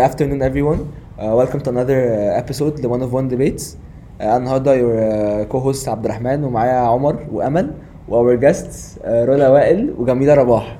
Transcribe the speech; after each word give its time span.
afternoon, 0.00 0.40
everyone. 0.42 0.80
Uh, 1.18 1.34
welcome 1.40 1.60
to 1.60 1.70
another 1.70 2.00
uh, 2.12 2.38
episode 2.42 2.74
ل 2.80 2.86
One 2.88 3.02
of 3.02 3.12
One 3.12 3.28
Debates. 3.28 3.76
Uh, 4.20 4.36
النهارده 4.36 4.74
your 4.80 4.96
uh, 4.96 5.52
co-host 5.52 5.88
عبد 5.88 6.04
الرحمن 6.04 6.44
ومعايا 6.44 6.72
عمر 6.80 7.26
وأمل 7.32 7.74
و 8.08 8.12
our 8.36 8.40
guests 8.40 8.98
uh, 8.98 9.06
رولا 9.06 9.48
وائل 9.48 9.94
وجميلة 9.98 10.34
رباح. 10.34 10.78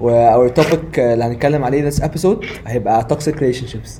و 0.00 0.10
our 0.34 0.50
topic 0.52 0.96
uh, 0.96 0.98
اللي 0.98 1.24
هنتكلم 1.24 1.64
عليه 1.64 1.90
this 1.90 1.94
episode 1.94 2.44
هيبقى 2.66 3.08
toxic 3.12 3.34
relationships. 3.34 3.90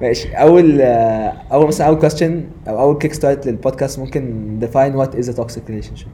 ماشي 0.00 0.28
أول 0.34 0.78
uh, 0.78 1.52
أول 1.52 1.66
مثلا 1.66 1.86
أول 1.86 2.10
question 2.10 2.68
أو 2.68 2.80
أول 2.80 2.98
kick 3.04 3.14
start 3.16 3.46
للبودكاست 3.46 3.98
ممكن 3.98 4.58
define 4.62 4.92
what 4.96 5.14
is 5.18 5.28
a 5.28 5.36
toxic 5.36 5.68
relationship. 5.68 6.08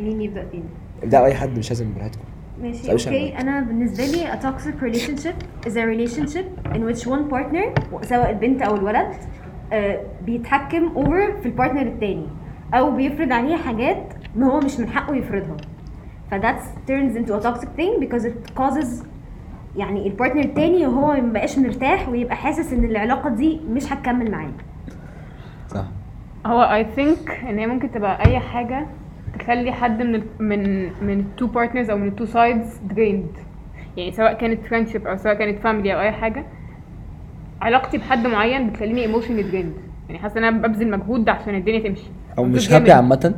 مين 0.00 0.20
يبدا 0.20 0.46
فين 0.50 0.64
ابدأوا 1.02 1.26
أي 1.26 1.34
حد 1.34 1.58
مش 1.58 1.70
لازم 1.70 1.94
براحتكم. 1.94 2.24
ماشي 2.62 2.92
okay. 2.92 3.38
أنا 3.38 3.60
بالنسبة 3.60 4.04
لي 4.04 4.32
a 4.32 4.36
toxic 4.42 4.82
relationship 4.82 5.66
is 5.68 5.72
a 5.72 5.84
relationship 5.86 6.74
in 6.74 6.80
which 6.88 7.06
one 7.06 7.30
partner 7.34 7.80
سواء 8.02 8.30
البنت 8.30 8.62
أو 8.62 8.76
الولد 8.76 9.08
آه، 9.72 10.00
بيتحكم 10.26 10.94
over 10.94 11.40
في 11.42 11.46
ال 11.46 11.51
partner 11.51 11.82
التاني 11.82 12.26
أو 12.74 12.90
بيفرض 12.96 13.32
عليه 13.32 13.56
حاجات 13.56 14.12
ما 14.36 14.46
هو 14.52 14.60
مش 14.60 14.80
من 14.80 14.88
حقه 14.88 15.14
يفرضها 15.16 15.56
ف 16.30 16.34
that 16.34 16.60
turns 16.88 17.16
into 17.18 17.30
a 17.32 17.46
toxic 17.46 17.68
thing 17.78 18.00
because 18.00 18.24
it 18.24 18.60
causes 18.60 19.04
يعني 19.76 20.06
ال 20.06 20.11
partner 20.11 20.44
التاني 20.44 20.86
وهو 20.86 21.12
ما 21.12 21.32
بقاش 21.32 21.58
مرتاح 21.58 22.08
ويبقى 22.08 22.36
حاسس 22.36 22.72
إن 22.72 22.84
العلاقة 22.84 23.30
دي 23.30 23.60
مش 23.70 23.92
هتكمل 23.92 24.30
معاه 24.30 24.50
صح. 25.68 25.84
هو 26.46 26.62
I 26.62 26.86
think 26.96 27.30
إن 27.48 27.58
هي 27.58 27.66
ممكن 27.66 27.90
تبقى 27.90 28.26
أي 28.26 28.38
حاجة 28.38 28.86
تخلي 29.38 29.72
حد 29.72 30.02
من 30.02 30.14
ال 30.14 30.22
من 30.38 30.82
من 31.06 31.20
ال 31.20 31.27
two 31.27 31.46
partners 31.46 31.90
أو 31.90 31.96
من 31.96 32.08
ال 32.08 32.12
two 32.12 32.24
sides 32.24 32.80
drained 32.90 33.26
يعني 33.96 34.12
سواء 34.12 34.32
كانت 34.32 34.66
friendship 34.66 35.06
أو 35.06 35.16
سواء 35.16 35.34
كانت 35.34 35.58
family 35.58 35.94
أو 35.94 36.00
أي 36.00 36.12
حاجة 36.12 36.44
علاقتي 37.60 37.98
بحد 37.98 38.26
معين 38.26 38.70
بتخليني 38.70 39.02
emotionally 39.02 39.42
drained 39.42 39.72
يعني 40.08 40.18
حاسة 40.18 40.38
إن 40.38 40.44
أنا 40.44 40.68
ببذل 40.68 40.90
مجهود 40.90 41.28
عشان 41.28 41.54
الدنيا 41.54 41.88
تمشي 41.88 42.10
أو 42.38 42.44
مش. 42.44 42.72
happy 42.72 42.92
عامة. 42.92 43.34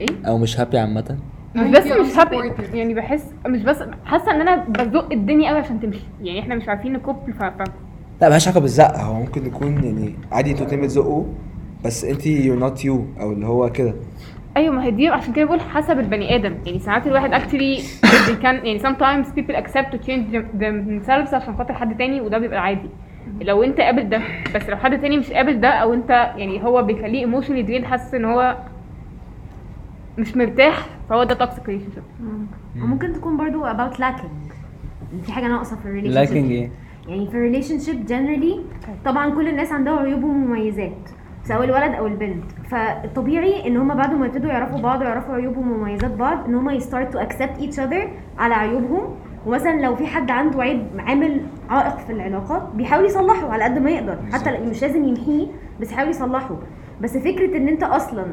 إيه 0.00 0.06
أو 0.26 0.38
مش 0.38 0.60
هابي 0.60 0.78
عامة. 0.78 1.18
مش 1.56 1.70
بس 1.70 1.86
مش 1.86 2.18
هابي. 2.18 2.52
يعني 2.74 2.94
بحس 2.94 3.24
مش 3.46 3.62
بس 3.62 3.82
حاسة 4.04 4.30
إن 4.34 4.40
أنا 4.40 4.64
بزق 4.68 5.12
الدنيا 5.12 5.50
قوي 5.50 5.58
عشان 5.58 5.80
تمشي 5.80 6.04
يعني 6.22 6.40
إحنا 6.40 6.54
مش 6.54 6.68
عارفين 6.68 6.92
ن 6.92 6.98
couple 6.98 7.32
ف 7.32 7.42
لا 7.42 8.28
ملهاش 8.28 8.48
علاقة 8.48 8.60
بالزق 8.60 8.96
هو 8.96 9.14
ممكن 9.14 9.46
يكون 9.46 9.84
يعني 9.84 10.14
عادي 10.32 10.50
أنتوا 10.50 10.62
الاتنين 10.62 10.84
بتزقوا 10.84 11.24
بس 11.84 12.04
انت 12.04 12.22
you're 12.22 12.62
not 12.62 12.82
you 12.84 13.20
أو 13.20 13.32
اللي 13.32 13.46
هو 13.46 13.72
كده 13.72 13.94
أيوه 14.56 14.74
ما 14.74 14.84
هي 14.84 14.90
دي 14.90 15.08
عشان 15.08 15.32
كده 15.32 15.44
بقول 15.44 15.60
حسب 15.60 15.98
البني 15.98 16.34
آدم. 16.34 16.54
يعني 16.66 16.78
ساعات 16.78 17.06
الواحد 17.06 17.34
actually 17.34 17.80
they 18.02 18.42
can 18.42 18.44
يعني 18.44 18.78
sometimes 18.78 19.26
people 19.26 19.54
accept 19.56 19.92
to 19.92 19.98
change 20.06 20.32
them- 20.34 20.60
themselves 20.62 21.34
عشان 21.34 21.56
خاطر 21.58 21.74
حد 21.74 21.96
تاني 21.98 22.20
وده 22.20 22.38
بيبقى 22.38 22.62
عادي. 22.62 22.88
لو 23.40 23.62
أنت 23.62 23.80
قابل 23.80 24.08
ده 24.08 24.20
بس 24.54 24.68
لو 24.68 24.76
حد 24.76 25.00
تاني 25.00 25.18
مش 25.18 25.30
قابل 25.32 25.60
ده 25.60 25.68
أو 25.68 25.94
أنت 25.94 26.10
يعني 26.10 26.64
هو 26.64 26.82
بيخليه 26.82 27.26
emotionally 27.26 27.66
drained 27.68 27.84
حاسس 27.84 28.14
إن 28.14 28.24
هو 28.24 28.56
مش 30.18 30.36
مرتاح 30.36 30.86
فهو 31.08 31.24
ده 31.24 31.46
toxic 31.46 31.62
relationship. 31.66 32.24
وممكن 32.82 33.12
تكون 33.12 33.36
برضو 33.36 33.64
about 33.66 33.94
lacking. 33.96 34.52
في 35.26 35.32
حاجة 35.32 35.46
ناقصة 35.48 35.76
في 35.76 35.86
ال 35.86 35.89
relation 35.89 36.14
lacking 36.14 36.50
إيه؟ 36.50 36.70
يعني 37.08 37.26
في 37.26 37.34
ال 37.34 37.78
relationship 37.78 38.06
generally 38.06 38.60
طبعا 39.04 39.30
كل 39.30 39.48
الناس 39.48 39.72
عندها 39.72 39.96
عيوب 40.00 40.24
ومميزات. 40.24 41.10
سواء 41.44 41.64
الولد 41.64 41.94
أو 41.94 42.06
البنت. 42.06 42.44
فالطبيعي 42.70 43.66
إن 43.66 43.76
هما 43.76 43.94
بعد 43.94 44.14
ما 44.14 44.26
يبتدوا 44.26 44.50
يعرفوا 44.50 44.78
بعض 44.80 45.00
ويعرفوا 45.00 45.34
عيوب 45.34 45.56
ومميزات 45.56 46.10
بعض 46.10 46.44
إن 46.48 46.54
هما 46.54 46.72
ي 46.72 46.79
start 46.79 47.12
to 47.12 47.18
accept 47.18 47.58
each 47.60 47.80
other 47.80 48.08
على 48.38 48.54
عيوبهم. 48.54 49.14
ومثلا 49.46 49.80
لو 49.80 49.96
في 49.96 50.06
حد 50.06 50.30
عنده 50.30 50.62
عيب 50.62 50.86
عامل 50.98 51.40
عائق 51.70 51.96
في 51.98 52.12
العلاقه 52.12 52.70
بيحاول 52.74 53.04
يصلحه 53.04 53.52
على 53.52 53.64
قد 53.64 53.78
ما 53.78 53.90
يقدر. 53.90 54.18
حتى 54.32 54.50
لو- 54.50 54.64
مش 54.70 54.82
لازم 54.82 55.04
يمحيه 55.04 55.46
بس 55.80 55.92
يحاول 55.92 56.10
يصلحه. 56.10 56.56
بس 57.00 57.16
فكرة 57.18 57.56
إن 57.56 57.68
أنت 57.68 57.82
أصلا 57.82 58.26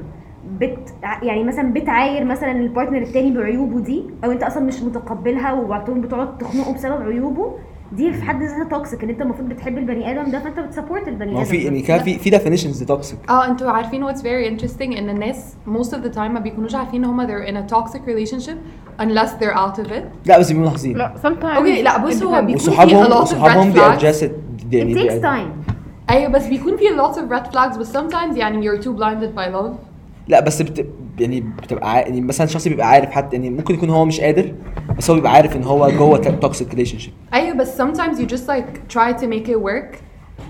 بت 0.59 0.93
يعني 1.23 1.43
مثلا 1.43 1.73
بتعاير 1.73 2.25
مثلا 2.25 2.51
ال 2.51 2.57
partner 2.57 2.97
التاني 2.97 3.31
بعيوبه 3.37 3.79
دي 3.79 4.03
أو 4.23 4.31
أنت 4.31 4.43
أصلا 4.43 4.63
مش 4.63 4.83
متقبلها 4.83 5.53
وبعدين 5.53 6.01
بتقعد 6.01 6.37
تخنقه 6.37 6.73
بسبب 6.73 7.01
عيوبه 7.01 7.53
دي 7.91 8.13
في 8.13 8.21
حد 8.21 8.43
ذاتها 8.43 8.63
toxic 8.63 9.03
إن 9.03 9.09
أنت 9.09 9.21
المفروض 9.21 9.49
بتحب 9.49 9.77
البني 9.77 10.11
آدم 10.11 10.31
ده 10.31 10.39
فأنت 10.39 10.59
بت 10.59 10.70
support 10.70 11.07
البني 11.07 11.31
ما 11.31 11.37
هو 11.37 11.41
آدم 11.41 11.49
في 11.51 11.57
ده. 11.57 11.63
يعني 11.63 11.81
كان 11.81 11.99
في 11.99 12.19
في 12.19 12.31
definitions 12.31 12.81
ل 12.81 12.87
toxic 12.87 13.19
آه 13.29 13.45
أنتوا 13.47 13.71
عارفين 13.71 14.07
what's 14.07 14.19
very 14.19 14.49
interesting 14.61 14.97
إن 14.97 15.09
الناس 15.09 15.53
most 15.67 15.89
of 15.91 15.97
the 16.11 16.15
time 16.15 16.19
ما 16.19 16.39
بيكونوش 16.39 16.75
عارفين 16.75 17.03
إن 17.03 17.09
هما 17.09 17.27
they're 17.27 17.47
in 17.49 17.55
a 17.55 17.73
toxic 17.75 17.99
relationship 17.99 18.57
unless 19.01 19.29
they're 19.41 19.57
out 19.57 19.79
of 19.79 19.91
it. 19.91 20.03
لا 20.25 20.39
بس 20.39 20.47
بيبقوا 20.47 20.65
ملاحظين 20.67 20.97
لا 20.97 21.13
sometimes 21.23 21.45
أوكي 21.57 21.81
لا 21.81 21.97
بص 21.97 22.23
هو. 22.23 22.41
بيكون 22.41 22.57
في 22.57 22.65
a 22.65 22.69
وصحابهم 22.69 23.05
lot 23.05 23.27
of 23.27 23.31
red 23.31 23.77
flags. 23.77 24.01
address 24.01 24.23
it 24.23 24.31
يعني 24.71 24.95
takes 25.09 25.21
time. 25.23 25.73
أيوه 26.09 26.31
بس 26.31 26.45
بيكون 26.47 26.77
في 26.77 26.83
a 26.83 26.97
lot 27.01 27.15
of 27.15 27.31
red 27.31 27.53
flags 27.53 27.77
بس 27.79 27.97
sometimes 27.97 28.37
يعني 28.37 28.69
you're 28.69 28.81
too 28.83 28.89
blinded 28.97 29.37
by 29.39 29.53
love. 29.55 29.86
لا 30.27 30.39
بس 30.39 30.61
بت... 30.61 30.87
يعني 31.19 31.39
بتبقى 31.41 31.91
عا... 31.91 31.99
يعني 31.99 32.21
مثلا 32.21 32.47
شخص 32.47 32.67
بيبقى 32.67 32.87
عارف 32.89 33.09
حتى 33.09 33.35
يعني 33.35 33.49
ممكن 33.49 33.73
يكون 33.73 33.89
هو 33.89 34.05
مش 34.05 34.21
قادر 34.21 34.53
بس 34.97 35.09
هو 35.09 35.15
بيبقى 35.15 35.31
عارف 35.31 35.55
إن 35.55 35.63
هو 35.63 35.89
جوه 35.91 36.17
toxic 36.17 36.69
relationship 36.69 37.13
أيوه 37.33 37.55
بس 37.55 37.81
sometimes 37.81 38.17
you 38.19 38.25
just 38.35 38.47
like 38.49 38.95
try 38.97 39.13
to 39.21 39.25
make 39.27 39.47
it 39.49 39.59
work. 39.61 39.95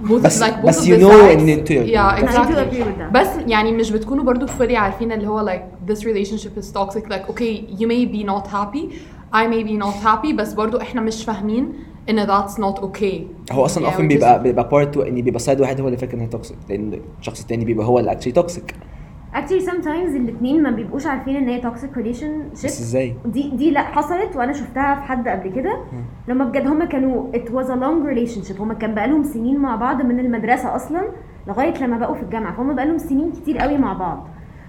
Both 0.09 0.11
بس- 0.23 0.43
like 0.43 0.53
both 0.53 0.65
بس 0.67 0.79
of 0.83 0.87
you 0.87 0.91
the 0.91 1.01
know 1.01 1.11
sides. 1.11 1.39
إن 1.41 1.49
أنتوا 1.49 1.75
يعني- 1.75 1.91
yeah 2.21 2.27
exactly. 2.29 2.53
agree 2.53 2.83
with 2.83 2.99
that. 3.01 3.11
بس 3.13 3.27
يعني 3.47 3.71
مش 3.71 3.91
بتكونوا 3.91 4.23
برضو 4.23 4.47
fully 4.47 4.71
عارفين 4.73 5.11
اللي 5.11 5.27
هو 5.27 5.45
like 5.49 5.91
this 5.91 5.97
relationship 5.99 6.61
is 6.63 6.65
toxic. 6.77 7.09
Like 7.09 7.29
okay 7.31 7.79
you 7.79 7.85
may 7.87 8.05
be 8.15 8.27
not 8.29 8.47
happy. 8.51 8.93
I 9.33 9.43
may 9.47 9.63
be 9.69 9.83
not 9.85 10.05
happy. 10.07 10.33
بس 10.35 10.53
برضو 10.53 10.81
إحنا 10.81 11.01
مش 11.01 11.23
فاهمين 11.25 11.73
إن 12.09 12.27
that's 12.27 12.51
not 12.53 12.79
okay. 12.81 13.15
هو 13.51 13.65
أصلا 13.65 13.89
Yeah, 13.91 13.93
often 13.93 14.01
بيبقى 14.01 14.35
just- 14.39 14.41
بيبقى 14.41 14.69
part 14.69 14.97
يعني 14.97 15.21
بيبقى 15.21 15.39
side 15.39 15.61
واحد 15.61 15.81
هو 15.81 15.87
اللي 15.87 15.97
فاكر 15.97 16.13
ان 16.13 16.19
هي 16.19 16.27
toxic 16.27 16.57
لأن 16.69 17.01
الشخص 17.19 17.41
التاني 17.41 17.65
بيبقى 17.65 17.85
هو 17.87 17.99
اللي 17.99 18.11
actually 18.11 18.31
toxic 18.33 18.73
actually 19.33 19.61
sometimes 19.69 20.15
الاثنين 20.15 20.63
ما 20.63 20.71
بيبقوش 20.71 21.07
عارفين 21.07 21.35
إن 21.35 21.47
هي 21.47 21.61
toxic 21.61 21.97
relationship 21.97 22.65
بس 22.65 22.81
إزاي؟ 22.81 23.15
دي 23.25 23.49
دي 23.49 23.71
لأ 23.71 23.81
حصلت 23.81 24.35
وأنا 24.35 24.53
شفتها 24.53 24.95
في 24.95 25.01
حد 25.01 25.27
قبل 25.27 25.51
كده. 25.51 25.77
لما 26.27 26.45
بجد 26.45 26.67
هما 26.67 26.85
كانوا 26.85 27.31
it 27.33 27.49
was 27.49 27.67
a 27.67 27.75
long 27.75 28.07
relationship. 28.13 28.61
هما 28.61 28.73
كان 28.73 28.95
بقالهم 28.95 29.23
سنين 29.23 29.59
مع 29.59 29.75
بعض 29.75 30.01
من 30.01 30.19
المدرسة 30.19 30.75
أصلا 30.75 31.01
لغاية 31.47 31.83
لما 31.83 31.97
بقوا 31.97 32.15
في 32.15 32.21
الجامعة. 32.21 32.55
فهم 32.55 32.75
بقالهم 32.75 32.97
سنين 32.97 33.31
كتير 33.31 33.57
قوي 33.57 33.77
مع 33.77 33.93
بعض. 33.93 34.27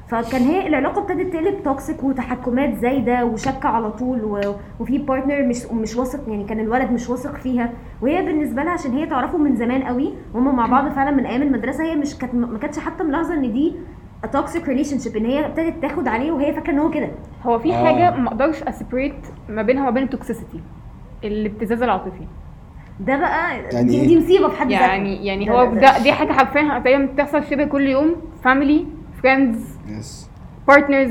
فكان 0.08 0.42
هي 0.42 0.66
العلاقة 0.66 1.02
ابتدت 1.02 1.32
تقلب 1.32 1.62
toxic 1.64 2.04
وتحكمات 2.04 2.74
زايدة 2.74 3.24
وشك 3.24 3.66
على 3.66 3.90
طول 3.90 4.24
و... 4.24 4.40
وفي 4.80 4.98
partner 4.98 5.42
مش 5.42 5.66
مش 5.66 5.96
واثق 5.96 6.28
يعني 6.28 6.44
كان 6.44 6.60
الولد 6.60 6.92
مش 6.92 7.10
واثق 7.10 7.34
فيها. 7.34 7.72
وهي 8.02 8.22
بالنسبة 8.22 8.62
لها 8.62 8.72
عشان 8.72 8.92
هي 8.92 9.06
تعرفه 9.06 9.38
من 9.38 9.56
زمان 9.56 9.82
قوي 9.82 10.12
وهم 10.34 10.56
مع 10.56 10.66
بعض 10.66 10.92
فعلا 10.92 11.10
من 11.10 11.26
أيام 11.26 11.42
المدرسة. 11.42 11.84
هي 11.84 11.96
مش 11.96 12.18
كانت 12.18 12.34
ما 12.34 12.58
كانتش 12.58 12.78
حتى 12.78 13.04
ملاحظة 13.04 13.34
إن 13.34 13.52
دي 13.52 13.74
toxic 14.32 14.68
relationship 14.68 15.16
إن 15.16 15.26
هي 15.26 15.46
ابتدت 15.46 15.82
تاخد 15.82 16.08
عليه 16.08 16.32
وهي 16.32 16.52
فاكرة 16.52 16.70
إن 16.72 16.78
هو 16.78 16.90
كده. 16.90 17.08
هو 17.46 17.58
في 17.58 17.74
آه. 17.74 17.84
حاجة 17.84 18.10
ما 18.16 18.28
أقدرش 18.28 18.62
أ 18.62 18.68
separate 18.68 19.14
ما 19.48 19.62
بينها 19.62 19.88
وبين 19.88 20.02
ال 20.02 20.09
toxicity 20.09 20.60
الابتزاز 21.24 21.82
العاطفي. 21.82 22.26
ده 23.00 23.16
بقى 23.16 23.56
يعني 23.72 23.88
دي, 23.88 24.00
إيه؟ 24.00 24.06
دي 24.06 24.18
مصيبة 24.18 24.48
في 24.48 24.56
حد 24.56 24.70
ذاتها. 24.70 24.86
يعني 24.86 25.26
يعني 25.26 25.44
ده- 25.44 25.52
هو 25.52 25.64
ده- 25.64 25.80
ده 25.80 26.02
دي 26.02 26.12
حاجة 26.12 26.32
حرفيا 26.32 26.78
تقريبا 26.78 27.04
بتحصل 27.12 27.44
شبه 27.44 27.64
كل 27.64 27.86
يوم 27.86 28.16
family 28.44 28.86
friends 29.22 29.64
yes 29.88 30.28
partners 30.68 31.10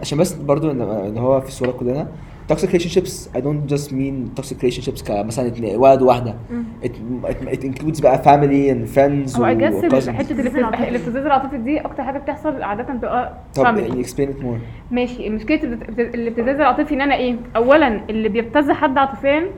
عشان 0.00 0.18
بس 0.18 0.32
برضو 0.32 0.70
إن 0.70 1.18
هو 1.18 1.40
في 1.40 1.48
الصورة 1.48 1.70
كلنا 1.70 2.08
toxic 2.52 2.68
relationships 2.72 3.28
I 3.36 3.40
don't 3.40 3.72
just 3.74 3.88
mean 3.92 4.14
toxic 4.40 4.56
relationships 4.62 5.02
كمثلا 5.06 5.46
اتنين- 5.46 5.76
ولد 5.76 6.02
وواحده 6.02 6.34
it 6.82 7.62
includes 7.64 8.02
بقى 8.02 8.18
family 8.22 8.72
and 8.74 8.96
friends 8.96 9.38
هو 9.38 9.46
I 9.46 9.54
guess. 9.54 10.08
حتة 10.08 10.32
الابتزاز 10.32 11.26
العاطفي. 11.26 11.56
دي 11.56 11.80
أكتر 11.80 12.02
حاجة 12.02 12.18
بتحصل 12.18 12.62
عادة 12.62 12.82
بتبقى 12.82 13.32
طب 13.54 13.64
family 13.64 13.88
يعني 13.88 14.04
explain 14.04 14.28
it 14.40 14.42
more. 14.44 14.92
ماشي. 14.94 15.30
مشكله 15.30 15.62
الابت- 15.62 16.14
الابتزاز 16.14 16.56
العاطفي 16.60 16.94
إن 16.94 17.00
أنا 17.00 17.14
إيه؟ 17.14 17.36
اولا 17.56 18.00
اللي 18.10 18.28
بيبتز 18.28 18.70
حد 18.70 18.98
عاطفيا 18.98 19.50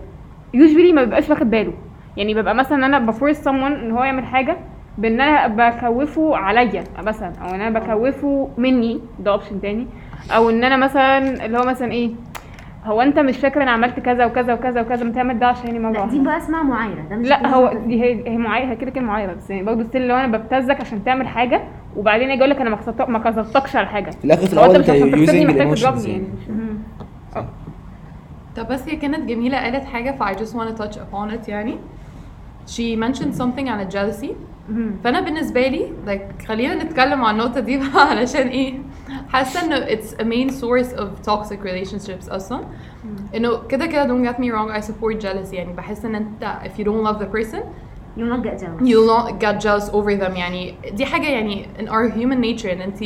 usually 0.55 0.93
ما 0.93 1.05
بيبقاش 1.05 1.31
واخد 1.31 1.51
باله. 1.51 1.73
يعني 2.17 2.35
ببقى 2.35 2.55
مثلا 2.55 2.87
أنا 2.87 2.99
ب 2.99 3.06
force 3.06 3.41
someone 3.45 3.49
إن 3.83 3.91
هو 3.91 4.05
يعمل 4.05 4.25
حاجة 4.25 4.57
بإن 4.99 5.21
أنا 5.21 5.47
بكوفه 5.47 6.37
عليا 6.37 6.85
مثلا 6.99 7.33
أو 7.43 7.55
إن 7.55 7.61
أنا 7.61 7.79
بكوفه 7.81 8.49
مني 8.59 9.01
ده 9.21 9.31
option 9.31 9.61
تاني. 9.61 9.87
أو 10.31 10.51
إن 10.51 10.65
أنا 10.65 10.77
مثلا 10.77 11.45
اللي 11.47 11.59
هو 11.59 11.63
مثلا 11.67 11.93
إيه؟ 11.93 12.11
هو 12.85 13.01
انت 13.01 13.19
مش 13.19 13.37
فاكر 13.37 13.63
أنا 13.63 13.71
عملت 13.71 14.01
كذا 14.01 14.25
وكذا 14.27 14.55
وكذا 14.55 14.81
وكذا 14.81 15.05
ما 15.05 15.13
تعمل 15.13 15.39
ده 15.39 15.55
مره 15.65 15.93
لا 15.93 16.01
واحدة. 16.01 16.13
دي 16.19 16.25
بقى 16.25 16.37
اسمها 16.37 16.63
معايرة 16.63 17.01
ده 17.11 17.17
مش 17.17 17.29
لا 17.29 17.47
هو. 17.55 17.73
دي 17.87 18.03
هي 18.03 18.29
هي 18.29 18.37
معايرة 18.37 18.71
هي 18.71 18.77
كده 18.77 18.91
كده 18.91 19.05
معايرة 19.05 19.33
بس 19.33 19.51
يعني 19.51 19.63
برضه 19.63 19.85
still 19.85 20.09
لو 20.09 20.17
أنا 20.17 20.37
ببتزك 20.39 20.81
عشان 20.81 21.05
تعمل 21.05 21.29
حاجة 21.29 21.63
وبعدين 21.97 22.31
أجي 22.31 22.41
أقول 22.41 22.51
لك 22.51 22.61
أنا 22.61 22.71
ما 22.71 23.07
ما 23.09 23.19
كسرتكش 23.19 23.77
على 23.77 23.87
حاجة. 23.87 24.11
في 24.11 24.25
الآخر 24.25 24.47
في 24.47 24.53
الأول 24.53 24.75
أنت 24.77 24.91
عشان 24.91 25.11
تضربني 25.11 25.39
يعني. 26.13 26.25
يعني. 27.35 27.49
طب 28.57 28.69
بس 28.69 28.89
هي 28.89 28.97
كانت 28.97 29.29
جميلة 29.29 29.59
قالت 29.59 29.85
حاجة 29.85 30.11
ف 30.11 30.23
I 30.23 30.39
just 30.41 30.55
want 30.55 30.69
to 30.79 30.83
touch 30.83 30.97
upon 30.97 31.31
it 31.45 31.49
يعني. 31.49 31.75
She 32.67 32.97
mentioned 32.97 33.35
something 33.41 33.69
عن 33.69 33.81
الجالسي 33.81 34.35
فأنا 35.05 35.21
بالنسبة 35.21 35.69
لي 35.69 35.93
like 36.07 36.47
خلينا 36.47 36.85
نتكلم 36.85 37.25
عن 37.25 37.35
النقطة 37.35 37.61
دي 37.61 37.77
بقى 37.79 38.09
علشان 38.11 38.49
إيه؟ 38.49 38.75
حاسه 39.29 39.65
انه 39.65 39.87
it's 39.87 40.15
a 40.15 40.25
main 40.25 40.51
source 40.61 40.97
of 40.99 41.31
toxic 41.31 41.59
relationships 41.65 42.33
أصلا 42.33 42.65
انه 43.35 43.67
كده 43.69 43.87
كده 43.87 44.07
don't 44.07 44.29
get 44.33 44.37
me 44.39 44.47
wrong 44.53 44.83
I 44.83 44.87
support 44.87 45.23
jealousy 45.23 45.55
يعني 45.55 45.73
بحس 45.73 46.05
ان 46.05 46.15
انت 46.15 46.59
if 46.65 46.79
you 46.81 46.85
don't 46.85 47.07
love 47.09 47.19
the 47.23 47.37
person 47.39 47.61
you 48.17 48.23
not 48.23 48.43
get 48.45 48.59
jealous 48.63 48.81
you'll 48.91 49.11
not 49.17 49.31
get 49.41 49.61
jealous 49.65 49.91
over 49.93 50.21
them 50.23 50.37
يعني 50.37 50.75
دي 50.93 51.05
حاجة 51.07 51.27
يعني 51.27 51.67
in 51.79 51.83
our 51.89 52.11
human 52.17 52.41
nature 52.45 52.67
ان 52.67 52.81
انت 52.81 53.05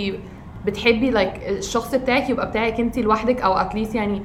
بتحبي 0.66 1.12
like 1.12 1.48
الشخص 1.48 1.94
بتاعك 1.94 2.30
يبقى 2.30 2.48
بتاعك 2.50 2.80
انت 2.80 2.98
لوحدك 2.98 3.40
أو 3.40 3.58
at 3.68 3.72
least 3.72 3.94
يعني 3.94 4.22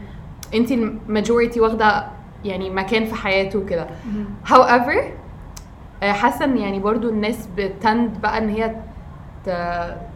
انت 0.54 0.72
الماجوريتي 0.72 1.60
واخده 1.60 2.06
يعني 2.46 2.70
مكان 2.70 3.06
في 3.06 3.16
حياته 3.16 3.66
كده 3.66 3.88
however 4.46 4.98
آه، 6.04 6.12
حاسه 6.12 6.46
ان 6.46 6.58
يعني 6.58 6.80
برضو 6.80 7.10
الناس 7.10 7.50
بتند 7.58 8.22
بقى 8.22 8.38
ان 8.38 8.50
هي 8.50 8.76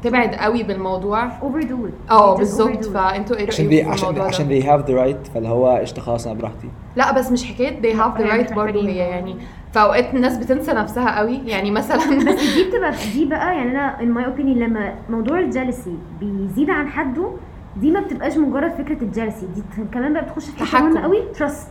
تبعد 0.04 0.36
قوي 0.36 0.64
بالموضوع. 0.64 1.30
Overdo 1.30 1.88
it 1.90 2.12
آه 2.12 2.38
بالظبط. 2.38 2.86
فانتوا 2.86 3.36
إيه 3.38 3.48
عشان 3.48 3.88
عشان 3.88 4.22
عشان 4.22 4.50
they 4.62 4.64
have 4.64 4.86
the 4.90 4.94
right 4.94 5.32
فاللي 5.34 5.50
هو 5.50 5.68
قشطة 5.78 6.02
خلاص 6.02 6.28
أنا 6.28 6.36
براحتي. 6.40 6.70
لا 6.96 7.12
بس 7.14 7.32
مش 7.32 7.44
حكاية 7.54 7.82
they 7.82 7.96
have 8.00 8.18
the 8.22 8.24
right 8.24 8.54
برضه. 8.56 8.82
هي 8.88 8.96
يعني. 8.98 9.36
في 9.74 9.80
اوقات 9.82 10.14
الناس 10.14 10.38
بتنسى 10.38 10.72
نفسها 10.74 11.18
قوي. 11.20 11.38
يعني 11.46 11.72
مثلا 11.72 11.98
بس 12.28 12.54
دي 12.56 12.64
بتبقى 12.70 12.94
دي 13.14 13.26
بقى 13.26 13.56
يعني 13.56 13.72
أنا 13.72 13.98
in 14.00 14.18
my 14.18 14.28
opinion 14.30 14.58
لما 14.58 14.94
موضوع 15.10 15.40
ال 15.40 15.46
jealousy 15.46 15.98
بيزيد 16.20 16.70
عن 16.70 16.88
حده 16.88 17.30
دي 17.78 17.92
ما 17.92 18.00
بتبقاش 18.00 18.38
مجرد 18.38 18.72
فكرة 18.74 19.02
ال 19.04 19.08
jealousy 19.08 19.46
دي 19.56 19.64
كمان 19.94 20.14
بقى 20.14 20.24
بتخش 20.24 20.46
في 20.46 20.58
حتة 20.58 20.66
تحكم. 20.66 20.86
مهمه 20.86 21.02
قوي 21.02 21.22
trust 21.38 21.68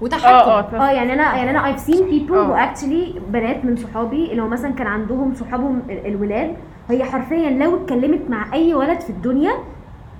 آه 0.00 0.04
وتحكم. 0.04 0.26
آه 0.76 0.88
آه 0.88 0.90
يعني 0.90 1.12
أنا 1.12 1.36
يعني 1.36 1.50
أنا 1.50 1.76
I've 1.76 1.80
seen 1.80 1.92
people 1.98 2.32
آه. 2.32 2.48
who 2.48 2.76
actually 2.76 3.18
بنات 3.28 3.64
من 3.64 3.76
صحابي 3.76 4.30
اللي 4.30 4.42
هو 4.42 4.48
مثلا 4.48 4.72
كان 4.72 4.86
عندهم 4.86 5.34
صحابهم 5.34 5.82
ال- 5.90 6.06
الولاد 6.06 6.54
هي 6.90 7.04
حرفيا 7.04 7.50
لو 7.50 7.76
اتكلمت 7.76 8.20
مع 8.30 8.54
أي 8.54 8.74
ولد 8.74 9.00
في 9.00 9.10
الدنيا 9.10 9.52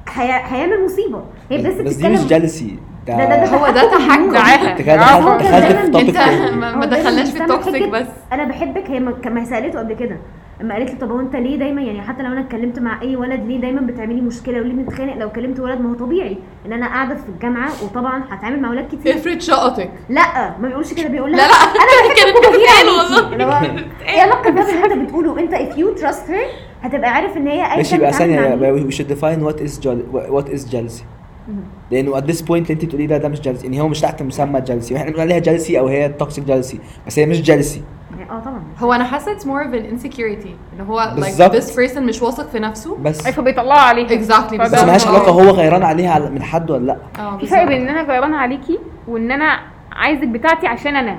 هي- 0.08 0.42
هيعمل 0.46 0.84
مصيبة. 0.84 1.22
هي 1.50 1.58
بس 1.58 1.66
بس 1.66 1.74
دي 1.74 1.82
بتتكلم 1.82 2.12
مش 2.12 2.26
جالسي 2.26 2.76
ده- 3.06 3.16
ده- 3.16 3.44
ده 3.44 3.46
هو 3.56 3.66
ده 3.66 3.90
تحكم 3.90 4.32
دعاها 4.32 4.72
انت 4.72 4.82
كده 4.82 4.96
دعاها. 4.96 5.36
دخلت 5.38 5.42
في 5.46 5.84
انت- 5.84 5.92
توبيك 5.92 6.08
أنت 6.08 6.16
تاني 6.16 6.56
ما 6.56 6.86
دايماً 6.86 6.86
دخلناش 6.86 7.30
في 7.30 7.42
التوكسيك 7.42 7.88
بس. 7.88 8.06
أنا 8.32 8.44
بحبك 8.44 8.90
هي 8.90 9.00
ما 9.00 9.44
سألته 9.44 9.78
قبل 9.78 9.94
كده. 9.94 10.16
اما 10.60 10.74
قالت 10.74 10.90
لي 10.90 10.96
طب 10.96 11.10
هو 11.10 11.20
انت 11.20 11.36
ليه 11.36 11.56
دايما 11.56 11.82
يعني 11.82 12.02
حتى 12.02 12.22
لو 12.22 12.32
أنا 12.32 12.40
اتكلمت 12.40 12.78
مع 12.78 13.02
أي 13.02 13.16
ولد 13.16 13.40
ليه 13.46 13.60
دايما 13.60 13.80
بتعملي 13.80 14.20
مشكلة 14.20 14.60
وليه 14.60 14.72
بنتخانق 14.72 15.16
لو 15.16 15.32
كلمت 15.32 15.60
ولد 15.60 15.80
ما 15.80 15.90
هو 15.90 15.94
طبيعي 15.94 16.36
إن 16.66 16.72
أنا 16.72 16.86
قاعدة 16.86 17.14
في 17.14 17.28
الجامعة 17.28 17.70
وطبعا 17.84 18.24
هتعامل 18.30 18.60
مع 18.62 18.70
ولاد 18.70 18.86
كتير. 18.96 19.14
افرض 19.14 19.40
شقطك. 19.40 19.90
لا 20.08 20.58
ما 20.58 20.68
بيقولش 20.68 20.92
كده 20.94 21.08
بيقول 21.08 21.32
لا 21.32 21.36
لها 21.36 21.46
لا 21.48 21.54
أنا 21.54 22.14
كانت 22.14 22.36
بتتقال 22.38 22.88
والله. 22.98 23.84
إيه 24.08 24.20
علاقه 24.20 24.50
ده 24.50 24.62
باللي 24.64 24.84
أنت 24.94 25.08
بتقوله؟ 25.08 25.38
أنت 25.40 25.54
if 25.54 25.74
you 25.76 26.02
trust 26.02 26.30
her 26.30 26.46
هتبقى 26.82 27.10
عارف 27.10 27.36
إن 27.36 27.46
هي 27.48 27.72
أي 27.72 27.76
ماشي 27.76 27.98
كان 27.98 28.58
بقى 28.58 28.80
we 28.80 28.92
should 28.92 29.06
define 29.10 29.40
what 29.50 29.60
is 29.66 29.80
jeal- 29.84 30.32
what 30.32 30.52
is 30.54 30.72
jealousy. 30.72 31.02
لأنه 31.90 32.20
at 32.20 32.24
this 32.24 32.40
point 32.42 32.50
اللي 32.50 32.72
أنت 32.72 32.84
بتقوليه 32.84 33.06
ده 33.06 33.16
ده 33.18 33.28
مش 33.28 33.38
jealousy. 33.38 33.64
يعني 33.64 33.80
هو 33.80 33.88
مش 33.88 34.00
تحت 34.00 34.22
مسمى 34.22 34.60
jealousy. 34.60 34.92
إحنا 34.92 35.10
بنقول 35.10 35.20
عليها 35.20 35.40
jealousy 35.40 35.74
أو 35.78 35.88
هي 35.88 36.12
toxic 36.22 36.42
jealousy. 36.50 36.76
بس 37.06 37.18
هي 37.18 37.26
مش 37.26 37.48
يعني 37.48 37.62
آه 38.30 38.40
طبعا. 38.40 38.62
هو 38.78 38.92
أنا 38.92 39.04
حاسة 39.04 39.34
it's 39.38 39.42
more 39.42 39.64
of 39.66 39.74
an 39.74 39.84
insecurity 39.94 40.48
ان 40.74 40.86
هو 40.88 41.12
بالظبط. 41.16 41.56
this 41.56 41.64
person 41.76 41.98
مش 41.98 42.22
واثق 42.22 42.48
في 42.48 42.58
نفسه. 42.58 42.96
بس 43.02 43.26
اي 43.26 43.32
فبيطلعوا 43.32 43.80
عليها. 43.80 44.08
Exactly، 44.08 44.50
فده- 44.54 44.64
بس 44.64 44.82
ملهاش. 44.84 45.06
علاقة 45.08 45.30
هو 45.32 45.50
غيران 45.50 45.82
عليها 45.82 46.18
من 46.28 46.42
حد 46.42 46.70
ولا 46.70 46.86
لأ. 46.86 46.96
آه 47.24 47.36
في 47.38 47.46
فرق. 47.46 47.64
بين 47.64 47.82
إن 47.88 47.96
أنا 47.96 48.12
غيرانه 48.12 48.36
عليكي 48.36 48.78
وإن 49.08 49.30
أنا 49.30 49.58
عايزك 49.92 50.28
بتاعتي 50.28 50.66
عشان 50.66 50.96
أنا. 50.96 51.18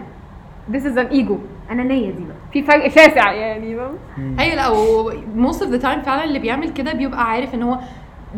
This 0.72 0.82
is 0.84 0.98
an 0.98 1.14
ego. 1.14 1.34
انانيه 1.72 2.12
دي 2.12 2.24
بقى. 2.24 2.36
في 2.54 2.64
فرق 2.64 2.88
شاسع 2.88 3.32
يعني 3.32 3.76
فاهم؟ 3.76 3.96
أيوه 4.40 4.56
لا 4.56 4.70
most 5.52 5.56
of 5.58 5.68
the 5.80 5.84
time 5.84 6.06
فعلا 6.06 6.24
اللي 6.24 6.40
بيعمل 6.40 6.70
كده 6.70 6.94
بيبقى 6.94 7.24
عارف 7.30 7.54
إن 7.54 7.64
هو 7.64 7.80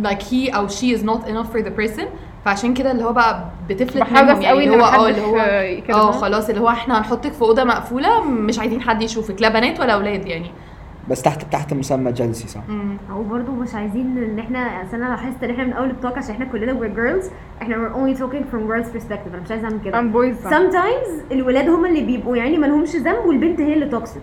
like 0.03 0.21
he 0.31 0.55
أو 0.55 0.67
she 0.67 0.97
is 0.97 1.01
not 1.03 1.27
enough 1.27 1.55
for 1.55 1.61
the 1.65 1.71
person. 1.81 2.05
فعشان 2.45 2.73
كده 2.73 2.91
اللي 2.91 3.03
هو 3.03 3.13
بقى 3.13 3.45
بتفلت 3.69 4.11
منهم 4.11 4.27
يعني 4.41 4.47
قوي 4.47 4.63
اللي 4.63 4.75
إن 4.75 4.81
هو 4.81 4.85
آه 4.87 5.09
اللي 5.09 5.21
هو 5.21 5.37
آه؟ 5.89 6.11
خلاص 6.11 6.49
اللي 6.49 6.61
هو 6.61 6.69
إحنا 6.69 6.99
هنحطك 6.99 7.33
في 7.33 7.41
أوضة 7.41 7.63
مقفولة 7.63 8.23
مش 8.23 8.59
عايزين 8.59 8.81
حد 8.81 9.01
يشوفك 9.01 9.41
لا 9.41 9.49
بنات 9.49 9.79
ولا 9.79 9.93
أولاد 9.93 10.25
يعني 10.27 10.51
بس 11.09 11.21
تحت 11.21 11.41
تحت 11.51 11.73
مسمى 11.73 12.13
jealousy 12.15 12.47
صح 12.47 12.61
مم. 12.69 12.97
أو 13.11 13.23
برضه 13.23 13.51
مش 13.51 13.75
عايزين 13.75 14.17
إن 14.17 14.39
إحنا 14.39 14.59
أصل 14.83 14.95
أنا 14.97 15.09
لاحظت 15.09 15.43
إن 15.43 15.49
إحنا 15.49 15.63
من 15.63 15.73
أول 15.73 15.89
التوك 15.89 16.17
عشان 16.17 16.31
إحنا 16.31 16.45
كلنا 16.45 16.73
we're 16.79 16.97
girls 16.97 17.25
إحنا 17.61 17.75
we're 17.75 17.93
only 17.95 18.19
talking 18.19 18.43
from 18.53 18.71
girls 18.71 18.87
perspective 18.97 19.33
أنا 19.33 19.41
مش 19.45 19.51
عايزة 19.51 19.65
أعمل 19.65 19.79
كده 19.85 20.01
I'm 20.01 20.13
boys 20.13 20.49
sometimes 20.53 21.31
الولاد 21.31 21.69
هم 21.69 21.85
اللي 21.85 22.01
بيبقوا 22.01 22.37
يعني 22.37 22.57
ما 22.57 22.65
لهمش 22.65 22.89
ذنب 22.95 23.25
والبنت 23.25 23.61
هي 23.61 23.73
اللي 23.73 23.85
توكسيك 23.85 24.21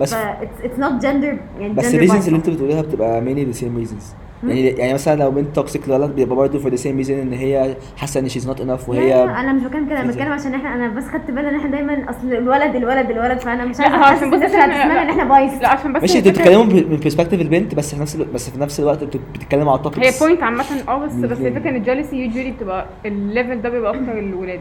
بس 0.00 0.14
ف 0.14 0.18
it's, 0.18 0.64
it's 0.64 0.80
not 0.80 1.02
gender 1.02 1.36
يعني 1.60 1.72
بس 1.72 1.84
gender 1.84 1.94
الريزنز. 1.94 2.26
اللي 2.26 2.36
أنت 2.38 2.50
بتقوليها 2.50 2.82
بتبقى 2.82 3.20
mainly 3.24 3.54
the 3.54 3.58
same 3.60 3.86
reasons 3.86 4.04
يعني 4.44 4.66
يعني 4.66 4.94
مثلا 4.94 5.16
لو 5.22 5.30
بنت 5.30 5.56
توكسيك 5.56 5.88
لولد 5.88 6.10
بيبقى 6.14 6.36
برضه 6.36 6.58
for 6.60 6.72
the 6.72 6.78
same 6.82 7.04
reason 7.06 7.10
إن 7.10 7.32
هي 7.32 7.76
حاسة 7.96 8.20
إن 8.20 8.28
she's 8.28 8.44
not 8.44 8.58
enough 8.58 8.60
لا، 8.60 8.78
وهي 8.88 9.24
أنا 9.24 9.52
مش 9.52 9.62
بتكلم 9.62 9.86
كده 9.88 10.00
أنا 10.00 10.10
بتكلم 10.10 10.32
عشان 10.32 10.54
إحنا 10.54 10.74
أنا 10.74 10.88
بس 10.88 11.04
خدت 11.04 11.30
بالي 11.30 11.48
إن 11.48 11.54
إحنا 11.56 11.70
دايما 11.70 12.10
أصل 12.10 12.32
الولد 12.32 12.74
الولد 12.76 13.10
الولد 13.10 13.38
فأنا 13.40 13.64
مش 13.64 13.78
لا 13.78 13.86
احسس 13.86 14.22
عشان 14.22 14.34
عشان 14.34 14.42
هتسمعنا 14.42 14.82
إن 15.02 15.06
لا- 15.06 15.10
إحنا 15.12 15.24
بايظ 15.24 15.62
لا 15.62 15.68
عشان 15.68 15.92
بس 15.92 16.00
ماشي 16.00 16.14
هي 16.14 16.18
أنتوا 16.18 16.32
بتتكلموا 16.32 16.64
من 16.64 16.98
برسبكتيف 17.02 17.40
البنت 17.40 17.74
بس 17.74 17.94
في 17.94 18.00
نفس 18.00 18.14
الوقت 18.14 18.30
بس 18.30 18.50
في 18.50 18.60
نفس 18.60 18.80
الوقت 18.80 19.02
أنتوا 19.02 19.20
بتتكلموا 19.34 19.72
على 19.72 19.80
هي 19.80 19.86
التوبكس 19.86 20.22
بوينت 20.22 20.42
عامة 20.42 20.64
آه 20.88 20.98
بس 21.06 21.12
بس. 21.12 21.38
الفكرة 21.40 21.70
إن 21.70 21.76
ال 21.76 21.80
jealousy 21.80 22.16
usually 22.16 22.50
بتبقى 22.50 22.86
ال 23.06 23.15
level 23.15 23.62
ده 23.62 23.68
بيبقى 23.68 23.90
أكتر 23.90 24.18
الولاد. 24.18 24.60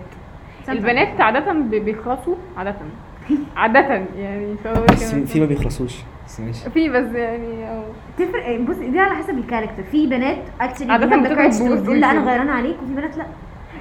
البنات 0.70 1.22
عادة 1.22 1.54
بي- 1.54 1.80
بيخلصوا 1.80 2.36
عادة. 2.58 2.76
عادة 3.56 3.80
يعني 4.20 4.56
بس 4.92 5.14
في 5.14 5.40
ما 5.40 5.46
بيخلصوش. 5.46 5.96
بس 6.28 6.40
ماشي. 6.40 6.70
في 6.70 6.90
بس 6.90 7.16
يعني 7.16 7.64
آه 7.66 7.84
تفرق 8.18 8.60
بص 8.60 8.76
دي 8.76 9.00
على 9.00 9.16
حسب 9.16 9.38
ال 9.38 9.42
character. 9.42 9.84
في 9.92 10.08
بنات 10.08 10.38
actually 10.62 10.92
عادة 10.92 11.06
بتضرب 11.06 11.38
بوز 11.46 11.84
تقول 11.84 12.00
لا 12.02 12.12
أنا 12.12 12.20
دي. 12.22 12.26
غيرانة 12.30 12.52
عليك 12.52 12.76
وفي 12.84 12.94
بنات 12.94 13.18
لا. 13.18 13.26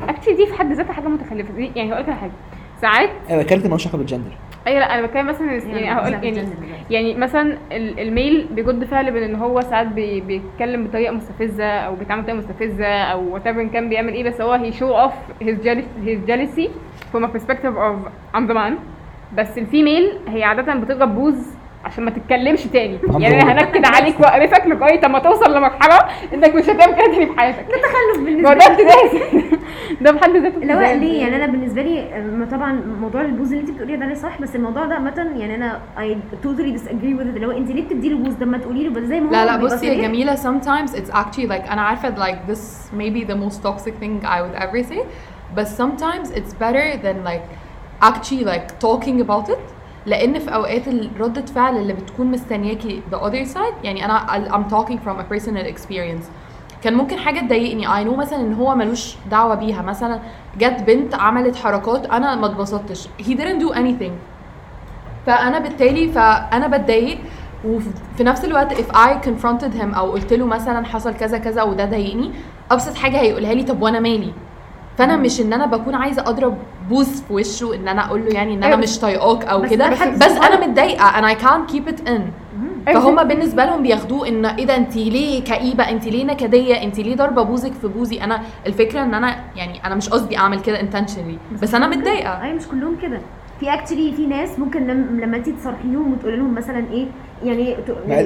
actually 0.08 0.34
دي 0.34 0.46
في 0.46 0.54
حد 0.54 0.72
ذاتها 0.72 0.92
حاجة 0.92 1.08
متخلفة. 1.08 1.54
دي 1.54 1.70
يعني 1.76 1.92
هقول 1.92 2.02
لك 2.02 2.08
على 2.08 2.18
حاجة. 2.18 2.30
ساعات 2.80 3.10
أيوه 3.30 3.42
كانت 3.42 3.64
مالوش 3.66 3.86
علاقة 3.86 3.98
بالجندر. 3.98 4.30
أيوه 4.66 4.78
لا 4.80 4.98
أنا 4.98 5.06
بتكلم 5.06 5.26
مثلا 5.26 5.52
يعني 5.52 5.92
هقول 5.92 6.12
يعني 6.12 6.48
يعني 6.90 7.14
مثلا 7.14 7.58
ال- 7.72 8.00
ال 8.00 8.10
male 8.10 8.46
بيجد 8.50 8.84
فعل 8.84 9.10
بين 9.12 9.22
إن 9.22 9.34
هو 9.34 9.60
ساعات 9.60 9.86
بي 9.86 10.20
بيتكلم 10.20 10.84
بطريقة 10.84 11.12
مستفزة 11.14 11.64
أو 11.64 11.94
بيتعامل 11.94 12.22
بطريقة 12.22 12.38
مستفزة 12.38 12.86
أو 12.86 13.34
whatever 13.34 13.64
كان 13.64 13.88
بيعمل 13.88 14.12
إيه 14.12 14.24
بس 14.24 14.40
هو 14.40 14.52
هي 14.52 14.72
show 14.72 14.96
off 14.98 15.12
he's 15.42 15.66
he's 16.04 16.20
jealousy 16.26 16.68
from 17.14 17.20
a 17.22 17.28
perspective 17.36 17.74
of 17.76 17.96
I'm 18.36 18.48
the 18.50 18.54
man. 18.54 18.72
بس 19.36 19.58
ال 19.58 19.67
female 19.67 20.18
هي 20.28 20.44
عادة 20.44 20.74
بتضرب 20.74 21.14
بوز 21.14 21.55
عشان 21.86 22.04
ما 22.04 22.10
تتكلمش 22.10 22.62
تاني. 22.64 22.98
يعني 23.18 23.42
أنا. 23.42 23.52
هنكد 23.52 23.84
عليك 23.86 24.20
واقرفك 24.20 24.66
لغاية 24.66 25.06
أما 25.06 25.18
توصل 25.18 25.56
لمرحلة 25.56 25.98
إنك 26.34 26.54
مش 26.54 26.64
هتعمل 26.64 26.94
كده 26.94 27.06
تاني 27.12 27.26
في 27.26 27.38
حياتك. 27.40 27.66
تخلف 27.66 28.18
ما 28.18 28.24
بالنسبة 28.24 28.54
لي. 28.54 28.58
ده 28.60 28.66
ابتدائي. 28.66 29.50
ده 30.00 30.12
بحد 30.12 30.30
ذاته 30.36 30.56
اللي 30.56 30.74
هو 30.74 30.78
ابتدائي. 30.78 30.98
ليه؟ 30.98 31.20
يعني 31.20 31.36
أنا 31.36 31.46
بالنسبة 31.46 31.82
لي 31.82 32.46
طبعا 32.52 32.72
موضوع 33.00 33.20
البوز 33.20 33.52
اللي 33.52 33.60
أنت 33.60 33.70
بتقوليه 33.70 33.96
ده 33.96 34.06
ليه 34.06 34.14
صح 34.14 34.40
بس 34.40 34.56
الموضوع 34.56 34.84
ده 34.86 34.94
عامة 34.94 35.32
يعني 35.36 35.54
أنا 35.54 35.80
I 35.96 36.16
totally 36.46 36.78
disagree 36.78 37.14
with 37.18 37.26
it. 37.26 37.34
اللي 37.36 37.46
هو 37.46 37.50
أنت 37.50 37.70
ليه 37.70 37.84
بتدي 37.84 38.08
له 38.08 38.18
بوز؟ 38.18 38.34
ده 38.34 38.46
ما 38.46 38.58
تقولي 38.58 38.84
له 38.84 38.90
بس 38.90 39.02
زي 39.02 39.20
ما 39.20 39.28
هو 39.28 39.32
لا 39.32 39.44
لا 39.44 39.56
بصي 39.56 39.86
يا. 39.86 40.02
جميلة 40.02 40.34
sometimes 40.36 40.90
it's 40.90 41.10
actually 41.14 41.48
like 41.48 41.70
أنا 41.72 41.82
عارفة 41.82 42.14
like 42.14 42.50
this 42.52 42.92
may 42.98 43.10
be 43.10 43.28
the 43.30 43.36
most 43.36 43.62
toxic 43.66 43.92
thing 44.02 44.26
I 44.26 44.40
would 44.42 44.56
ever 44.64 44.82
say 44.92 45.00
but 45.56 45.66
sometimes 45.68 46.30
it's 46.30 46.54
better 46.64 46.96
than 47.04 47.16
like 47.24 47.46
actually 48.02 48.44
like 48.44 48.66
talking 48.80 49.20
about 49.26 49.48
it. 49.48 49.75
لأن 50.06 50.38
في 50.38 50.54
أوقات 50.54 50.88
ال- 50.88 51.10
ردة 51.20 51.42
فعل 51.46 51.76
اللي 51.76 51.92
بتكون 51.92 52.26
مستنياكي 52.26 53.02
the 53.12 53.16
other 53.16 53.54
side 53.54 53.84
يعني 53.84 54.04
أنا 54.04 54.26
I'm 54.48 54.70
talking 54.72 54.98
from 55.06 55.18
a 55.20 55.34
personal 55.34 55.64
experience. 55.74 56.24
كان 56.82 56.94
ممكن 56.94 57.18
حاجة 57.18 57.40
تضايقني. 57.40 57.86
I 57.86 58.06
know 58.08 58.18
مثلا 58.18 58.40
إن 58.40 58.54
هو 58.54 58.74
ملوش 58.74 59.16
دعوة 59.30 59.54
بيها. 59.54 59.82
مثلا 59.82 60.20
جت 60.58 60.82
بنت 60.86 61.14
عملت 61.14 61.56
حركات 61.56 62.06
أنا 62.06 62.34
ما 62.34 62.46
اتبسطتش. 62.46 63.06
He 63.22 63.30
didn't 63.32 63.62
do 63.62 63.74
anything. 63.74 64.12
فأنا 65.26 65.58
بالتالي 65.58 66.08
فأنا 66.08 66.66
بتضايق. 66.66 67.18
وفي 67.64 68.24
نفس 68.24 68.44
الوقت 68.44 68.72
if 68.74 68.94
I 68.94 69.26
confronted 69.26 69.80
him 69.80 69.96
أو 69.96 70.10
قلت 70.12 70.32
له 70.32 70.46
مثلا 70.46 70.84
حصل 70.86 71.14
كذا 71.14 71.38
كذا 71.38 71.62
وده 71.62 71.84
ضايقني 71.84 72.30
أبسط 72.70 72.94
حاجة 72.94 73.20
هيقولها 73.20 73.54
لي 73.54 73.62
طب 73.62 73.82
وأنا 73.82 74.00
مالي؟ 74.00 74.32
فانا 74.98 75.16
مش 75.16 75.40
ان 75.40 75.52
أنا 75.52 75.66
بكون 75.66 75.94
عايزة 75.94 76.22
اضرب 76.22 76.56
بوز 76.88 77.22
في 77.22 77.32
وشه 77.34 77.74
ان 77.74 77.88
أنا 77.88 78.06
أقول 78.06 78.24
له 78.24 78.32
يعني 78.32 78.52
ان 78.52 78.56
أنا 78.58 78.66
أيوة. 78.66 78.78
مش 78.78 78.98
طايقاك 78.98 79.44
أو 79.44 79.60
بس 79.60 79.70
كده. 79.70 79.88
ده 79.88 79.96
حد 79.96 80.18
بس 80.18 80.24
صغير. 80.24 80.42
أنا 80.42 80.66
متضايقة 80.66 81.12
and 81.12 81.36
I 81.36 81.40
can't 81.42 81.72
keep 81.74 81.92
it 81.92 82.08
in. 82.08 82.20
أيوة. 82.88 83.00
فهم 83.00 83.28
بالنسبة 83.28 83.64
لهم 83.64 83.82
بياخدوه 83.82 84.28
إن 84.28 84.46
إيه 84.46 84.66
ده 84.66 84.76
انت 84.76 84.96
ليه 84.96 85.44
كئيبة؟ 85.44 85.84
انت 85.90 86.06
ليه 86.06 86.24
نكدية؟ 86.24 86.74
انت 86.82 86.98
ليه 86.98 87.16
ضاربة 87.16 87.42
بوزك 87.42 87.72
في 87.72 87.88
بوزي؟ 87.88 88.20
أنا 88.24 88.40
الفكرة 88.66 89.02
إن 89.02 89.14
أنا 89.14 89.36
يعني 89.56 89.86
أنا 89.86 89.94
مش 89.94 90.08
قصدي 90.08 90.38
أعمل 90.38 90.60
كده 90.60 90.78
intentionally 90.78 91.62
بس 91.62 91.74
أنا 91.74 91.88
متضايقة. 91.88 92.42
أيوه 92.42 92.54
مش 92.56 92.66
كلهم 92.68 92.96
كده. 93.02 93.20
في 93.60 93.74
actually 93.74 94.12
في 94.12 94.26
ناس 94.26 94.58
ممكن 94.58 94.86
لم- 94.86 95.20
لما 95.22 95.36
انت 95.36 95.48
تصارحيهم 95.48 96.12
وتقولي 96.12 96.36
لهم 96.36 96.54
مثلا 96.54 96.84
إيه 96.92 97.06
يعني 97.44 97.76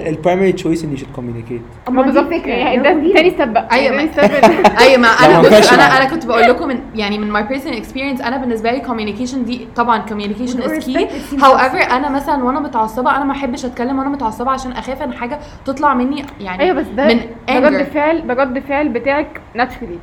ال 0.09 0.14
primary 0.14 0.53
choice 0.53 0.85
إن 0.85 0.91
you 0.91 0.97
should 0.97 1.09
communicate 1.17 1.63
ما 1.91 2.03
بالظبط 2.03 2.33
يعني 2.33 2.77
ده 2.77 3.13
تاني 3.13 3.31
step 3.31 3.53
بقى 3.53 3.69
أيوة، 3.73 3.97
تاني 3.97 4.07
ما- 4.07 4.13
step. 4.13 4.81
أيوه 4.81 5.01
ما 5.01 5.07
لا، 5.21 5.27
أنا 5.27 5.41
بص 5.61 5.73
أنا. 5.73 5.83
أنا 5.83 6.05
كنت 6.05 6.27
بقول 6.27 6.43
لكم 6.43 6.69
من 6.69 6.81
يعني 6.95 7.19
من 7.19 7.33
my 7.37 7.49
personal 7.49 7.83
experience 7.85 8.25
أنا 8.27 8.37
بالنسبة 8.37 8.71
لي 8.71 8.83
communication 8.83 9.37
دي 9.37 9.67
طبعا 9.77 10.07
key 10.07 10.13
respect, 10.13 10.81
it 10.81 11.35
seems 11.35 11.43
however 11.43 11.93
أنا 11.93 12.09
مثلا 12.11 12.45
وأنا 12.45 12.61
متعصبة 12.61 13.17
أنا 13.17 13.25
ما 13.25 13.33
أحبش 13.33 13.65
أتكلم 13.65 13.99
وأنا 13.99 14.09
متعصبة 14.09 14.51
عشان 14.51 14.73
أخاف 14.73 15.03
إن 15.03 15.13
حاجة 15.13 15.39
تطلع 15.65 15.95
مني 15.95 16.25
يعني 16.41 16.63
أيوه 16.63 16.77
بس 16.77 16.87
ده 16.97 17.05
من 17.05 17.21
رد 17.65 17.83
فعل 17.83 18.27
ده 18.27 18.35
رد 18.35 18.59
فعل 18.59 18.89
بتاعك 18.89 19.41
naturally 19.55 19.99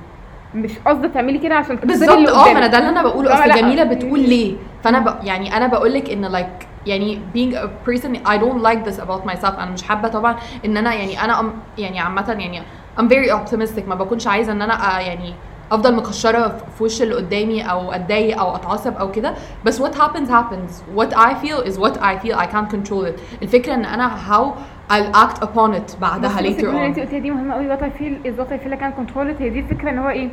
مش 0.55 0.71
قصدك 0.87 1.11
تعملي 1.13 1.37
كده 1.37 1.55
عشان 1.55 1.75
بالظبط. 1.75 2.09
آه 2.29 2.53
ما. 2.53 2.57
أنا 2.59 2.67
ده 2.67 2.77
اللي 2.77 2.89
أنا 2.89 3.03
بقوله. 3.03 3.33
أصل. 3.33 3.61
جميلة 3.61 3.83
بتقول 3.83 4.19
ليه. 4.19 4.55
فأنا 4.83 4.99
ب... 4.99 5.25
يعني 5.25 5.57
أنا 5.57 5.67
بقول 5.67 5.93
لك 5.93 6.09
إن 6.09 6.31
like 6.31 6.65
يعني 6.87 7.21
being 7.35 7.53
a 7.55 7.67
person 7.89 8.15
I 8.27 8.37
don't 8.37 8.61
like 8.67 8.89
this 8.89 8.99
about 9.03 9.25
myself. 9.31 9.59
أنا 9.59 9.71
مش 9.71 9.83
حابة 9.83 10.07
طبعا 10.07 10.35
إن 10.65 10.77
أنا 10.77 10.93
يعني 10.93 11.23
أنا 11.23 11.53
يعني 11.77 11.99
عامة 11.99 12.31
يعني 12.31 12.61
I'm 12.99 13.03
very 13.09 13.31
optimistic. 13.31 13.87
ما 13.87 13.95
بكونش 13.95 14.27
عايزة 14.27 14.51
إن 14.51 14.61
أنا 14.61 14.97
آه 14.97 14.99
يعني 14.99 15.33
أفضل 15.71 15.95
مكشرة 15.95 16.47
في- 16.77 16.83
وش 16.83 17.01
اللي 17.01 17.15
قدامي 17.15 17.61
أو 17.71 17.91
أتضايق 17.91 18.39
أو 18.39 18.55
أتعصب 18.55 18.93
أو 18.97 19.11
كده. 19.11 19.33
بس 19.65 19.81
what 19.81 19.93
happens 19.95 20.29
happens. 20.29 20.97
What 20.99 21.13
I 21.17 21.33
feel 21.43 21.69
is 21.69 21.77
what 21.77 21.97
I 21.97 22.17
feel. 22.23 22.35
I 22.37 22.45
can't 22.53 22.69
control 22.75 23.05
it. 23.05 23.19
الفكرة 23.41 23.73
إن 23.73 23.85
أنا 23.85 24.09
how 24.29 24.45
I'll 24.93 25.15
act 25.27 25.37
upon 25.43 25.73
it 25.73 25.99
بعدها 26.01 26.29
بس 26.29 26.37
later 26.37 26.45
الجملة 26.47 26.69
اللي 26.71 26.85
انت 26.85 26.97
on 26.97 26.99
قلتيها 27.01 27.19
دي 27.19 27.31
مهمة 27.31 27.53
قوي 27.53 27.67
وات 27.67 27.83
اي 27.83 27.91
فيل 27.91 28.19
از 28.27 28.39
وات 28.39 28.51
اي 28.51 28.59
فيل 28.59 28.75
كان 28.75 28.91
كنترول 28.91 29.35
هي 29.39 29.49
دي 29.49 29.59
الفكرة 29.59 29.89
إن 29.89 29.97
هو 29.99 30.09
إيه 30.09 30.29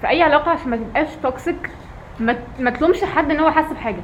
في 0.00 0.08
أي 0.08 0.22
علاقة 0.22 0.50
عشان 0.50 0.70
ما 0.70 0.76
تبقاش 0.76 1.08
toxic 1.22 1.70
ما 2.58 2.70
تلومش 2.70 3.04
حد 3.04 3.30
إن 3.30 3.40
هو 3.40 3.50
حاسس 3.50 3.72
بحاجة. 3.72 4.00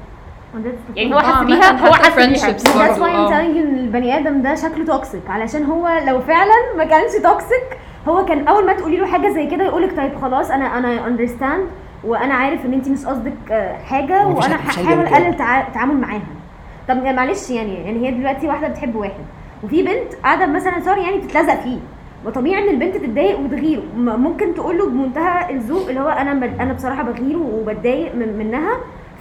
يعني 0.96 1.14
هو 1.14 1.18
آه، 1.18 1.22
حاسس 1.22 1.42
مثلاً 1.42 1.72
بيها. 1.72 1.88
هو 1.88 1.92
حاسس 1.92 2.16
بيها 2.16 2.96
I'm 2.96 3.02
آه. 3.02 3.28
telling 3.30 3.54
you 3.56 3.58
إن 3.68 3.78
البني 3.78 4.16
آدم 4.18 4.42
ده 4.42 4.54
شكله 4.54 4.84
toxic 4.84 5.22
علشان 5.30 5.64
هو 5.64 5.88
لو 6.06 6.20
فعلا 6.20 6.54
ما 6.76 6.84
كانش 6.84 7.12
toxic 7.22 7.78
هو 8.08 8.24
كان 8.24 8.48
أول 8.48 8.66
ما 8.66 8.72
تقولي 8.72 8.96
له 8.96 9.06
حاجة 9.06 9.28
زي 9.28 9.46
كده 9.46 9.64
يقولك 9.64 9.96
طيب 9.96 10.16
خلاص 10.22 10.50
أنا 10.50 10.78
أنا 10.78 11.06
understand 11.06 11.66
وأنا 12.04 12.34
عارف 12.34 12.66
إن 12.66 12.72
انت 12.72 12.88
مش 12.88 13.04
قصدك 13.06 13.32
آه، 13.52 13.76
حاجة 13.78 14.26
وأنا 14.26 14.56
هحاول. 14.56 15.06
أقلل 15.06 15.36
تع- 15.36 15.60
التعامل 15.68 15.96
معاها. 15.96 16.22
طب 16.88 16.96
معلش 16.96 17.50
يعني 17.50 17.74
يعني 17.74 18.06
هي 18.06 18.10
دلوقتي 18.10 18.48
واحدة 18.48 18.68
بتحب 18.68 18.96
واحد 18.96 19.24
وفي 19.64 19.82
بنت 19.82 20.14
قاعدة 20.24 20.46
مثلا 20.46 20.80
sorry 20.80 21.02
يعني 21.02 21.18
تتلزق 21.18 21.60
فيه. 21.60 21.78
وطبيعي 22.26 22.64
إن 22.64 22.68
البنت 22.74 22.96
تتضايق 22.96 23.38
وتغيره 23.40 23.82
ممكن 23.96 24.54
تقول 24.54 24.78
له 24.78 24.86
بمنتهى 24.88 25.50
الذوق 25.54 25.88
اللي 25.88 26.00
هو 26.00 26.08
أنا 26.08 26.32
أنا 26.60 26.72
بصراحة 26.72 27.02
بغيره 27.02 27.50
وبتضايق 27.54 28.14
من 28.14 28.38
منها. 28.38 28.72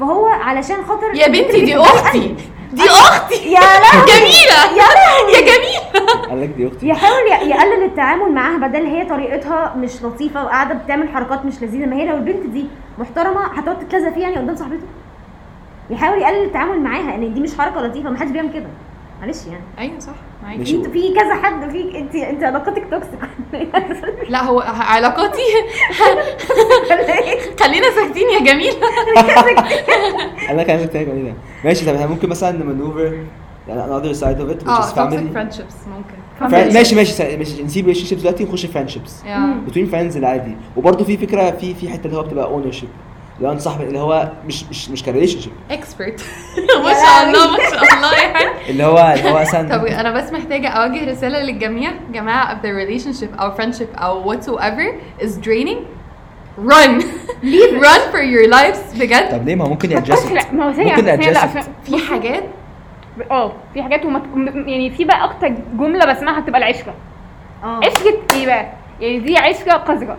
فهو 0.01 0.25
علشان 0.27 0.75
خاطر 0.87 1.15
يا 1.15 1.27
البنت 1.27 1.45
بنتي 1.45 1.61
دي 1.65 1.77
أختي. 1.81 2.35
دي 2.73 2.83
أختي. 2.89 3.35
يا 3.51 3.59
لهوي. 3.59 4.05
جميلة. 4.07 4.59
يا 4.77 4.87
لهوي. 4.95 5.33
يا 5.33 5.41
جميلة. 5.41 6.21
قال 6.29 6.41
لك 6.41 6.49
دي 6.49 6.67
أختي. 6.67 6.87
يحاول 6.87 7.27
يقلل 7.27 7.83
التعامل 7.83 8.31
معاها 8.31 8.57
بدل 8.57 8.85
هي 8.85 9.05
طريقتها 9.05 9.73
مش 9.77 10.03
لطيفة 10.03 10.43
وقاعدة 10.43 10.73
بتعمل 10.75 11.09
حركات 11.09 11.45
مش 11.45 11.63
لذيذة. 11.63 11.85
ما 11.85 11.95
هي 11.95 12.05
لو 12.05 12.15
البنت 12.15 12.45
دي 12.45 12.65
محترمة 12.99 13.45
هتقعد 13.45 13.79
تتلزق 13.79 14.09
فيه 14.13 14.21
يعني 14.21 14.35
قدام 14.37 14.55
صاحبته 14.55 14.83
يحاول 15.89 16.21
يقلل 16.21 16.43
التعامل 16.43 16.79
معاها 16.81 17.15
ان 17.15 17.33
دي 17.33 17.39
مش 17.39 17.57
حركة 17.57 17.81
لطيفة. 17.81 18.09
ما 18.09 18.17
حدش 18.19 18.31
بيعمل 18.31 18.53
كده. 18.53 18.67
معلش 19.21 19.37
يعني. 19.47 19.63
أيوه 19.79 19.99
صح 19.99 20.13
معاكي 20.43 20.61
مش- 20.61 20.69
في 20.71 20.83
في 20.91 21.13
كذا 21.13 21.35
حد 21.35 21.69
في 21.71 21.97
انت 21.97 22.15
انت 22.15 22.43
علاقتك 22.43 22.83
توكسيك 22.91 23.19
لا 24.29 24.43
هو 24.43 24.59
علاقاتي. 24.79 25.41
خلينا 27.63 27.85
ساكتين 27.95 28.29
يا 28.29 28.39
جميل. 28.53 28.73
قال 30.47 30.57
لك 30.57 30.69
عايزك 30.69 30.89
تاني 30.93 31.05
جميله 31.05 31.33
ماشي 31.65 31.85
طب 31.85 32.09
ممكن 32.09 32.29
مثلا 32.29 32.51
نمانوفر 32.63 33.23
يعني 33.67 33.81
another 33.83 34.15
side 34.17 34.39
of 34.39 34.55
it 34.55 34.65
which 34.65 34.69
آه 34.69 34.81
is 34.81 34.93
toxic 34.93 34.97
family. 34.97 35.37
friendships 35.37 35.87
ممكن. 35.89 36.71
ماشي 36.73 36.95
ماشي 36.95 37.37
ماشي. 37.37 37.63
نسيب 37.63 37.85
ريليشن 37.85 38.05
شيبس 38.05 38.21
دلوقتي 38.21 38.43
ونخش 38.43 38.65
فريندشيبس 38.65 39.21
Yeah. 39.23 39.67
بتوين 39.69 39.85
فريندز 39.85 40.17
العادي 40.17 40.55
وبرده 40.77 41.03
في 41.03 41.17
فكرة 41.17 41.51
في 41.51 41.73
في 41.73 41.89
حتة 41.89 42.05
اللي 42.05 42.17
هو 42.17 42.23
بتبقى 42.23 42.45
اونر 42.45 42.71
شيب 42.71 42.89
اللي 43.41 43.49
هو 43.49 43.53
انت 43.53 43.67
اللي 43.81 43.99
هو 43.99 44.31
مش 44.47 44.63
مش 44.69 44.89
مش 44.89 45.03
كريليشن 45.03 45.39
شيب 45.39 45.51
expert. 45.69 46.21
ما 46.85 46.93
شاء 46.93 47.23
الله 47.27 47.51
ما 47.51 47.57
شاء 47.71 47.93
الله 47.97 48.13
يعني 48.13 48.51
اللي 48.69 48.83
هو 48.83 49.13
اللي 49.17 49.29
هو 49.29 49.39
مثلا 49.39 49.77
طب 49.77 49.85
أنا 49.85 50.11
بس 50.11 50.31
محتاجة 50.33 50.67
أوجه 50.67 51.11
رسالة 51.11 51.39
للجميع. 51.39 51.91
جماعة 52.13 52.55
if 52.55 52.65
the 52.65 52.69
relationship 52.69 53.39
أو 53.41 53.55
friendship 53.57 53.99
أو 54.01 54.33
whatsoever 54.33 54.93
is 55.23 55.29
draining. 55.45 55.79
Run. 56.57 57.01
Run 57.85 58.01
for 58.13 58.21
your 58.33 58.47
lives. 58.53 58.99
بجد. 58.99 59.29
طب 59.31 59.45
ليه؟ 59.45 59.55
ما 59.55 59.65
هو 59.65 59.69
ممكن 59.69 59.91
يادجست 59.91 60.31
لا 60.31 60.51
ما 60.51 60.65
هو 60.65 60.69
ممكن 60.69 61.09
عشان 61.09 61.61
في 61.83 61.97
حاجات 61.97 62.43
آه 63.31 63.51
في 63.73 63.83
حاجات 63.83 64.05
ومت... 64.05 64.23
يعني 64.67 64.89
في 64.89 65.05
بقى 65.05 65.23
أكتر 65.23 65.47
جملة 65.79 66.13
بسمعها 66.13 66.39
بتبقى 66.39 66.59
العشرة. 66.59 66.93
آه. 67.63 67.79
عشره 67.85 68.17
إيه 68.35 68.45
بقى؟ 68.45 68.80
يعني 69.01 69.19
دي 69.19 69.37
عشره 69.37 69.73
قذره 69.73 70.17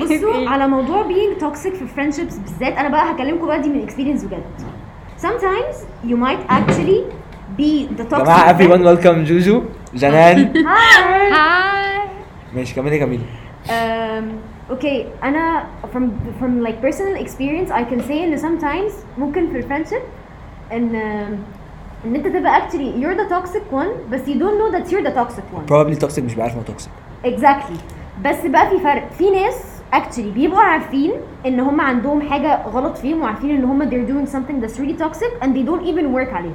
بصوا 0.00 0.48
على 0.48 0.68
موضوع 0.68 1.08
being 1.08 1.40
toxic 1.42 1.74
في 1.74 1.86
friendships 1.96 2.40
بالذات 2.40 2.72
أنا 2.76 2.88
بقى 2.88 3.12
هكلمكم 3.12 3.46
بقى 3.46 3.62
دي 3.62 3.68
من 3.68 3.88
experience 3.88 4.24
بجد 4.24 4.42
sometimes 5.22 5.76
you 6.10 6.16
might 6.16 6.50
actually 6.52 7.00
be 7.58 7.98
the 8.00 8.04
toxic 8.14 8.22
جماعة 8.22 8.58
everyone 8.58 8.80
welcome 8.98 9.28
جوجو 9.28 9.62
جنان 9.94 10.52
Hi. 10.66 11.32
هاي 11.32 12.08
ماشي 12.54 12.74
كملي 12.74 13.00
um, 13.66 14.24
okay 14.72 15.24
أنا 15.24 15.64
from 15.94 16.02
from 16.40 16.66
like 16.66 16.86
personal 16.86 17.24
experience 17.24 17.70
I 17.70 17.84
can 17.92 18.00
say 18.08 18.12
ان 18.12 18.36
sometimes 18.38 18.92
ممكن 19.18 19.50
في 19.50 19.56
الفريندشيب 19.56 20.00
ان 20.72 20.94
ان 22.04 22.14
انت 22.14 22.26
تبقى 22.26 22.60
actually 22.60 23.02
you're 23.02 23.18
the 23.18 23.30
toxic 23.32 23.74
one 23.74 24.12
بس 24.12 24.20
you 24.20 24.38
don't 24.38 24.58
know 24.60 24.76
that 24.78 24.92
you're 24.92 25.06
the 25.08 25.14
toxic 25.16 25.56
one 25.58 25.70
probably 25.72 26.06
toxic 26.06 26.22
مش 26.22 26.34
بعرف 26.34 26.54
انه 26.54 26.64
toxic 26.64 26.88
exactly 27.26 27.95
بس 28.24 28.46
بقى 28.46 28.70
في 28.70 28.78
فرق. 28.78 29.10
في 29.18 29.30
ناس 29.30 29.82
actually 29.94 30.34
بيبقوا 30.34 30.60
عارفين 30.60 31.12
إن 31.46 31.60
هم 31.60 31.80
عندهم 31.80 32.22
حاجة 32.22 32.62
غلط 32.66 32.96
فيهم 32.98 33.20
وعارفين 33.22 33.50
إن 33.50 33.64
هم 33.64 33.90
they're 33.90 34.08
doing 34.10 34.32
something 34.32 34.64
that's 34.64 34.78
really 34.78 35.02
toxic 35.04 35.42
and 35.42 35.48
they 35.48 35.68
don't 35.68 35.86
even 35.86 36.14
work 36.16 36.34
عليهم. 36.34 36.54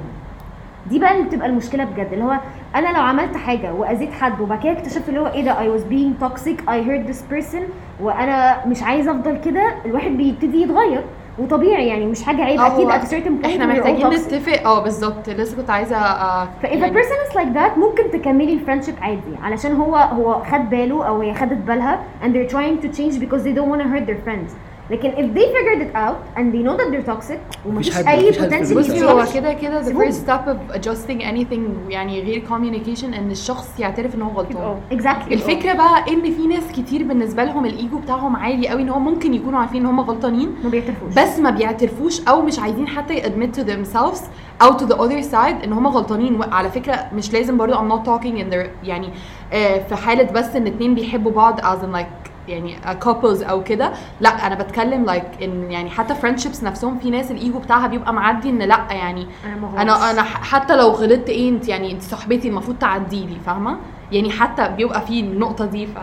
دي 0.90 0.98
بقى 0.98 1.14
اللي 1.16 1.28
بتبقى 1.28 1.46
المشكلة 1.48 1.84
بجد 1.84 2.08
اللي 2.12 2.24
هو 2.24 2.38
أنا 2.74 2.88
لو 2.88 3.02
عملت 3.02 3.36
حاجة 3.36 3.72
وأذيت 3.72 4.12
حد 4.12 4.40
وبعد 4.40 4.62
كده 4.62 4.72
اكتشفت 4.72 5.08
اللي 5.08 5.20
هو 5.20 5.26
إيه 5.26 5.44
ده 5.44 5.54
I 5.54 5.78
was 5.78 5.82
being 5.84 6.24
toxic 6.24 6.56
I 6.68 6.88
hurt 6.88 7.12
this 7.12 7.34
person 7.34 7.62
وأنا 8.00 8.66
مش 8.66 8.82
عايزة 8.82 9.10
أفضل 9.10 9.40
كده 9.44 9.74
الواحد 9.84 10.10
بيبتدي 10.10 10.62
يتغير. 10.62 11.02
وطبيعي 11.38 11.86
يعني 11.88 12.06
مش 12.06 12.22
حاجة 12.22 12.42
عيب 12.44 12.60
أكيد 12.60 12.88
certain 12.90 13.42
point 13.42 13.46
إحنا 13.46 13.66
محتاجين. 13.66 14.06
نتفق. 14.08 14.66
آه 14.66 14.82
بالظبط. 14.82 15.28
لسه 15.28 15.56
كنت 15.56 15.70
عايزة 15.70 15.96
آه، 15.96 16.48
فإذا 16.62 16.88
person 16.88 17.30
is 17.30 17.34
like 17.34 17.56
that 17.56 17.78
ممكن 17.78 18.10
تكملي 18.12 18.52
الفريندشيب 18.52 18.94
عادي. 19.00 19.36
علشان 19.42 19.76
هو 19.76 19.96
هو 19.96 20.42
خد 20.52 20.70
باله 20.70 21.06
أو 21.08 21.20
هي 21.20 21.34
خدت 21.34 21.52
بالها 21.66 22.02
and 22.22 22.26
they're 22.26 22.52
trying 22.52 22.84
to 22.84 22.96
change 22.98 23.14
because 23.20 23.42
they 23.44 23.54
don't 23.58 23.70
want 23.72 23.82
to 23.82 23.88
hurt 23.88 24.06
their 24.06 24.28
friends. 24.28 24.52
لكن 24.90 25.10
if 25.10 25.38
they 25.38 25.46
figured 25.46 25.82
it 25.82 25.96
out 25.96 26.38
and 26.38 26.52
they 26.52 26.62
know 26.66 26.76
that 26.76 26.90
they're 26.92 27.12
toxic 27.12 27.66
ومفيش 27.66 27.96
أي 27.96 28.32
potential 28.32 28.76
بصي 28.76 29.04
هو 29.04 29.24
كده 29.34 29.52
كده 29.52 29.82
the 29.82 29.94
first 29.94 30.16
step 30.26 30.48
of 30.48 30.76
adjusting 30.76 31.20
anything 31.22 31.90
يعني 31.90 32.22
غير 32.22 32.42
communication 32.48 33.04
إن 33.04 33.30
الشخص 33.30 33.80
يعترف 33.80 34.14
إن 34.14 34.22
هو 34.22 34.30
غلطان. 34.30 34.56
آه 34.62 34.78
exactly. 34.90 35.32
الفكرة 35.32 35.72
بقى 35.72 36.04
إن 36.08 36.32
في 36.32 36.46
ناس 36.46 36.72
كتير 36.72 37.02
بالنسبة 37.02 37.44
لهم 37.44 37.66
الإيجو 37.66 37.98
بتاعهم 37.98 38.36
عالي 38.36 38.68
قوي 38.68 38.82
إن 38.82 38.88
هو 38.88 38.98
ممكن 38.98 39.34
يكونوا 39.34 39.60
عارفين 39.60 39.80
إن 39.80 39.86
هم 39.86 40.00
غلطانين 40.00 40.54
ما 40.64 40.70
بيعترفوش. 40.70 41.14
بس 41.16 41.38
ما 41.38 41.50
بيعترفوش 41.50 42.20
أو 42.28 42.42
مش 42.42 42.58
عايزين 42.58 42.88
حتى 42.88 43.22
admit 43.22 43.58
to 43.58 43.62
themselves 43.64 44.20
أو 44.62 44.78
to 44.78 44.82
the 44.82 44.96
other 44.96 45.32
side 45.32 45.64
إن 45.64 45.72
هم 45.72 45.86
غلطانين. 45.86 46.40
وعلى 46.40 46.70
فكرة 46.70 47.06
مش 47.14 47.32
لازم 47.32 47.56
برضو 47.56 47.74
I'm 47.74 47.92
not 47.92 48.06
talking 48.06 48.36
in 48.42 48.54
their 48.54 48.66
يعني 48.88 49.08
آه 49.52 49.78
في 49.78 49.96
حالة 49.96 50.32
بس 50.32 50.56
إن 50.56 50.66
اتنين 50.66 50.94
بيحبوا 50.94 51.32
بعض 51.32 51.60
as 51.60 51.82
in 51.84 51.96
like 51.98 52.31
يعني 52.48 52.76
couples 53.04 53.48
أو 53.48 53.64
كده 53.64 53.92
لا 54.20 54.46
أنا 54.46 54.54
بتكلم 54.54 55.06
like 55.06 55.42
إن 55.42 55.70
يعني 55.70 55.90
حتى 55.90 56.14
friendships 56.14 56.64
نفسهم 56.64 56.98
في 56.98 57.10
ناس 57.10 57.30
الايجو 57.30 57.58
بتاعها 57.58 57.86
بيبقى 57.86 58.12
معدي 58.14 58.50
إن 58.50 58.58
لا 58.62 58.86
يعني 58.90 59.26
أنا 59.46 59.56
ما 59.56 59.68
غلطتش. 59.68 59.80
أنا 59.82 60.10
أنا 60.10 60.22
ح- 60.22 60.42
حتى 60.42 60.76
لو 60.76 60.88
غلطت 60.88 61.28
إيه 61.28 61.48
أنت 61.50 61.68
يعني 61.68 61.92
أنت 61.92 62.02
صاحبتي 62.02 62.48
المفروض 62.48 62.78
تعدي 62.78 63.26
لي 63.26 63.36
فاهمة 63.46 63.76
يعني 64.12 64.30
حتى 64.30 64.68
بيبقى 64.76 65.06
في 65.06 65.20
النقطة 65.20 65.66
دي 65.66 65.86
ف 65.86 65.98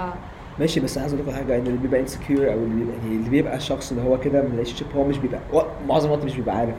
ماشي 0.60 0.80
بس 0.80 0.98
عايز 0.98 1.14
أقول 1.14 1.26
لكم 1.28 1.36
حاجة 1.38 1.56
ان 1.58 1.68
اللي 1.68 1.78
بيبقى 1.78 2.00
insecure 2.00 2.48
أو 2.54 2.58
اللي 2.58 2.76
بيبقى 2.76 2.96
يعني 3.04 3.16
اللي 3.16 3.30
بيبقى 3.30 3.56
الشخص 3.56 3.92
اللي 3.92 4.04
هو 4.10 4.20
كده 4.20 4.42
من 4.42 4.50
relationship 4.52 4.88
هو 4.96 5.04
مش 5.04 5.18
بيبقى 5.18 5.40
معظم 5.88 6.08
الوقت 6.10 6.26
مش 6.26 6.36
بيبقى 6.36 6.58
عارف 6.58 6.76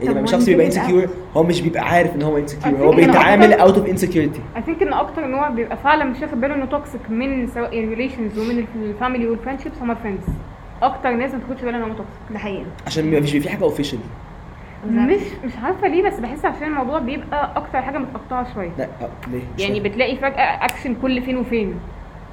يعني 0.00 0.14
لما 0.14 0.26
why 0.26 0.30
شخص 0.30 0.42
you 0.44 0.46
بيبقى 0.46 0.66
انسكيور 0.66 1.08
هو 1.36 1.42
مش 1.42 1.60
بيبقى 1.60 1.82
عارف 1.88 2.14
إن 2.16 2.22
هو 2.22 2.38
insecure 2.38 2.78
هو 2.78 2.90
بيتعامل 2.90 3.52
out 3.52 3.78
of 3.78 3.86
insecurity 3.86 4.40
I 4.56 4.58
think 4.58 4.82
إن 4.82 4.92
أكتر 4.92 5.26
نوع 5.26 5.48
بيبقى 5.48 5.76
فعلا 5.76 6.04
مش 6.04 6.20
واخد 6.22 6.40
باله 6.40 6.54
إنه 6.54 6.66
toxic 6.66 7.10
من 7.10 7.46
سواء 7.46 7.78
ال 7.78 7.84
relations 7.84 8.38
ومن 8.38 8.66
الفاميلي 8.82 9.26
والفريندشيبس 9.28 9.76
هما 9.82 9.94
friends 9.94 10.24
أكتر 10.82 11.10
ناس 11.10 11.32
ما 11.34 11.40
تاخدش 11.40 11.62
بالها 11.62 11.76
إن 11.78 11.82
هم 11.82 11.88
toxic 11.92 12.14
ده 12.30 12.38
حقيقي. 12.38 12.64
عشان 12.86 13.10
ما 13.10 13.20
فيش 13.20 13.36
في 13.36 13.48
حاجة 13.50 13.62
official 13.64 13.98
مش 14.90 15.20
مش 15.44 15.52
عارفة 15.62 15.88
ليه 15.88 16.02
بس 16.02 16.20
بحس 16.20 16.44
عشان 16.44 16.66
الموضوع 16.68 16.98
بيبقى 16.98 17.50
أكتر 17.56 17.82
حاجة 17.82 17.98
متقطعة 17.98 18.54
شوية. 18.54 18.70
لا 18.78 18.84
آه، 18.84 19.28
ليه؟ 19.30 19.42
يعني. 19.64 19.80
بتلاقي 19.80 20.16
فجأة 20.16 20.64
اكشن 20.64 20.94
كل 21.02 21.22
فين 21.22 21.36
وفين. 21.36 21.74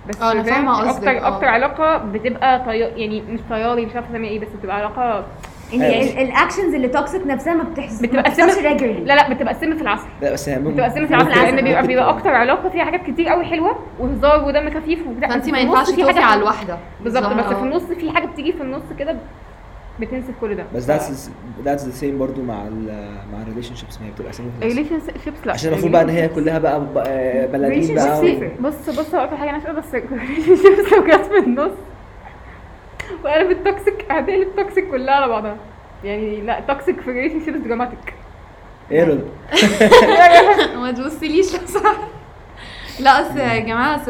بس 0.10 0.22
آه، 0.22 0.32
أنا 0.32 0.44
فاهم؟ 0.44 0.54
فاهمة 0.56 0.78
قصدك، 0.90 1.08
أكتر. 1.08 1.28
أكتر 1.28 1.46
علاقة 1.46 1.98
بتبقى 1.98 2.66
طي... 2.66 2.78
يعني 2.80 3.22
مش 3.22 3.40
طياري 3.50 3.86
مش 3.86 3.96
عارفة 3.96 4.10
أسميها 4.10 4.32
إيه 4.32 4.40
بس 4.40 4.48
بتبقى 4.60 4.76
علاقة 4.76 5.26
يعني 5.72 5.86
أيوة. 6.02 6.22
ال 6.22 6.28
actions 6.28 6.74
اللي 6.74 6.88
toxic 6.88 7.28
نفسها 7.28 7.54
ما 7.54 7.64
بتحس 7.64 8.02
بتبقى 8.02 8.22
بتحصلش 8.24 8.52
سم- 8.54 9.04
لا 9.06 9.14
لا 9.16 9.34
بتبقى 9.34 9.54
سم 9.54 9.76
في 9.76 9.82
العسل 9.82 10.04
لا 10.22 10.34
بس 10.34 10.50
بتبقى 10.50 10.90
سم 10.90 11.08
في 11.08 11.14
العسل 11.14 11.30
لأن 11.30 11.64
بيبقى 11.64 11.88
بيبقى 11.88 12.10
أكتر 12.10 12.30
علاقة 12.30 12.70
فيها 12.70 12.86
حاجات 12.86 13.04
كتير 13.08 13.28
قوي 13.30 13.46
حلوة 13.46 13.76
وهزار 14.00 14.44
ودم 14.48 14.70
خفيف 14.70 15.08
وبتاع 15.08 15.30
فانت 15.30 15.50
ما 15.50 15.60
ينفعش 15.60 15.90
في 15.92 16.02
توفي 16.02 16.14
حاجة- 16.14 16.24
على 16.24 16.40
الواحدة 16.40 16.78
بالظبط 17.04 17.24
بس 17.34 17.46
آه. 17.46 17.54
في 17.54 17.62
النص 17.64 17.84
في 17.84 18.12
حاجة 18.12 18.26
بتيجي 18.26 18.54
في 18.54 18.62
النص 18.62 18.82
كده 19.00 19.16
بتنسف 20.00 20.34
كل 20.42 20.56
ده 20.56 20.64
بس 20.76 20.88
that's 20.92 21.30
that's 21.66 21.82
the 21.82 22.02
same 22.04 22.14
برضو 22.20 22.42
مع 22.42 22.68
ال 22.68 22.86
مع 23.34 23.42
ال 23.42 23.76
relationships 23.76 24.02
ما 24.02 24.08
هي 24.08 24.12
بتبقى 24.12 24.34
سنة 24.34 24.48
في 24.60 24.66
النص. 24.66 24.78
ريليشن 24.78 25.00
شيبس 25.24 25.38
لا 25.46 25.54
عشان 25.54 25.72
المفروض 25.72 25.92
بقى 25.92 26.02
إن 26.02 26.10
هي 26.10 26.28
كلها 26.28 26.60
بقى 26.60 26.82
بقى 26.94 27.48
بلالين 27.48 27.96
بقى. 27.96 28.22
بص 28.60 28.90
بص 29.00 29.16
هقول 29.16 29.28
لك 29.28 29.38
حاجة 29.40 29.50
أنا 29.50 29.58
مش 29.58 29.64
بس 29.64 29.96
relationships 29.96 30.94
لو 30.94 31.04
جت 31.08 31.26
في 31.26 31.38
النص 31.40 31.72
وقلبت 33.24 33.68
toxic 33.68 34.12
هتقلب 34.12 34.48
toxic 34.58 34.92
كلها 34.92 35.16
على 35.16 35.28
بعضها. 35.28 35.58
يعني 36.04 36.42
لا 36.42 36.60
toxic 36.60 37.02
في 37.02 37.12
relationships 37.12 37.60
dramatic 37.60 38.14
إيه 38.92 39.04
رضا؟ 39.04 39.24
ما 40.82 40.92
تبصليش 40.92 41.46
سمحت. 41.46 41.98
لا 43.00 43.22
اصل 43.22 43.38
يا 43.38 43.60
جماعة 43.60 44.02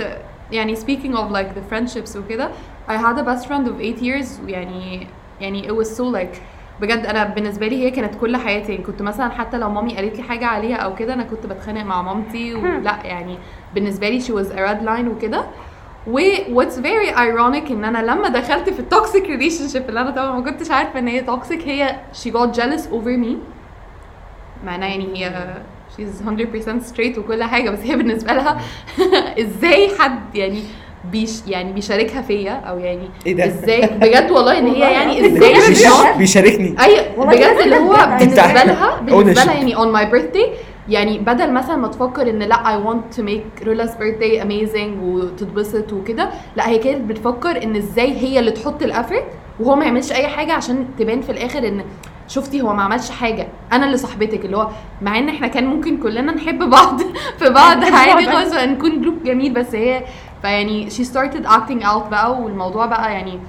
يعني 0.51 0.75
speaking 0.75 1.15
of 1.15 1.31
like 1.33 1.55
the 1.55 1.73
friendships 1.73 2.15
وكده 2.15 2.49
I 2.89 2.91
had 2.91 3.17
a 3.17 3.23
best 3.23 3.47
friend 3.47 3.67
of 3.67 3.77
8 3.77 4.01
years 4.01 4.43
ويعني 4.45 5.07
يعني 5.41 5.67
it 5.67 5.71
was 5.71 5.87
so 5.87 6.03
like 6.15 6.37
بجد 6.81 7.05
أنا 7.05 7.23
بالنسبة 7.23 7.67
لي 7.67 7.83
هي 7.83 7.91
كانت 7.91 8.15
كل 8.15 8.37
حياتي. 8.37 8.71
يعني 8.71 8.83
كنت 8.83 9.01
مثلا 9.01 9.29
حتى 9.29 9.57
لو 9.57 9.69
مامي 9.69 9.95
قالت 9.95 10.17
لي 10.17 10.23
حاجة 10.23 10.45
عليها 10.45 10.75
أو 10.77 10.95
كده 10.95 11.13
أنا 11.13 11.23
كنت 11.23 11.45
بتخانق 11.45 11.83
مع 11.83 12.01
مامتي 12.01 12.53
ولا 12.53 12.97
يعني 13.03 13.37
بالنسبة 13.75 14.09
لي 14.09 14.21
she 14.21 14.33
was 14.33 14.49
a 14.51 14.57
red 14.57 14.85
line 14.87 15.07
وكده. 15.07 15.45
و 16.07 16.19
what's 16.55 16.75
very 16.79 17.09
ironic 17.15 17.71
إن 17.71 17.85
أنا 17.85 17.97
لما 17.97 18.29
دخلت 18.29 18.69
في 18.69 18.79
ال 18.79 19.23
toxic 19.25 19.67
relationship 19.67 19.89
اللي 19.89 20.01
أنا 20.01 20.11
طبعا 20.11 20.39
ما 20.39 20.51
كنتش 20.51 20.71
عارفة 20.71 20.99
إن 20.99 21.07
هي 21.07 21.21
toxic 21.21 21.67
هي 21.67 21.95
she 22.23 22.29
got 22.31 22.55
jealous 22.57 22.81
over 22.91 23.23
me 23.25 23.35
معناه 24.65 24.87
يعني 24.87 25.25
هي 25.25 25.55
she's 25.97 26.25
100% 26.25 26.93
straight 26.93 27.17
وكل 27.17 27.43
حاجة 27.43 27.69
بس 27.69 27.79
هي 27.79 27.95
بالنسبة 27.95 28.33
لها 28.33 28.61
إزاي 29.41 29.89
حد 29.99 30.35
يعني 30.35 30.63
بيش 31.11 31.31
يعني 31.47 31.73
بيشاركها 31.73 32.21
فيا 32.21 32.51
أو 32.51 32.79
يعني 32.79 33.09
إيه 33.25 33.35
ده؟ 33.35 33.45
إزاي 33.45 33.81
بجد 33.87 34.31
والله 34.31 34.59
إن 34.59 34.67
هي 34.67 34.79
يعني. 34.79 35.25
إزاي 35.27 35.53
بيشاركني 36.17 36.75
أيوه 36.79 37.25
بجد 37.25 37.57
اللي 37.63 37.77
هو. 37.77 38.17
بالنسبة 38.19 38.63
لها 38.63 38.99
بالنسبة. 39.01 39.43
لها 39.43 39.53
يعني 39.53 39.75
on 39.75 39.79
my 39.97 40.13
birthday 40.13 40.47
يعني 40.89 41.19
بدل 41.19 41.51
مثلا 41.53 41.75
ما 41.75 41.87
تفكر 41.87 42.29
إن 42.29 42.39
لا 42.39 42.55
I 42.55 42.85
want 42.87 43.15
to 43.17 43.21
make 43.23 43.65
Rula's 43.65 43.91
birthday 43.99 44.43
amazing 44.43 45.01
وتتبسط 45.03 45.93
وكده 45.93 46.29
لا 46.55 46.67
هي 46.69 46.77
كانت 46.77 47.09
بتفكر 47.09 47.63
إن 47.63 47.75
إزاي 47.75 48.11
هي 48.17 48.39
اللي 48.39 48.51
تحط 48.51 48.83
الافورت 48.83 49.23
وهو 49.59 49.75
ما 49.75 49.85
يعملش 49.85 50.11
أي 50.11 50.27
حاجة 50.27 50.53
عشان 50.53 50.85
تبان 50.99 51.21
في 51.21 51.31
الآخر 51.31 51.67
إن 51.67 51.83
شفتي 52.27 52.61
هو 52.61 52.73
ما 52.73 52.83
عملش 52.83 53.09
حاجة 53.09 53.47
أنا 53.71 53.85
اللي 53.85 53.97
صاحبتك 53.97 54.45
اللي 54.45 54.57
هو 54.57 54.67
مع 55.01 55.17
إن 55.17 55.29
إحنا 55.29 55.47
كان 55.47 55.65
ممكن 55.67 55.97
كلنا 55.97 56.31
نحب 56.31 56.69
بعض 56.69 57.01
في 57.39 57.49
بعض 57.49 57.83
عادي. 57.93 58.25
خالص 58.31 58.53
نكون 58.53 59.01
جروب 59.01 59.23
جميل 59.23 59.53
بس 59.53 59.75
هي 59.75 60.03
فيعني 60.41 60.89
she 60.89 61.03
started 61.03 61.45
acting 61.47 61.83
out 61.83 62.09
بقى 62.11 62.41
والموضوع 62.41 62.85
بقى 62.85 63.13
يعني 63.13 63.39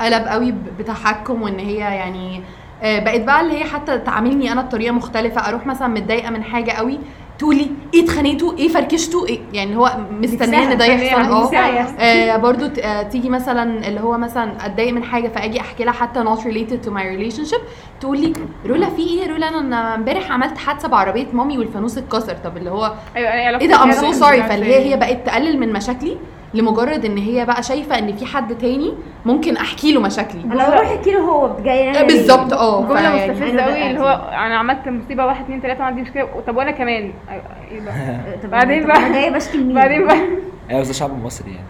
قلب 0.00 0.26
قوي 0.26 0.54
بتحكم 0.78 1.42
وإن 1.42 1.58
هي 1.58 1.76
يعني 1.76 2.42
بقت 2.82 3.20
بقى 3.20 3.40
اللي 3.40 3.58
هي 3.58 3.64
حتى 3.64 3.98
تعاملني 3.98 4.52
أنا 4.52 4.62
بطريقة 4.62 4.92
مختلفة 4.92 5.48
أروح 5.48 5.66
مثلا 5.66 5.88
متضايقة 5.88 6.30
من 6.30 6.42
حاجة 6.42 6.70
قوي 6.70 6.98
تقولي 7.38 7.70
إيه 7.94 8.04
اتخانقتوا؟ 8.04 8.58
إيه 8.58 8.68
فركشتوا؟ 8.68 9.26
إيه؟ 9.26 9.40
يعني 9.52 9.76
هو 9.76 9.92
مستنية 10.20 10.72
إن 10.72 10.78
ده 10.78 10.84
يحصل. 10.84 11.20
آه. 11.32 11.44
آه 12.00 12.36
برضو 12.36 12.66
ت- 12.66 12.78
آه 12.78 13.02
تيجي 13.02 13.28
مثلا 13.28 13.88
اللي 13.88 14.00
هو 14.00 14.18
مثلا 14.18 14.66
أتضايق 14.66 14.92
من 14.92 15.04
حاجة 15.04 15.28
فأجي 15.28 15.60
أحكي 15.60 15.84
لها 15.84 15.92
حتى 15.92 16.24
not 16.24 16.38
related 16.38 16.86
to 16.86 16.90
my 16.90 17.00
relationship 17.02 17.60
تقول 18.00 18.20
لي 18.20 18.32
رولا 18.66 18.88
في 18.90 19.02
إيه؟ 19.02 19.26
رولا 19.30 19.48
أنا 19.48 19.94
امبارح 19.94 20.32
عملت 20.32 20.58
حادثة 20.58 20.88
بعربية 20.88 21.26
مامي 21.32 21.58
والفانوس 21.58 21.98
اتكسر. 21.98 22.36
طب 22.44 22.56
اللي 22.56 22.70
هو 22.70 22.92
أيوه 23.16 23.28
أنا 23.30 23.60
إيه 23.60 23.68
ده؟ 23.68 23.82
I'm 23.82 23.92
so 23.92 24.12
sorry 24.12 24.36
فاللي 24.48 24.66
هي 24.66 24.92
هي 24.92 24.96
بقت 24.96 25.26
تقلل 25.26 25.60
من 25.60 25.72
مشاكلي. 25.72 26.16
لمجرد 26.54 27.04
إن 27.04 27.18
هي 27.18 27.46
بقى 27.46 27.62
شايفة 27.62 27.98
إن 27.98 28.16
في 28.16 28.26
حد 28.26 28.58
تاني 28.58 28.94
ممكن 29.24 29.56
أحكي 29.56 29.92
له 29.92 30.00
مشاكلي. 30.00 30.42
لو 30.42 30.50
روح 30.72 30.90
أحكي 30.90 31.10
له 31.12 31.18
هو 31.20 31.56
جاي 31.62 32.00
آه، 32.00 32.02
بالظبط 32.06 32.52
آه 32.52 32.86
جملة 32.88 33.16
مستفزة 33.32 33.60
قوي 33.62 33.86
اللي 33.90 34.00
هو. 34.00 34.08
أنا 34.32 34.56
عملت 34.58 34.88
مصيبة 34.88 35.26
واحد 35.26 35.44
اتنين 35.44 35.62
تلاتة 35.62 35.80
وعندي 35.80 36.02
مشكلة. 36.02 36.28
طب 36.46 36.56
وأنا 36.56 36.70
كمان؟ 36.70 37.12
إيه 37.70 37.80
بقى؟ 37.80 38.16
طب 38.42 38.50
بعدين 38.50 38.86
بقى- 38.92 38.96
أنا 38.96 39.12
جاية 39.12 39.30
بشكي 39.30 39.58
لمين 39.58 39.74
بعدين 39.74 40.06
بقى؟ 40.06 40.20
أيوه 40.70 40.80
بس 40.80 40.86
ده 40.86 40.92
شعب 40.92 41.24
مصري 41.24 41.50
يعني 41.50 41.66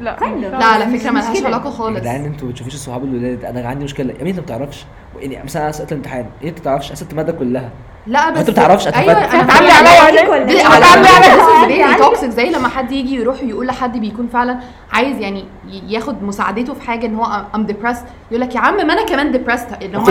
لا. 0.00 0.16
لا 0.58 0.64
على 0.64 0.98
فكرة 0.98 1.34
كده. 1.38 1.46
علاقة 1.46 1.70
خالص. 1.70 2.00
جدعان 2.00 2.24
أنتوا 2.24 2.46
ما 2.46 2.52
بتشوفوش 2.52 2.74
الصحاب 2.74 3.04
الولاد؟ 3.04 3.44
أنا 3.44 3.68
عندي 3.68 3.84
مشكلة. 3.84 4.14
يا 4.18 4.24
مين 4.24 4.26
انت 4.26 4.36
ما 4.38 4.42
بتعرفش؟ 4.56 4.84
يعني 5.20 5.44
مثلا 5.44 5.62
أنا 5.62 5.72
سقطت 5.72 5.92
الامتحان 5.92 6.26
إيه 6.42 6.48
انت 6.48 6.58
ما 6.58 6.62
بتعرفش 6.62 6.92
اسقطت 6.92 7.12
الماده 7.12 7.32
كلها. 7.32 7.70
لا 8.08 8.30
بس 8.30 8.38
انت 8.38 8.50
بتعرفش 8.50 8.86
أيوه. 8.88 9.12
أنا 9.12 9.42
هتعلي. 9.42 9.70
عليا 9.70 9.98
هتعلي 10.00 10.18
فكرة 10.18 11.84
عليا. 11.84 11.98
toxic 11.98 12.30
زي 12.30 12.50
لما 12.50 12.68
حد 12.68 12.92
يجي 12.92 13.14
يروح 13.14 13.42
يقول 13.42 13.66
لحد 13.66 13.96
بيكون 14.00 14.26
فعلا 14.32 14.58
عايز 14.92 15.18
يعني 15.20 15.44
ياخد 15.88 16.22
مساعدته 16.22 16.74
في 16.74 16.82
حاجة 16.82 17.06
إن 17.06 17.14
هو 17.14 17.42
ام 17.54 17.66
ديبرست 17.66 18.04
يقول 18.30 18.40
لك 18.40 18.54
يا 18.54 18.60
عم 18.60 18.74
ما 18.76 18.82
أنا 18.92 19.04
كمان 19.04 19.32
depressed 19.32 19.66
إن 19.82 19.94
هم 19.94 20.04
depressed. 20.04 20.08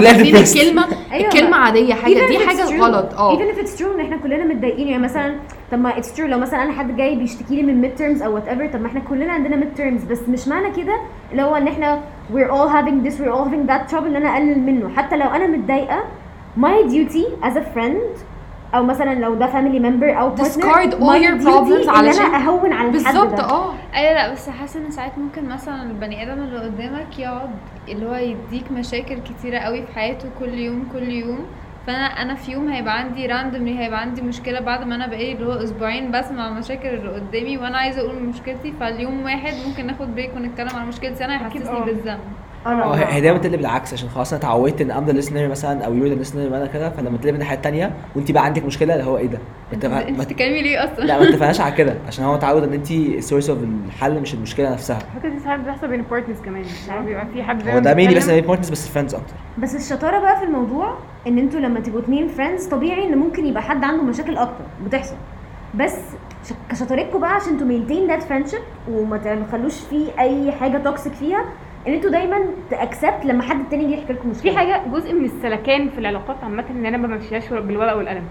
الكلمة 0.57 0.86
أيوة. 1.12 1.27
الكلمة 1.27 1.57
عادية 1.57 1.93
حاجة 1.93 2.27
دي 2.27 2.39
حاجة. 2.47 2.79
غلط. 2.81 3.13
آه. 3.13 3.38
Even 3.38 3.55
if 3.55 3.60
it's 3.65 3.79
true 3.79 3.91
إن 3.95 3.99
إحنا 4.01 4.17
كلنا 4.17 4.43
متضايقين 4.45 4.88
يعني 4.88 5.03
مثلا 5.03 5.36
طب 5.71 5.79
ما 5.79 5.93
it's 5.95 6.17
true. 6.17 6.21
لو 6.21 6.38
مثلا 6.39 6.63
أنا 6.63 6.71
حد 6.73 6.97
جاي 6.97 7.15
بيشتكي 7.15 7.55
لي 7.55 7.63
من 7.63 7.89
mid 7.89 7.99
terms 7.99 8.23
أو 8.23 8.39
whatever 8.39 8.73
طب 8.73 8.81
ما 8.81 8.88
إحنا 8.88 8.99
كلنا 9.10 9.33
عندنا 9.33 9.55
mid 9.65 9.79
terms 9.79 10.12
بس 10.12 10.19
مش 10.29 10.47
معنى 10.47 10.71
كده 10.83 10.97
اللي 11.31 11.43
هو 11.43 11.55
إن 11.55 11.67
إحنا 11.67 12.01
we're 12.33 12.51
all 12.51 12.69
having 12.69 13.07
this 13.10 13.13
we're 13.19 13.33
all 13.36 13.47
having 13.49 13.69
that 13.71 13.91
trouble 13.91 14.05
إن 14.05 14.15
أنا 14.15 14.33
أقلل 14.33 14.60
منه. 14.60 14.89
حتى 14.97 15.15
لو 15.17 15.27
أنا 15.29 15.47
متضايقة 15.47 16.03
my 16.57 16.77
duty 16.93 17.25
as 17.47 17.55
a 17.55 17.63
friend 17.75 18.19
أو 18.75 18.83
مثلا 18.83 19.15
لو 19.19 19.35
ده 19.35 19.47
family 19.47 19.79
member 19.81 20.17
أو 20.19 20.35
partner 20.35 20.39
Discard 20.39 20.91
all 20.93 20.97
my 20.99 21.19
your 21.21 21.43
problems 21.45 21.89
إن 21.89 21.89
علشان- 21.89 22.25
أنا 22.25 22.37
أهون 22.37 22.73
على 22.73 22.89
الحد 22.89 23.13
بالظبط 23.13 23.39
آه. 23.39 23.73
أيوه 23.95 24.13
لأ 24.13 24.31
بس 24.33 24.49
حاسة 24.49 24.79
إن 24.85 24.91
ساعات 24.91 25.17
ممكن 25.17 25.49
مثلا 25.49 25.83
البني 25.83 26.23
آدم 26.23 26.41
اللي 26.43 26.59
قدامك 26.59 27.19
يقعد 27.19 27.49
اللي 27.89 28.05
هو 28.05 28.15
يديك 28.15 28.71
مشاكل 28.71 29.15
كتيرة 29.19 29.57
قوي 29.59 29.81
في 29.85 29.93
حياته 29.95 30.29
كل 30.39 30.53
يوم 30.53 30.87
كل 30.93 31.09
يوم. 31.09 31.39
فأنا 31.87 32.05
أنا 32.05 32.35
في 32.35 32.51
يوم 32.51 32.67
هيبقى 32.69 32.99
عندي 32.99 33.25
randomly 33.27 33.79
هيبقى 33.79 33.99
عندي 34.01 34.21
مشكلة 34.21 34.59
بعد 34.59 34.87
ما 34.87 34.95
أنا 34.95 35.07
بقالي 35.07 35.31
اللي 35.31 35.45
هو 35.45 35.51
أسبوعين 35.63 36.11
بسمع 36.11 36.47
المشاكل 36.47 36.87
اللي 36.87 37.09
قدامي 37.09 37.57
وأنا 37.57 37.77
عايزة 37.77 38.01
أقول 38.01 38.23
مشكلتي 38.23 38.73
فاليوم 38.79 39.23
واحد 39.23 39.53
ممكن 39.67 39.87
ناخد 39.87 40.15
break 40.15 40.31
ونتكلم 40.35 40.69
عن 40.75 40.87
مشكلتي. 40.87 41.25
أنا 41.25 41.35
يحسسني 41.35 41.69
آه. 41.77 41.85
بالذنب. 41.85 42.19
آه 42.65 42.95
هي 42.95 43.13
هي 43.13 43.21
دايما 43.21 43.37
بتقلب 43.37 43.55
بالعكس 43.57 43.93
عشان 43.93 44.09
خلاص 44.09 44.33
أنا 44.33 44.41
اتعودت 44.41 44.81
إن 44.81 44.91
I'm 44.91 45.05
the 45.05 45.21
listener 45.21 45.49
مثلا 45.51 45.85
أو 45.85 45.93
you're 45.93 46.07
the 46.07 46.23
listener 46.23 46.51
وأنا 46.51 46.65
كده 46.67 46.89
فلما 46.89 47.17
تقلب 47.17 47.33
الناحية 47.33 47.55
الثانية 47.55 47.93
وانت 48.15 48.31
بقى 48.31 48.45
عندك 48.45 48.65
مشكلة 48.65 48.93
اللي 48.93 49.05
هو 49.05 49.17
إيه 49.17 49.27
ده؟ 49.27 49.37
ما 49.37 49.73
أنت 49.73 49.85
ما- 49.85 50.23
بتتكلمي 50.23 50.61
ليه 50.61 50.83
أصلا 50.83 51.05
لا 51.05 51.19
ما 51.19 51.29
اتفقناش 51.29 51.61
على 51.61 51.75
كده 51.75 51.93
عشان 52.07 52.25
هو 52.25 52.35
اتعود 52.35 52.63
إن 52.63 52.73
انت 52.73 52.91
ال 52.91 53.00
source 53.00 53.49
of 53.49 53.60
الحل 53.87 54.21
مش 54.21 54.33
المشكلة 54.33 54.73
نفسها 54.73 54.99
الفكرة 55.15 55.29
دي 55.29 55.39
ساعات 55.39 55.59
بتحصل 55.59 55.87
بين 55.87 55.99
ال 55.99 56.04
partners 56.04 56.39
كمان 56.41 56.63
يعني 56.87 57.05
بيبقى 57.05 57.25
في 57.33 57.43
حد 57.43 57.67
هو 57.69 57.79
ده 57.79 57.93
mainly 57.93 58.15
بس 58.15 58.25
بيتكلم. 58.29 58.47
partners 58.47 58.69
بس 58.69 58.87
friends 58.88 59.15
أكتر 59.15 59.33
بس 59.57 59.75
الشطارة 59.75 60.19
بقى 60.19 60.37
في 60.39 60.43
الموضوع 60.45 60.97
إن 61.27 61.37
أنتوا 61.37 61.59
لما 61.59 61.79
تبقوا 61.79 62.01
اتنين 62.01 62.27
friends 62.27 62.65
طبيعي 62.65 63.03
إن 63.07 63.17
ممكن 63.17 63.45
يبقى 63.45 63.63
حد 63.63 63.83
عنده 63.83 64.03
مشاكل 64.03 64.37
أكتر 64.37 64.63
بتحصل 64.85 65.15
بس 65.75 65.95
كشطارتكم 66.69 67.19
بقى 67.19 67.35
عشان 67.35 67.57
to 67.57 67.65
maintain 67.65 68.07
that 68.07 68.23
friendship 68.23 68.60
وما 68.91 69.17
تخلوش 69.49 69.79
فيه 69.89 70.07
أي 70.19 70.51
حاجة 70.51 70.77
toxic 70.77 71.13
فيها 71.13 71.45
ان 71.88 71.93
أنتوا 71.93 72.10
دايما 72.10 72.39
ت 72.69 72.77
accept 72.77 73.25
لما 73.26 73.43
حد 73.43 73.69
تاني 73.69 73.84
يجي 73.84 73.93
يحكي 73.93 74.13
لكم 74.13 74.30
مشكلة. 74.30 74.52
في 74.52 74.58
حاجة 74.58 74.82
جزء 74.88 75.13
من 75.13 75.26
السلكان 75.26 75.89
في 75.89 75.97
العلاقات 75.97 76.43
عامة 76.43 76.65
إن 76.69 76.86
أنا 76.86 76.97
ما 76.97 77.08
بمشيهاش 77.08 77.50
بالورقة 77.50 77.95
والقلم. 77.95 78.23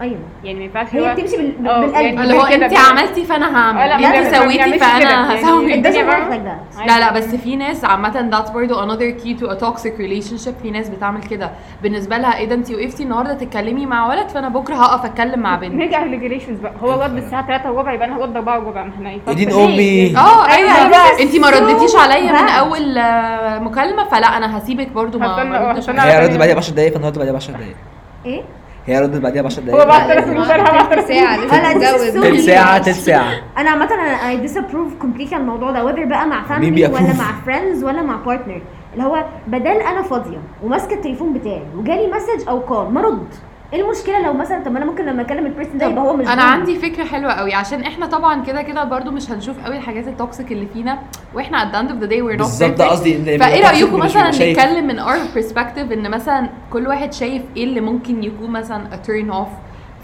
أيوه. 0.00 0.18
يعني 0.44 0.58
ما 0.58 0.64
ينفعش 0.64 0.86
هي 0.94 1.14
بتمشي 1.14 1.36
بال... 1.36 1.50
بالقلب. 1.58 1.94
يعني 1.94 2.22
اللي 2.22 2.34
هو 2.38 2.46
كده 2.46 2.66
انت 2.66 2.74
كده. 2.74 2.80
عملتي 2.80 3.24
فأنا 3.24 3.56
هعمل. 3.56 4.04
انت 4.04 4.34
سويتي. 4.36 4.78
فأنا 4.78 4.98
يعني 5.10 5.40
هسوي 5.42 5.82
like 5.82 5.86
that 5.86 6.86
لا 6.86 7.00
لا 7.00 7.12
بس 7.12 7.34
في 7.34 7.56
ناس 7.56 7.84
عامة 7.84 8.30
that's 8.32 8.50
برضو 8.50 8.74
another 8.74 9.22
key 9.24 9.40
to 9.40 9.46
a 9.46 9.60
toxic 9.64 9.92
relationship. 9.98 10.62
في 10.62 10.70
ناس 10.70 10.88
بتعمل 10.88 11.22
كده. 11.22 11.50
بالنسبة 11.82 12.18
لها 12.18 12.36
إيه 12.38 12.48
ده 12.48 12.54
انت 12.54 12.70
وقفتي 12.70 13.02
النهاردة 13.02 13.34
تتكلمي 13.34 13.86
مع 13.86 14.08
ولد 14.08 14.28
فأنا 14.28 14.48
بكرة 14.48 14.74
هقف 14.74 15.04
أتكلم 15.04 15.40
مع 15.40 15.56
بنت. 15.56 15.74
نرجع 15.74 16.04
لل 16.04 16.12
regulations 16.12 16.58
بقى. 16.60 16.72
هو 16.82 16.90
رد 16.92 17.16
الساعة 17.16 17.46
3 17.46 17.72
وربع 17.72 17.92
يبقى 17.92 18.06
أنا 18.08 18.16
هرد 18.16 18.36
4 18.36 18.58
وربع. 18.64 18.84
ما 18.84 18.90
إحنا 18.94 19.08
ليه؟ 19.08 19.64
امي 19.64 20.16
آه 20.16 20.46
أيوة، 20.46 20.70
أيوه. 20.76 20.88
بس 20.88 21.20
انت 21.20 21.36
ما 21.36 21.46
so 21.50 21.54
ردتيش 21.54 21.96
عليا 21.96 22.32
من. 22.42 22.48
أول 22.48 22.98
آه، 22.98 23.58
مكالمة 23.58 24.04
فلا 24.04 24.36
أنا 24.36 24.58
هسيبك 24.58 24.88
برضو 24.88 25.18
ما 25.18 25.36
هستنى- 25.80 25.88
عليا. 25.98 26.20
هي 26.20 26.26
ردت 26.26 26.36
بعديها 26.38 26.54
ب 26.54 26.58
10 26.58 26.74
دقايق 26.74 26.92
فأنا 26.94 27.06
ردت 27.06 27.18
بعديها 27.18 27.32
ب 27.32 27.36
10 27.36 27.52
دقايق. 27.54 27.76
إيه؟ 28.26 28.42
هي 28.86 29.00
ردت 29.00 29.20
بعديها 29.20 29.42
ب 29.42 29.46
10 29.46 29.62
هو 29.62 29.66
دقايق. 29.66 29.88
بعد 29.88 30.06
ثلاث 30.08 30.24
تلت 30.90 31.06
ساعه 31.08 31.36
لا، 31.36 31.44
لسه 31.44 31.62
this 31.62 31.74
is 31.74 31.76
متجوز 31.76 32.18
so 32.18 32.22
تلت. 32.22 32.40
ساعه 32.40 32.78
تلت 32.78 32.94
ساعه 32.96 33.32
أنا 33.58 33.70
عامة 33.70 33.88
أنا 33.94 34.28
اي 34.30 34.48
disapprove 34.48 35.02
completely 35.04 35.32
عن 35.32 35.40
الموضوع 35.40 35.70
ده 35.70 35.92
whether 35.92 36.08
بقى 36.08 36.26
مع 36.26 36.44
فاميلي؟ 36.44 36.86
ولا 36.86 37.00
مع 37.00 37.32
فريندز 37.46 37.84
ولا 37.84 38.02
مع 38.02 38.16
بارتنر 38.16 38.62
اللي 38.92 39.04
هو 39.04 39.24
بدل 39.46 39.66
أنا 39.66 40.02
فاضية 40.02 40.38
وماسكة 40.62 40.94
التليفون 40.94 41.32
بتاعي 41.32 41.62
وجالي 41.76 42.06
مسج 42.06 42.48
أو 42.48 42.60
كول 42.60 42.92
ما 42.92 43.00
رد. 43.00 43.26
إيه 43.74 43.80
المشكلة 43.82 44.20
لو 44.26 44.32
مثلا 44.32 44.64
طب 44.64 44.72
ما 44.72 44.78
أنا 44.78 44.86
ممكن 44.86 45.04
لما 45.06 45.22
أكلم 45.22 45.46
البيرسون 45.46 45.78
ده 45.78 45.86
يبقى 45.86 46.04
هو 46.04 46.16
مش 46.16 46.26
أنا 46.26 46.34
ضدي. 46.34 46.42
عندي 46.52 46.78
فكرة 46.78 47.04
حلوة 47.04 47.32
قوي 47.32 47.54
عشان 47.54 47.80
إحنا 47.82 48.06
طبعا 48.06 48.44
كده 48.44 48.62
كده 48.62 48.84
برضو 48.84 49.10
مش 49.10 49.30
هنشوف 49.30 49.64
قوي 49.64 49.76
الحاجات 49.76 50.08
التوكسيك 50.08 50.52
اللي 50.52 50.66
فينا 50.66 50.98
وإحنا 51.34 51.58
at 51.70 51.74
the 51.74 51.78
end 51.78 51.90
of 51.92 52.04
the 52.04 52.08
day 52.10 52.20
we're 52.22 52.36
not 52.36 52.42
بالظبط. 52.46 52.82
قصدي 52.82 53.38
فإيه 53.38 53.66
رأيكم 53.68 53.98
مثلا. 53.98 54.30
نتكلم 54.30 54.86
من 54.86 55.00
our 55.00 55.36
perspective 55.38 55.92
إن 55.92 56.10
مثلا 56.10 56.48
كل 56.72 56.86
واحد 56.86 57.12
شايف 57.12 57.42
إيه 57.56 57.64
اللي 57.64 57.80
ممكن 57.80 58.24
يكون 58.24 58.50
مثلا 58.50 58.84
a 58.90 59.06
turn 59.06 59.32
off 59.34 59.50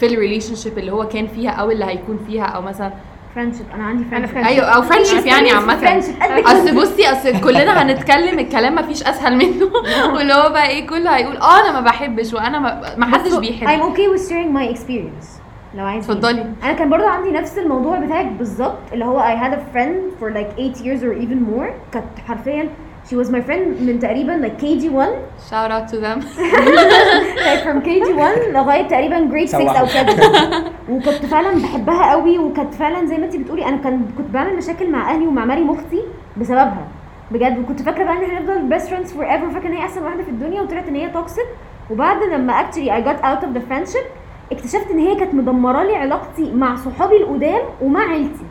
في 0.00 0.06
ال 0.06 0.54
relationship 0.54 0.78
اللي 0.78 0.92
هو 0.92 1.08
كان 1.08 1.26
فيها 1.26 1.50
أو 1.50 1.70
اللي 1.70 1.84
هيكون 1.84 2.18
فيها 2.26 2.44
أو 2.44 2.62
مثلا 2.62 2.92
friendship 3.34 3.66
أنا 3.74 3.84
عندي 3.84 4.04
friendship 4.04 4.36
friendship. 4.36 4.46
أيوه 4.46 4.66
أو 4.66 4.82
friendship 4.82 5.26
يعني 5.26 5.50
عامة. 5.50 5.98
أصل 6.46 6.74
بص 6.74 6.88
بصي 6.88 7.06
أصل 7.12 7.40
كلنا 7.40 7.82
هنتكلم 7.82 8.38
الكلام 8.38 8.74
مفيش 8.74 9.02
أسهل 9.02 9.36
منه. 9.36 9.70
واللي 10.14 10.34
هو 10.34 10.50
بقى 10.50 10.68
إيه 10.68 10.86
كله 10.86 11.16
هيقول 11.16 11.36
آه 11.36 11.60
أنا 11.60 11.72
ما 11.72 11.80
بحبش 11.80 12.34
وأنا 12.34 12.58
ما, 12.58 12.94
ما 12.96 13.06
حدش 13.06 13.32
I'm 13.32 13.38
بيحب 13.38 13.80
okay 13.80 14.16
with 14.18 14.28
sharing 14.28 14.56
my 14.58 14.76
experience. 14.76 15.26
لو 15.74 15.84
عايز 15.84 16.10
اتفضلي. 16.10 16.46
أنا 16.64 16.72
كان 16.72 16.90
برضو 16.90 17.06
عندي 17.06 17.30
نفس 17.30 17.58
الموضوع 17.58 17.98
بتاعك 17.98 18.26
بالظبط 18.26 18.78
اللي 18.92 19.04
هو 19.04 19.20
I 19.20 19.40
had 19.44 19.54
a 19.54 19.76
friend 19.76 20.22
for 20.22 20.34
like 20.34 20.56
8 20.56 20.76
years 20.76 21.02
or 21.02 21.22
even 21.22 21.40
more. 21.54 21.70
كانت 21.92 22.06
حرفيا 22.28 22.68
she 23.10 23.16
was 23.16 23.28
my 23.30 23.40
friend 23.48 23.80
من 23.82 23.98
تقريبا 24.00 24.42
like 24.48 24.60
KG1 24.62 25.10
shout 25.50 25.70
out 25.70 25.88
to 25.92 25.96
them. 26.00 26.18
Like 27.46 27.62
from 27.64 27.80
KG1 27.82 28.54
لغاية 28.54 28.88
تقريبا 28.88 29.30
grade 29.30 29.48
6 29.48 29.80
أو 29.80 29.86
7 29.86 30.64
وكنت 30.90 31.26
فعلا 31.26 31.62
بحبها 31.62 32.10
قوي 32.10 32.38
وكانت 32.38 32.74
فعلا 32.74 33.06
زي 33.06 33.18
ما 33.18 33.24
انت 33.24 33.36
بتقولي 33.36 33.66
أنا 33.66 33.76
كان 33.76 34.06
كنت 34.18 34.26
بعمل 34.30 34.56
مشاكل 34.56 34.90
مع 34.90 35.10
أهلي 35.10 35.26
ومع 35.26 35.44
مريم 35.44 35.70
أختي 35.70 36.02
بسببها. 36.36 36.88
بجد 37.30 37.58
وكنت 37.58 37.82
فاكرة 37.82 38.04
بقى 38.04 38.12
إن 38.12 38.22
إحنا 38.22 38.38
هنفضل 38.38 38.62
best 38.68 38.88
friends 38.88 39.12
forever 39.12 39.50
فاكره 39.50 39.68
إن 39.68 39.72
هي 39.72 39.82
أحسن 39.84 40.02
واحدة 40.02 40.22
في 40.22 40.30
الدنيا 40.30 40.62
وطلعت 40.62 40.88
إن 40.88 40.94
هي 40.94 41.08
toxic 41.10 41.46
وبعد 41.90 42.22
لما 42.22 42.62
actually 42.62 42.88
I 42.90 43.00
got 43.08 43.22
out 43.24 43.42
of 43.46 43.50
the 43.56 43.62
friendship 43.70 44.04
اكتشفت 44.52 44.90
إن 44.90 44.98
هي 44.98 45.14
كانت 45.14 45.34
مدمرة 45.34 45.82
لي 45.82 45.96
علاقتي 45.96 46.52
مع 46.52 46.76
صحابي 46.76 47.16
القدام 47.16 47.60
ومع 47.82 48.00
عيلتي. 48.00 48.44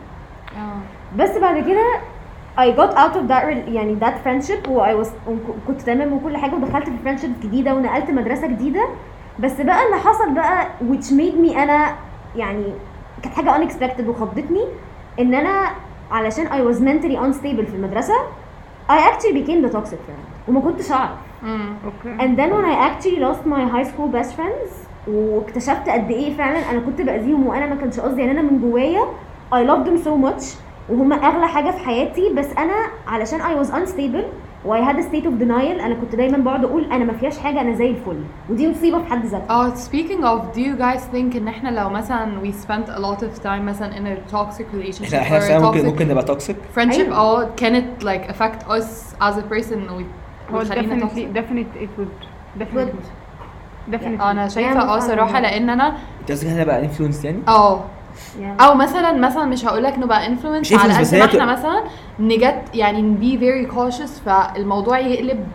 بس 1.18 1.38
بعد 1.38 1.58
كده 1.68 1.86
I 2.58 2.70
got 2.76 2.94
out 2.94 3.16
of 3.16 3.28
that 3.28 3.44
يعني 3.68 3.96
that 4.00 4.14
friendship 4.26 4.68
و 4.68 4.84
I 4.84 5.04
was 5.04 5.08
كنت 5.68 5.80
تمام 5.82 6.12
وكل 6.12 6.36
حاجة 6.36 6.54
ودخلت 6.54 6.84
في 6.88 6.96
friendship 7.04 7.44
جديده 7.44 7.74
ونقلت 7.74 8.10
مدرسه 8.10 8.46
جديده 8.46 8.88
بس 9.38 9.60
بقى 9.60 9.84
اللي 9.86 9.96
حصل 9.96 10.34
بقى 10.34 10.66
which 10.90 11.04
made 11.06 11.46
me 11.48 11.56
أنا 11.58 11.94
يعني 12.36 12.64
كانت 13.22 13.34
حاجة 13.34 13.50
unexpected 13.68 14.08
وخضتني 14.08 14.64
ان 15.20 15.34
أنا 15.34 15.70
علشان 16.10 16.46
I 16.46 16.72
was 16.74 16.78
mentally 16.78 17.16
unstable 17.16 17.66
في 17.70 17.74
المدرسة 17.74 18.14
I 18.90 18.92
actually 18.92 19.32
became 19.34 19.66
the 19.68 19.72
toxic 19.76 20.00
friend 20.06 20.48
وما 20.48 20.60
كنتش 20.60 20.92
اعرف. 20.92 21.10
أوكي 21.84 22.16
and 22.18 22.36
then 22.38 22.50
when 22.52 22.64
I 22.64 22.74
actually 22.90 23.20
lost 23.20 23.46
my 23.46 23.64
high 23.76 23.88
school 23.90 24.18
best 24.20 24.32
friends 24.40 24.70
واكتشفت 25.08 25.88
قد 25.88 26.10
إيه 26.10 26.36
فعلا 26.36 26.70
أنا 26.70 26.80
كنت 26.80 27.00
باذيهم 27.00 27.46
وأنا 27.46 27.66
ما 27.66 27.74
كانش 27.74 28.00
قصدي 28.00 28.20
يعني 28.20 28.32
أنا 28.32 28.42
من 28.42 28.60
جوايا 28.60 29.04
I 29.54 29.58
loved 29.66 29.86
them 29.88 30.04
so 30.06 30.10
much 30.26 30.44
وهم 30.90 31.12
أغلى 31.12 31.48
حاجة 31.48 31.70
في 31.70 31.78
حياتي 31.78 32.32
بس 32.36 32.46
أنا 32.58 32.74
علشان 33.06 33.40
I 33.40 33.64
was 33.66 33.70
unstable 33.70 34.24
و 34.64 34.74
I 34.74 34.78
had 34.88 34.96
a 34.96 35.02
state 35.02 35.24
of 35.26 35.42
denial 35.42 35.80
أنا 35.84 35.94
كنت 35.94 36.14
دايما 36.14 36.38
بقعد 36.38 36.64
أقول 36.64 36.84
أنا 36.92 37.04
ما 37.04 37.12
فيهاش 37.12 37.38
حاجة 37.38 37.60
أنا 37.60 37.74
زي 37.74 37.90
الفل. 37.90 38.24
ودي 38.50 38.68
مصيبة 38.68 38.98
في 39.02 39.10
حد 39.10 39.26
ذاتها. 39.26 39.50
آه 39.50 39.74
speaking 39.74 40.22
of 40.24 40.56
do 40.56 40.60
you 40.60 40.80
guys 40.80 41.00
think 41.14 41.36
إن 41.36 41.48
إحنا 41.48 41.68
لو 41.68 41.90
مثلا 41.90 42.40
we 42.42 42.48
spent 42.66 42.88
a 42.88 42.98
lot 43.00 43.22
of 43.22 43.42
time 43.44 43.60
مثلا 43.60 43.92
in 43.92 44.02
a 44.18 44.32
toxic 44.34 44.64
relationship 44.74 45.14
إحنا 45.14 45.38
إحنا 45.38 45.58
ممكن 45.58 45.80
toxic 45.80 45.84
ممكن 45.84 46.08
نبقى 46.08 46.24
توكسيك 46.24 46.56
friendship 46.76 47.00
أيوة. 47.00 47.16
آه 47.16 47.48
كانت 47.56 47.86
like 48.04 48.30
affect 48.30 48.68
us 48.70 49.14
as 49.22 49.34
a 49.34 49.54
person 49.54 49.78
وتخلينا 50.52 51.06
toxic? 51.06 51.36
definitely 51.38 51.84
it 51.84 52.00
would 52.00 52.26
definitely 52.62 53.04
definitely. 53.92 54.20
آه 54.20 54.30
أنا 54.30 54.48
شايفة 54.48 54.94
أه 54.96 54.98
صراحة 54.98 55.40
لأن 55.40 55.70
أنا 55.70 55.96
أنت 56.20 56.32
قصدك 56.32 56.46
إحنا 56.48 56.62
نبقى 56.62 56.84
influence 56.84 57.24
يعني؟ 57.24 57.38
أه. 57.48 57.80
Yeah. 58.38 58.62
أو 58.62 58.74
مثلا 58.74 59.12
مثلا 59.12 59.44
مش 59.44 59.66
هقول 59.66 59.84
لك 59.84 59.98
نبقى 59.98 60.26
influence 60.26 60.72
على 60.72 60.94
قد 60.94 61.14
ما 61.14 61.24
إحنا 61.24 61.44
مثلا 61.44 61.82
ن 62.20 62.31
get 62.31 62.62
يعني 62.74 63.02
ن 63.02 63.14
be 63.14 63.38
very 63.38 63.66
cautious 63.66 64.22
فالموضوع 64.26 64.98
يقلب 64.98 65.46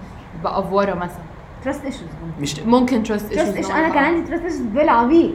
بافوره 0.44 0.94
مثلا. 0.94 1.26
Trust 1.66 1.92
issues 1.92 2.42
مش 2.42 2.60
ممكن 2.60 3.04
trust 3.04 3.34
trust 3.34 3.66
issues 3.66 3.72
أنا 3.72 3.90
كان 3.90 4.04
عندي 4.04 4.32
trust 4.32 4.52
issues 4.52 4.62
بالعبيط. 4.76 5.32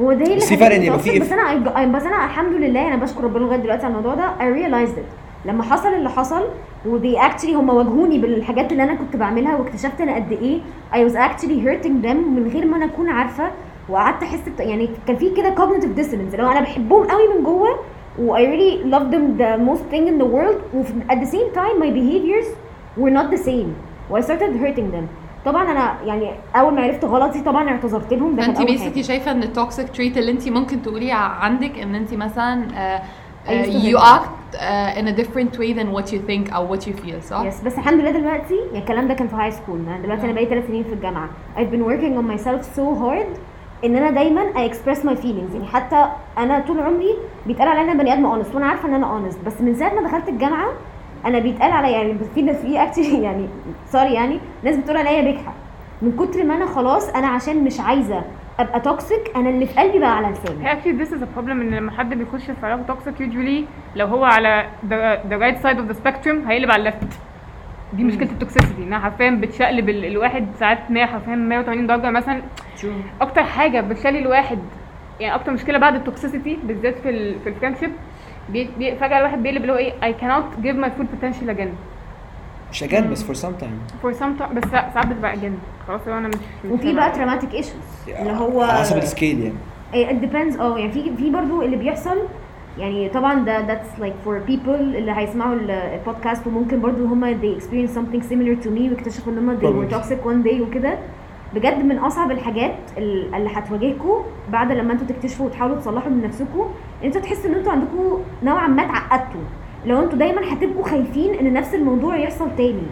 هو 0.00 0.12
ده 0.12 0.24
اللي 0.24 0.36
بس 0.36 0.52
فرق 0.52 0.82
يبقى 0.82 0.98
في 0.98 1.34
أنا 1.34 1.86
بس 1.86 2.02
أنا 2.02 2.24
الحمد 2.24 2.52
لله 2.52 2.88
أنا 2.88 2.96
بشكر 2.96 3.24
ربنا 3.24 3.44
لغاية 3.44 3.58
دلوقتي 3.58 3.86
على 3.86 3.94
الموضوع 3.94 4.14
ده. 4.14 4.30
I 4.38 4.42
realized 4.58 4.96
it. 4.96 5.18
لما 5.44 5.62
حصل 5.62 5.88
اللي 5.88 6.10
حصل 6.10 6.44
ودي 6.86 7.18
actually 7.18 7.54
هم 7.54 7.68
واجهوني 7.68 8.18
بالحاجات 8.18 8.72
اللي 8.72 8.82
أنا 8.82 8.94
كنت 8.94 9.16
بعملها 9.16 9.56
واكتشفت 9.56 10.00
أنا 10.00 10.14
قد 10.14 10.32
إيه 10.32 10.60
I 10.92 11.10
was 11.10 11.14
actually 11.14 11.64
hurting 11.66 12.04
them 12.04 12.16
من 12.16 12.50
غير 12.52 12.66
ما 12.66 12.76
أنا 12.76 12.84
أكون 12.84 13.10
عارفة 13.10 13.50
وقعدت 13.88 14.22
أحس 14.22 14.40
بت- 14.48 14.60
يعني 14.60 14.88
كان 15.06 15.16
في 15.16 15.30
كده 15.30 15.54
cognitive 15.54 15.98
dissonance 15.98 16.32
اللي 16.34 16.42
هو 16.42 16.50
أنا 16.50 16.60
بحبهم 16.60 17.06
قوي 17.06 17.22
من 17.34 17.44
جوه 17.44 17.78
و 18.18 18.36
I 18.36 18.40
really 18.40 18.84
love 18.94 19.12
them 19.14 19.38
the 19.40 19.68
most 19.70 19.84
thing 19.92 20.04
in 20.08 20.18
the 20.22 20.28
world 20.34 20.74
و 20.74 20.82
at 21.12 21.16
the 21.16 21.30
same 21.30 21.54
time 21.54 21.78
my 21.82 21.90
behaviors 22.00 22.48
were 23.00 23.12
not 23.18 23.30
the 23.38 23.44
same 23.48 23.68
و 24.10 24.20
I 24.20 24.22
started 24.24 24.52
hurting 24.62 24.92
them. 24.94 25.04
طبعا 25.44 25.70
أنا 25.72 25.96
يعني 26.06 26.30
أول 26.56 26.74
ما 26.74 26.82
عرفت 26.82 27.04
غلطي 27.04 27.40
طبعا 27.40 27.68
اعتذرت 27.68 28.12
لهم 28.14 28.36
ده 28.36 28.42
كان 28.42 28.50
انت 28.50 28.58
أول 28.58 28.66
basically 28.66 28.90
حاجة. 28.90 29.02
شايفة 29.02 29.30
إن 29.30 29.42
ال 29.42 29.50
toxic 29.50 29.88
trait 29.90 30.18
اللي 30.18 30.30
انت 30.32 30.48
ممكن 30.48 30.82
تقولي 30.82 31.12
عندك 31.12 31.78
إن 31.78 31.94
انت 31.94 32.14
مثلا 32.14 32.68
uh, 32.68 33.48
I 33.48 33.50
used 33.50 33.72
to 33.72 33.78
you 33.78 33.98
hate 33.98 34.04
act 34.16 34.54
uh, 34.54 35.00
in 35.00 35.06
a 35.12 35.14
different 35.20 35.52
way 35.58 35.72
than 35.78 35.88
what 35.96 36.12
you 36.12 36.20
think 36.28 36.54
أو 36.54 36.76
what 36.76 36.80
you 36.80 36.92
feel 37.04 37.20
صح؟ 37.30 37.42
yes 37.44 37.60
بس 37.60 37.78
الحمد 37.78 38.00
لله 38.00 38.10
دلوقتي 38.10 38.54
يعني 38.72 38.78
الكلام 38.78 39.08
ده 39.08 39.14
كان 39.14 39.28
في 39.28 39.36
high 39.36 39.50
school 39.50 39.78
أنا 39.86 39.98
دلوقتي 40.00 40.24
أنا 40.24 40.32
بقالي 40.32 40.48
ثلاث 40.50 40.66
سنين 40.66 40.84
في 40.84 40.92
الجامعة. 40.92 41.28
I've 41.56 41.70
been 41.72 41.84
working 41.90 42.14
on 42.20 42.36
myself 42.36 42.78
so 42.78 42.82
hard 43.02 43.38
ان 43.84 43.96
أنا 43.96 44.10
دايما 44.10 44.42
express 44.68 44.98
my 44.98 45.22
feelings. 45.22 45.54
يعني 45.54 45.66
حتى 45.72 46.06
أنا 46.38 46.60
طول 46.66 46.80
عمري 46.80 47.14
بيتقال 47.46 47.68
عليا 47.68 47.82
أنا 47.82 47.94
بني 48.02 48.12
آدم 48.12 48.42
honest 48.42 48.54
وأنا 48.54 48.66
عارفة 48.66 48.88
إن 48.88 48.94
أنا 48.94 49.06
honest. 49.06 49.46
بس 49.46 49.60
من 49.60 49.74
ساعة 49.74 49.94
ما 49.94 50.08
دخلت 50.08 50.28
الجامعة 50.28 50.68
أنا 51.26 51.38
بيتقال 51.38 51.72
عليا 51.72 51.90
يعني 51.90 52.18
في 52.34 52.42
ناس 52.42 52.56
في 52.56 52.78
actually 52.82 53.22
يعني 53.22 53.48
sorry 53.86 54.12
يعني 54.14 54.40
ناس 54.62 54.76
بتقول 54.76 54.96
عليا 54.96 55.32
بجحه 55.32 55.52
من 56.02 56.12
كتر 56.16 56.44
ما 56.44 56.56
أنا 56.56 56.66
خلاص 56.66 57.08
أنا 57.08 57.26
عشان 57.26 57.64
مش 57.64 57.80
عايزة 57.80 58.22
أبقى 58.58 58.80
toxic 58.80 59.32
أنا 59.36 59.50
اللي 59.50 59.66
في 59.66 59.80
قلبي 59.80 59.98
بقى 59.98 60.16
على 60.16 60.28
لساني. 60.28 61.04
This 61.04 61.08
is 61.08 61.22
a 61.22 61.38
problem 61.38 61.50
إن 61.50 61.74
لما 61.74 61.92
حد 61.92 62.14
بيخش 62.14 62.44
في 62.44 62.66
علاقة 62.66 62.94
toxic 62.94 63.18
usually 63.18 63.64
لو 63.96 64.06
هو 64.06 64.24
على 64.24 64.66
the 65.30 65.34
right 65.34 65.62
side 65.62 65.78
of 65.78 65.92
the 65.92 65.98
spectrum 65.98 66.48
هيقلب 66.48 66.70
على 66.70 66.76
ال 66.76 66.84
left 66.84 67.18
دي 67.92 68.04
مشكلة 68.04 68.30
ال 68.30 68.36
toxicity 68.36 68.82
إنها 68.82 68.98
حرفيا 68.98 69.30
بتشقلب 69.30 69.88
ال- 69.88 70.04
الواحد 70.04 70.46
ساعات 70.60 70.90
100 70.90 71.06
حرفيا 71.06 71.34
180 71.36 71.86
درجة 71.86 72.10
مثلا. 72.10 72.42
أكتر 73.20 73.44
حاجة 73.44 73.80
بتخلي 73.80 74.18
الواحد 74.18 74.58
يعني 75.20 75.34
أكتر 75.34 75.52
مشكلة 75.52 75.78
بعد 75.78 75.94
ال 75.94 76.01
toxicity 76.01 76.58
بالذات 76.64 76.98
في 76.98 77.10
ال 77.10 77.40
في 77.40 77.48
ال 77.48 77.52
friendship 77.52 77.90
بي 78.48 78.68
بي 78.78 78.96
فجأة 78.96 79.18
الواحد 79.18 79.42
بيقلب 79.42 79.62
اللي 79.62 79.72
هو 79.72 79.76
إيه 79.76 79.92
I 80.00 80.14
cannot 80.20 80.64
give 80.64 80.76
my 80.84 80.88
full 80.88 81.06
potential 81.06 81.56
again. 81.56 81.68
مش 82.72 82.84
again 82.84 83.00
بس 83.10 83.24
for 83.24 83.34
some 83.44 83.62
time. 83.62 84.04
For 84.06 84.14
some 84.20 84.40
time 84.42 84.52
بس 84.52 84.72
لا، 84.72 84.90
ساعات 84.94 85.06
بتبقى 85.06 85.36
again. 85.36 85.86
خلاص 85.88 86.00
لو 86.08 86.18
أنا 86.18 86.28
مش 86.28 86.34
وفي 86.70 86.92
بقى 86.94 87.12
traumatic 87.12 87.52
issues 87.64 88.08
اللي 88.20 88.32
هو 88.32 88.62
على 88.62 88.78
حسب 88.78 88.96
ال 88.96 89.03
scale 89.03 89.40
يعني. 89.40 89.54
إيه، 89.94 90.08
it 90.08 90.22
depends 90.22 90.60
أه 90.60 90.78
يعني 90.78 90.92
في 90.92 91.16
في 91.16 91.30
برضه 91.30 91.64
اللي 91.64 91.76
بيحصل 91.76 92.18
يعني 92.78 93.08
طبعا 93.08 93.44
ده 93.44 93.66
that's 93.66 94.00
like 94.00 94.26
for 94.28 94.50
people 94.50 94.68
اللي 94.68 95.12
هيسمعوا 95.16 95.54
ال- 95.54 95.70
البودكاست 95.70 96.46
وممكن 96.46 96.80
برضه 96.80 97.04
هم 97.04 97.34
they 97.40 97.60
experience 97.60 97.90
something 97.98 98.22
similar 98.30 98.64
to 98.64 98.68
me 98.68 98.80
ويكتشفوا 98.80 99.32
إن 99.32 99.38
هم 99.38 99.58
they 99.58 99.62
were 99.62 99.94
toxic 99.94 100.24
one 100.26 100.48
day 100.50 100.60
وكده. 100.60 100.98
بجد 101.54 101.84
من 101.84 101.98
أصعب 101.98 102.30
الحاجات 102.30 102.74
ال- 102.98 103.34
اللي 103.34 103.50
هتواجهكم 103.52 104.22
بعد 104.52 104.72
لما 104.72 104.92
أنتوا 104.92 105.06
تكتشفوا 105.06 105.46
وتحاولوا 105.46 105.76
تصلحوا 105.76 106.10
من 106.10 106.22
نفسكم 106.22 106.60
إن 107.02 107.06
أنتوا 107.06 107.20
تحسوا 107.20 107.50
إن 107.50 107.54
أنتوا 107.54 107.72
عندكم 107.72 108.18
نوعا 108.42 108.66
ما 108.68 108.82
اتعقدتوا 108.82 109.40
لو 109.86 110.02
أنتوا 110.02 110.18
دايما 110.18 110.52
هتبقوا 110.52 110.84
خايفين 110.84 111.34
إن 111.34 111.52
نفس 111.52 111.74
الموضوع 111.74 112.16
يحصل 112.16 112.48
تاني. 112.56 112.82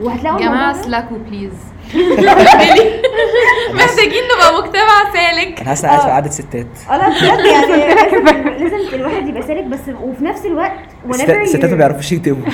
وهتلاقوا 0.00 0.38
جماعة 0.38 0.82
سلاكوا 0.82 1.16
بليز 1.18 1.52
محتاجين 3.74 4.22
نبقى 4.34 4.62
مجتمع 4.62 5.12
سالك. 5.12 5.60
أنا 5.60 5.68
حاسس 5.68 5.86
قاعد 5.86 6.00
في 6.00 6.06
آه. 6.06 6.10
قعدة 6.10 6.30
ستات. 6.30 6.66
أنا 6.90 7.08
بجد 7.08 7.44
يعني 7.46 7.94
لازم 7.94 8.26
لازم 8.64 8.94
الواحد 8.94 9.28
يبقى 9.28 9.42
سالك 9.42 9.64
بس 9.64 9.78
وفي 10.02 10.24
نفس 10.24 10.46
الوقت 10.46 10.72
whenever 11.08 11.44
ستات 11.44 11.64
ما 11.64 11.70
you're- 11.70 11.74
بيعرفوش 11.74 12.12
يكتبوا. 12.12 12.44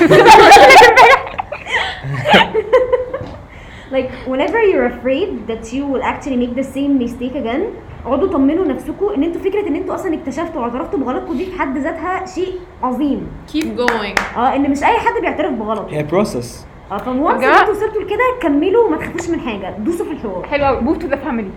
Like 3.96 4.10
whenever 4.32 4.60
you're 4.70 4.88
afraid 4.94 5.30
that 5.50 5.72
you 5.72 5.82
will 5.92 6.02
actually 6.12 6.36
make 6.44 6.54
the 6.56 6.66
same 6.76 6.92
mistake 7.04 7.34
again 7.42 7.62
اقعدوا 8.06 8.28
طمنوا 8.28 8.64
نفسكم 8.64 9.08
إن 9.16 9.22
أنتوا 9.22 9.40
فكرة 9.40 9.68
إن 9.68 9.76
أنتوا 9.76 9.94
أصلا 9.94 10.14
اكتشفتوا 10.14 10.60
واعترفتوا 10.60 10.98
بغلطكم 10.98 11.36
دي 11.38 11.46
في 11.46 11.58
حد 11.58 11.78
ذاتها 11.78 12.26
شيء 12.34 12.52
عظيم. 12.82 13.26
Keep 13.54 13.64
going. 13.64 14.36
آه 14.38 14.56
إن 14.56 14.70
مش 14.70 14.82
أي 14.82 14.98
حد 14.98 15.20
بيعترف 15.20 15.52
بغلطه 15.52 15.96
هي 15.96 16.02
process 16.02 16.66
آه 16.92 16.98
for 16.98 17.16
once 17.16 17.40
جماعة. 17.40 17.60
أنتوا 17.60 17.74
وصلتوا 17.74 18.02
لكده 18.02 18.18
كملوا 18.42 18.86
وما 18.86 18.96
تخافوش 18.96 19.28
من 19.30 19.40
حاجة. 19.40 19.76
دوسوا 19.78 20.06
في 20.06 20.12
الحوار. 20.12 20.46
حلو 20.46 20.64
قوي 20.64 20.80
move 20.80 20.98
to 20.98 21.06
the 21.06 21.16
family. 21.16 21.50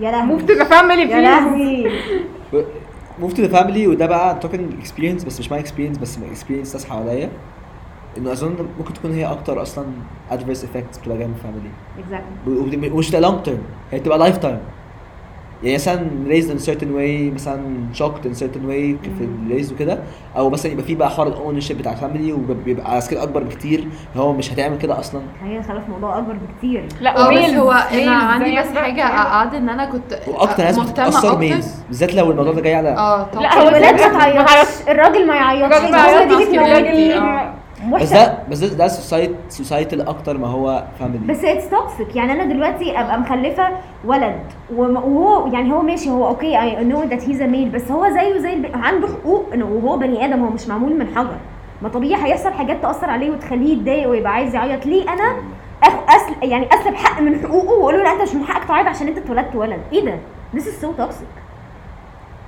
يا 0.00 0.10
لهوي. 0.10 0.38
Move 0.38 0.42
to 0.42 0.54
the 0.60 0.70
family 0.70 1.10
يا 1.10 1.20
لهوي. 1.20 1.90
move 3.18 3.32
to 3.32 3.42
the 3.42 3.48
family 3.48 3.86
وده 3.86 4.06
بقى 4.06 4.38
talking 4.38 4.74
experience 4.80 5.24
بس 5.24 5.40
مش 5.40 5.50
my 5.50 5.60
experience 5.60 5.98
بس 5.98 6.18
experience 6.18 6.74
ناس 6.74 6.88
حواليا. 6.88 7.30
إنه 8.18 8.32
أظن 8.32 8.68
ممكن 8.78 8.94
تكون 8.94 9.12
هي 9.12 9.24
أكتر 9.24 9.62
أصلا 9.62 9.84
adverse 10.30 10.64
effects 10.64 10.98
بتبقى 10.98 11.18
جاية 11.18 11.26
من 11.26 11.34
ال 11.34 11.39
family 11.39 11.70
exactly. 11.98 12.94
ومش 12.94 13.10
ده 13.10 13.20
long 13.20 13.42
term 13.42 13.62
هي 13.92 13.98
بتبقى 13.98 14.18
lifetime 14.18 14.58
يعني 15.62 15.74
مثلا 15.74 16.10
raised 16.28 16.50
in 16.50 16.66
certain 16.66 16.88
way 16.98 17.34
مثلا 17.34 17.60
shocked 17.94 18.24
in 18.24 18.38
certain 18.40 18.64
way 18.68 19.08
في 19.18 19.28
ال 19.46 19.50
raise 19.50 19.72
وكده 19.72 19.98
أو 20.36 20.50
مثلا 20.50 20.72
يبقى 20.72 20.84
في 20.84 20.94
بقى 20.94 21.10
حوار 21.10 21.28
ال 21.28 21.60
ownership 21.60 21.78
بتاع 21.78 21.92
ال 21.92 21.98
family 21.98 22.32
وبيبقى 22.32 22.90
على 22.90 23.00
scale 23.00 23.18
أكبر 23.18 23.42
بكتير 23.42 23.88
هو 24.16 24.32
مش 24.32 24.52
هتعمل 24.52 24.78
كده 24.78 24.98
أصلا. 25.00 25.20
هي 25.42 25.62
خلاص 25.62 25.82
موضوع 25.88 26.18
أكبر 26.18 26.32
بكتير. 26.54 26.88
لا 27.00 27.18
آه 27.18 27.30
بس 27.44 27.50
هو 27.50 27.70
أنا 27.72 28.10
عندي 28.12 28.50
زي 28.50 28.56
بس 28.60 28.76
حاجة 28.76 29.06
أقعد 29.06 29.54
إن 29.54 29.68
أنا 29.68 29.84
كنت 29.84 30.18
وأكتر 30.26 30.62
ناس 30.62 30.78
مهتمة 30.78 30.92
بتتاثر. 31.08 31.38
males 31.38 31.74
بالذات 31.88 32.14
لو 32.14 32.30
الموضوع 32.30 32.52
ده 32.52 32.60
جاي 32.60 32.74
على 32.74 32.88
آه 32.88 33.22
طبعا 33.22 33.42
لا، 33.42 33.54
هو 33.62 33.68
الولاد 33.68 33.94
ما 34.00 34.18
تعيطش. 34.18 34.68
الراجل 34.88 35.26
ما 35.26 35.34
يعيطش. 35.34 35.76
الراجل 35.76 35.92
ما 35.92 36.22
الجملة 36.22 36.58
يعيطش، 36.58 37.57
بس 37.94 38.12
ده 38.12 38.38
بس 38.50 38.58
ده, 38.58 38.76
ده 38.76 38.88
societ- 38.88 39.30
societal 39.48 40.08
أكتر 40.08 40.38
ما 40.38 40.46
هو 40.46 40.84
family. 41.00 41.26
بس 41.26 41.44
it's 41.44 41.70
toxic 41.70 42.16
يعني 42.16 42.32
أنا 42.32 42.44
دلوقتي 42.44 43.00
أبقى 43.00 43.20
مخلفة 43.20 43.68
ولد. 44.04 44.40
وهو 44.76 45.46
يعني 45.46 45.72
هو 45.72 45.82
ماشي 45.82 46.10
هو 46.10 46.28
okay 46.28 46.60
I 46.60 46.84
know 46.84 47.02
that 47.02 47.28
he's 47.28 47.42
male 47.42 47.68
بس 47.68 47.90
هو 47.90 48.08
زيه 48.08 48.38
زي 48.38 48.52
الب... 48.52 48.66
عنده 48.74 49.08
حقوق. 49.08 49.46
وهو 49.54 49.96
بني 49.96 50.24
آدم 50.24 50.44
هو 50.44 50.50
مش 50.50 50.68
معمول 50.68 50.98
من 50.98 51.06
حجر. 51.16 51.36
ما 51.82 51.88
طبيعي 51.88 52.24
هيحصل 52.24 52.52
حاجات 52.52 52.82
تأثر 52.82 53.10
عليه 53.10 53.30
وتخليه 53.30 53.76
يتضايق 53.76 54.08
ويبقى 54.08 54.32
عايز 54.32 54.54
يعيط. 54.54 54.86
ليه 54.86 55.12
أنا. 55.12 55.36
أسل... 56.08 56.50
يعني 56.50 56.68
أسلب 56.74 56.94
حق 56.94 57.20
من 57.20 57.40
حقوقه 57.40 57.72
وأقول 57.72 57.94
له 57.94 58.02
لا 58.02 58.12
أنت 58.12 58.22
مش 58.22 58.34
من 58.34 58.44
حقك 58.44 58.68
تعيط 58.68 58.86
عشان 58.86 59.08
أنت 59.08 59.18
اتولدت 59.18 59.56
ولد. 59.56 59.80
إيه 59.92 60.04
ده؟ 60.04 60.18
This 60.56 60.62
is 60.64 60.84
so 60.84 60.86
toxic. 61.00 61.47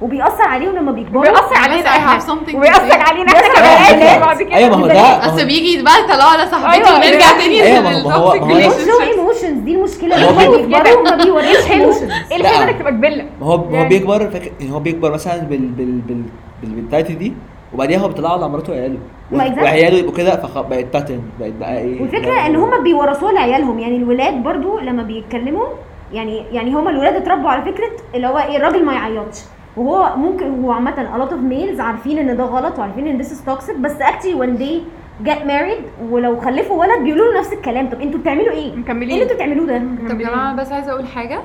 وبيأثر 0.01 0.43
عليهم 0.43 0.77
لما 0.77 0.93
بيكبروا 0.93 1.23
بيأثر 1.23 1.47
بس 1.47 1.57
علينا 1.59 1.85
I 1.85 1.87
إحنا 1.89 2.19
have 2.19 2.23
something 2.23 2.53
to 2.53 2.55
وبيأثر. 2.55 3.01
علينا 3.01 3.33
إحنا 3.33 3.87
علينا. 3.87 4.19
بعد 4.27 4.43
كده 4.43 4.57
أيوه 4.57 4.77
ما 4.77 4.83
هو 4.83 4.87
ده 4.87 5.01
اصل 5.27 5.41
هو- 5.41 5.47
بيجي 5.47 5.83
بقى 5.83 6.01
يطلعوا 6.05 6.31
على 6.31 6.47
صاحبتي 6.51 6.73
أيوة، 6.77 6.95
ونرجع 6.95 7.09
أيوة. 7.31 7.39
تاني 7.39 7.63
أيوة، 7.63 7.81
ما 7.83 7.91
هو- 8.03 8.09
ما 8.09 8.15
هو- 8.15 8.33
للtoxic 8.33 8.43
ما 8.43 8.55
هو- 8.55 8.71
don't 8.71 8.73
show 8.73 9.03
relationships. 9.03 9.19
emotions 9.19 9.65
دي 9.65 9.75
المشكلة 9.75 10.25
هو 10.31 10.57
بيكبروا 10.57 11.03
ما 11.11 11.17
بيوريش 11.25 11.57
emotions 11.69 12.33
إيه. 12.33 12.37
الحاجة 12.37 12.65
إنك 12.71 12.79
تبقى 12.79 12.93
كبله 12.93 13.25
ما 13.41 13.47
هو 13.47 13.53
هو 13.55 13.75
يعني- 13.75 13.89
بيكبر 13.89 14.31
فاكر 14.31 14.51
يعني 14.61 14.73
هو 14.73 14.79
بيكبر 14.81 15.13
مثلا 15.13 15.37
بال 15.39 15.59
بال 15.59 15.93
بال 16.01 16.23
بال 16.63 16.72
mentality 16.72 17.13
دي 17.13 17.33
وبعديها 17.75 17.99
هو 17.99 18.09
بيطلعه 18.09 18.33
على 18.33 18.49
مراته 18.49 18.73
وعياله. 18.73 18.99
وعياله 19.33 19.97
يبقوا 19.99 20.15
كده 20.15 20.37
فبقت 20.37 20.85
pattern 20.93 21.23
بقت 21.41 21.53
بقى 21.53 21.79
إيه 21.79 22.01
والفكرة 22.03 22.47
إن 22.47 22.57
هم 22.57 22.83
بيورثوها 22.83 23.33
لعيالهم 23.33 23.79
يعني 23.79 23.97
الولاد 23.97 24.43
برضو 24.43 24.79
لما 24.79 25.03
بيتكلموا 25.03 25.67
يعني 26.13 26.45
يعني 26.53 26.73
هم 26.75 26.89
الولاد 26.89 27.15
اتربوا 27.17 27.51
على 27.51 27.63
فكرة 27.63 27.91
اللي 28.15 28.27
هو 28.27 28.39
إيه 28.39 28.57
الراجل 28.57 28.85
ما 28.85 28.93
يعيطش 28.93 29.39
وهو 29.77 30.17
ممكن 30.17 30.65
هو 30.65 30.73
عامة 30.73 30.91
a 30.95 31.21
lot 31.21 31.33
of 31.33 31.37
males 31.53 31.81
عارفين 31.81 32.19
إن 32.19 32.37
ده 32.37 32.45
غلط 32.45 32.79
وعارفين 32.79 33.07
إن 33.07 33.23
this 33.23 33.27
is 33.27 33.51
toxic 33.51 33.77
بس 33.81 33.93
actually 33.93 34.35
when 34.41 34.59
they 34.61 34.81
get 35.29 35.39
married 35.47 36.03
ولو 36.11 36.41
خلفوا 36.41 36.81
ولد 36.81 37.03
بيقولوا 37.03 37.33
له 37.33 37.41
نفس 37.41 37.53
الكلام 37.53 37.91
طب 37.91 38.01
أنتوا 38.01 38.21
بتعملوا 38.21 38.51
إيه؟ 38.51 38.77
مكملين. 38.77 39.09
إيه 39.09 39.15
اللي 39.15 39.23
أنتوا 39.23 39.37
بتعملوه 39.37 39.67
ده؟ 39.67 39.79
طب 40.09 40.21
يا 40.21 40.27
جماعة 40.29 40.55
بس 40.57 40.73
عايزة 40.73 40.93
أقول 40.93 41.07
حاجة 41.07 41.41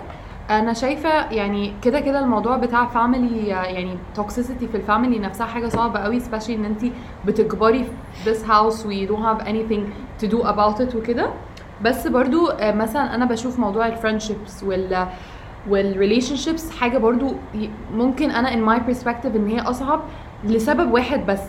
أنا 0.49 0.73
شايفة 0.73 1.31
يعني 1.31 1.73
كده 1.81 1.99
كده 1.99 2.19
الموضوع 2.19 2.57
بتاع 2.57 2.85
family 2.85 3.47
يعني 3.47 3.97
toxicity 4.15 4.67
في 4.67 4.77
ال 4.77 4.83
family 4.83 5.19
نفسها 5.19 5.47
حاجة 5.47 5.67
صعبة 5.67 5.99
قوي 5.99 6.19
especially 6.19 6.49
إن 6.49 6.65
انت 6.65 6.81
بتكبري 7.25 7.83
في 7.83 8.31
this 8.33 8.37
house 8.47 8.85
و 8.85 8.89
you 8.91 9.09
don't 9.09 9.23
have 9.25 9.47
anything 9.47 9.81
to 10.23 10.27
do 10.31 10.43
about 10.47 10.79
it 10.91 10.95
وكده 10.95 11.29
بس 11.81 12.07
برضو 12.07 12.47
آه، 12.47 12.71
مثلا 12.71 13.15
أنا 13.15 13.25
بشوف 13.25 13.59
موضوع 13.59 13.87
ال 13.87 13.94
friendships 13.94 14.63
وال 14.63 15.07
وال 15.69 16.35
relationships 16.35 16.71
حاجة 16.71 16.97
برضو 16.97 17.35
ممكن 17.93 18.31
أنا 18.31 18.49
in 18.51 18.69
my 18.69 18.83
perspective 18.91 19.35
إن 19.35 19.47
هي 19.47 19.59
أصعب 19.59 20.01
لسبب 20.43 20.91
واحد 20.91 21.25
بس 21.25 21.39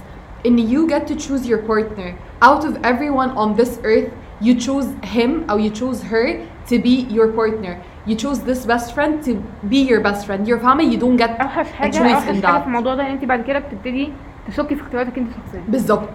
إن 0.47 0.59
you 0.69 0.93
get 0.93 1.07
to 1.07 1.15
choose 1.15 1.47
your 1.47 1.59
partner. 1.59 2.15
Out 2.45 2.65
of 2.65 2.75
everyone 2.85 3.31
on 3.37 3.57
this 3.61 3.79
earth 3.85 4.11
you 4.41 4.55
choose 4.55 4.89
him 5.17 5.31
or 5.51 5.59
you 5.59 5.71
choose 5.71 6.03
her 6.13 6.27
to 6.71 6.79
be 6.79 6.95
your 7.17 7.29
partner. 7.41 7.75
You 8.09 8.15
choose 8.25 8.39
this 8.51 8.61
best 8.73 8.89
friend 8.97 9.13
to 9.27 9.33
be 9.73 9.81
your 9.91 10.01
best 10.09 10.27
friend. 10.27 10.41
Your 10.51 10.61
family 10.67 10.87
you 10.93 10.99
don't 11.05 11.17
get 11.17 11.41
أوحش 11.41 11.67
حاجة 11.73 11.99
أوحش 11.99 12.25
حاجة 12.27 12.61
في 12.61 12.67
الموضوع 12.67 12.95
ده 12.95 13.03
إن 13.03 13.11
انت 13.11 13.25
بعد 13.25 13.43
كده 13.43 13.59
بتبتدي 13.59 14.13
تشكي 14.49 14.75
في 14.75 14.83
اختياراتك 14.83 15.19
انت 15.19 15.29
شخصيا. 15.31 15.63
بالظبط. 15.69 16.11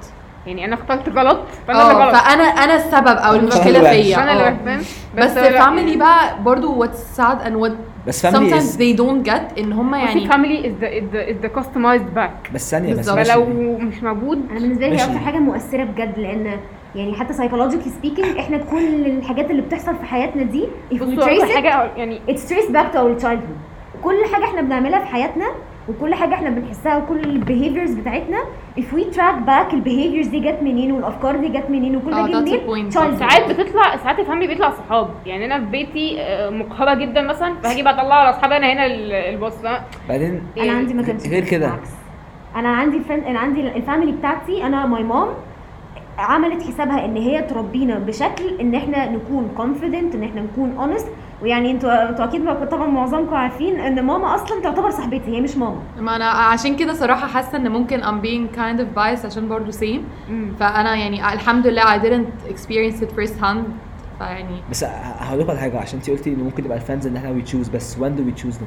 يعني 0.47 0.65
أنا 0.65 0.75
اخترت 0.75 1.09
غلط 1.09 1.39
فأنا 1.67 1.81
اللي 1.91 1.93
آه 1.93 2.05
غلط. 2.05 2.15
فأنا 2.15 2.43
أنا 2.43 2.75
السبب 2.75 3.07
أو 3.17 3.35
المشكلة. 3.35 3.89
فيا. 3.89 4.15
فانا 4.15 4.33
اللي 4.33 4.47
آه. 4.47 4.49
بفهم 4.49 4.81
بس 5.17 5.37
family 5.37 5.97
بقى 5.97 6.43
برضو 6.43 6.85
what's 6.85 7.17
sad 7.19 7.45
and 7.45 7.55
what 7.63 7.71
بس 8.07 8.25
family 8.25 8.29
sometimes 8.29 8.63
is- 8.63 8.77
they 8.77 8.97
don't 9.01 9.29
get 9.31 9.59
إن 9.59 9.73
هم 9.73 9.95
يعني 9.95 10.29
family 10.29 10.65
is 10.65 10.83
the 10.83 10.87
is 10.87 11.15
the 11.15 11.31
is 11.31 11.45
the 11.45 11.59
customized 11.61 12.17
back 12.17 12.53
بس 12.53 12.71
ثانية 12.71 12.93
بس. 12.93 13.09
فلو 13.09 13.45
مش 13.77 14.03
موجود 14.03 14.41
أنا 14.51 14.59
بالنسبة 14.59 14.87
لي. 14.87 14.95
أكتر 15.03 15.17
حاجة 15.17 15.37
مؤثرة 15.37 15.83
بجد 15.83 16.19
لأن 16.19 16.57
يعني 16.95 17.13
حتى 17.13 17.33
psychologically 17.33 18.05
speaking 18.05 18.39
إحنا 18.39 18.57
كل 18.57 19.05
الحاجات 19.05 19.51
اللي 19.51 19.61
بتحصل 19.61 19.95
في 19.95 20.05
حياتنا 20.05 20.43
دي 20.43 20.63
if 20.93 20.97
we 20.97 21.03
بصوا 21.03 21.25
trace 21.25 21.41
it 21.49 21.55
حاجة 21.55 21.91
يعني 21.97 22.19
it's 22.29 22.41
traced 22.49 22.71
back 22.71 22.93
to 22.93 22.97
our 22.97 23.23
childhood 23.23 24.01
كل 24.03 24.15
حاجة 24.33 24.43
إحنا 24.45 24.61
بنعملها 24.61 24.99
في 24.99 25.05
حياتنا 25.05 25.45
وكل 25.89 26.13
حاجة 26.15 26.33
إحنا 26.33 26.49
بنحسها 26.49 26.97
وكل 26.97 27.19
ال 27.19 27.27
behaviors 27.27 27.91
بتاعتنا 27.93 28.37
if 28.79 28.83
we 28.95 29.15
track 29.15 29.47
back 29.47 29.73
ال 29.73 29.79
behaviors 29.79 30.27
دي 30.27 30.39
جت 30.39 30.57
منين 30.61 30.91
والافكار 30.91 31.35
دي 31.35 31.47
جت 31.49 31.69
منين 31.69 31.95
وكل 31.95 32.13
آه، 32.13 32.27
ده 32.27 32.41
جه 32.45 32.61
منين. 32.67 32.91
ساعات 32.91 33.51
بتطلع 33.51 33.97
ساعات 33.97 34.19
ال 34.19 34.23
family 34.23 34.47
بيطلع 34.47 34.71
صحاب 34.71 35.07
يعني 35.25 35.45
أنا 35.45 35.59
في 35.59 35.65
بيتي 35.65 36.21
آه، 36.21 36.49
مقهره 36.49 36.93
جدا 36.93 37.21
مثلا 37.21 37.53
فهاجي 37.63 37.83
بقى 37.83 37.93
اطلع 38.01 38.15
على 38.15 38.29
أصحابي 38.29 38.57
أنا 38.57 38.73
هنا 38.73 38.85
ال- 38.85 39.11
الباص؟ 39.13 39.53
بعدين 40.09 40.41
أنا 40.57 40.71
عندي 40.71 40.93
ما 40.93 41.03
كانش 41.03 41.27
غير 41.27 41.43
كده. 41.45 41.65
بالعكس. 41.67 41.89
أنا 42.55 42.69
عندي. 42.69 43.01
أنا 43.09 43.39
عندي 43.39 43.61
ال 43.62 43.69
family 43.69 44.12
بتاعتي 44.11 44.63
أنا 44.65 44.85
my 44.86 45.03
mom 45.03 45.27
عملت 46.17 46.63
حسابها 46.63 47.05
إن 47.05 47.17
هي 47.17 47.41
تربينا 47.41 47.99
بشكل 47.99 48.43
إن 48.61 48.75
إحنا 48.75 49.09
نكون 49.09 49.49
confident 49.57 50.15
إن 50.15 50.23
إحنا 50.23 50.41
نكون 50.41 50.77
honest 50.79 51.05
ويعني 51.41 51.71
أنتوا 51.71 52.10
أنتوا 52.10 52.25
أكيد 52.25 52.69
طبعا 52.71 52.88
معظمكم 52.88 53.36
عارفين 53.36 53.80
ان 53.80 54.01
ماما 54.06 54.36
أصلا 54.36 54.62
تعتبر 54.62 54.89
صاحبتي 54.89 55.38
هي 55.38 55.41
مش 55.41 55.58
ماما. 55.58 55.80
ما 55.99 56.15
أنا 56.15 56.25
عشان 56.30 56.75
كده 56.75 56.93
صراحة 56.93 57.27
حاسة 57.27 57.58
إن 57.58 57.71
ممكن 57.71 58.01
I'm 58.04 58.23
being 58.25 58.56
kind 58.58 58.80
of 58.80 58.97
biased 58.99 59.25
عشان 59.25 59.47
برضو 59.47 59.71
same. 59.71 60.30
فأنا 60.60 60.95
يعني 60.95 61.34
الحمد 61.34 61.67
لله 61.67 61.84
I 61.97 62.01
didn't 62.01 62.51
experience 62.54 63.01
it 63.04 63.08
first 63.19 63.43
hand. 63.43 63.58
فيعني 64.19 64.56
بس 64.71 64.84
هقول 65.19 65.39
لكم 65.39 65.49
على 65.51 65.60
حاجة 65.60 65.77
عشان 65.80 65.99
انت 65.99 66.10
قلتي 66.10 66.30
إن 66.34 66.39
ممكن 66.39 66.65
يبقى 66.65 66.77
ال 66.77 66.81
friends 66.81 67.07
إن 67.08 67.15
إحنا 67.15 67.30
we 67.29 67.41
choose 67.41 67.69
بس 67.69 67.95
when 67.95 67.99
do 68.17 68.21
we 68.32 68.41
choose 68.41 68.54
them 68.56 68.65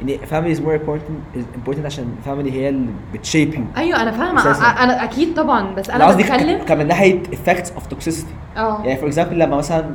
يعني 0.00 0.18
family 0.26 0.56
is 0.56 0.60
more 0.60 0.72
important 0.80 1.38
is 1.38 1.42
important 1.56 1.84
عشان 1.84 2.14
family 2.26 2.52
هي 2.52 2.68
اللي 2.68 2.90
بت 3.14 3.25
shape 3.25 3.54
you 3.54 3.64
أيوه 3.76 4.02
أنا 4.02 4.10
فاهمة. 4.10 4.82
أنا 4.84 5.04
أكيد 5.04 5.34
طبعا 5.34 5.74
بس 5.74 5.90
أنا 5.90 6.16
بتكلم 6.16 6.58
ك- 6.58 6.64
كمان 6.64 6.86
ناحية 6.86 7.22
effects 7.22 7.66
of 7.68 7.94
toxicity. 7.94 8.58
آه. 8.58 8.82
يعني 8.84 8.96
for 8.96 9.08
example 9.08 9.38
لما 9.38 9.56
مثلا 9.56 9.90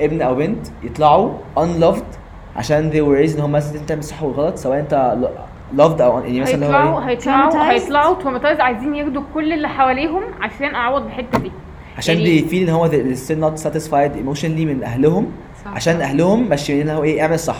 ابن 0.00 0.22
أو 0.22 0.34
بنت 0.34 0.66
يطلعوا 0.82 1.32
unloved 1.58 2.16
عشان 2.56 2.90
they 2.90 2.94
were 2.94 3.26
raised 3.28 3.36
إن 3.36 3.42
هم 3.42 3.52
مثلا 3.52 3.78
تعمل 3.86 4.00
الصح 4.00 4.22
والغلط 4.22 4.56
سواء 4.56 4.78
أنت 4.80 5.16
lo- 5.22 5.76
loved 5.80 6.00
أو 6.00 6.18
يعني 6.20 6.40
مثلا 6.40 6.54
اللي 6.54 6.66
هو 6.66 6.98
هيطلعوا 6.98 7.00
إيه؟ 7.00 7.08
هيطلعوا. 7.50 7.70
هيطلعوا 7.72 8.14
traumatized 8.14 8.60
عايزين 8.60 8.94
ياخدوا 8.94 9.22
كل 9.34 9.52
اللي 9.52 9.68
حواليهم 9.68 10.22
عشان 10.40 10.74
أعوض 10.74 11.04
الحته 11.04 11.38
دي. 11.38 11.52
عشان 11.98 12.14
يعني- 12.16 12.40
they 12.40 12.50
feel 12.50 12.54
إن 12.54 12.68
هو 12.68 12.88
they 12.90 13.16
still 13.16 13.40
not 13.44 13.62
satisfied 13.66 14.10
emotionally 14.24 14.44
من 14.66 14.80
أهلهم 14.84 15.32
صح. 15.64 15.70
عشان 15.74 16.00
أهلهم 16.00 16.48
ماشيين 16.48 16.80
اللي 16.80 16.92
هو 16.92 17.04
إيه 17.04 17.22
اعمل 17.22 17.34
الصح. 17.34 17.56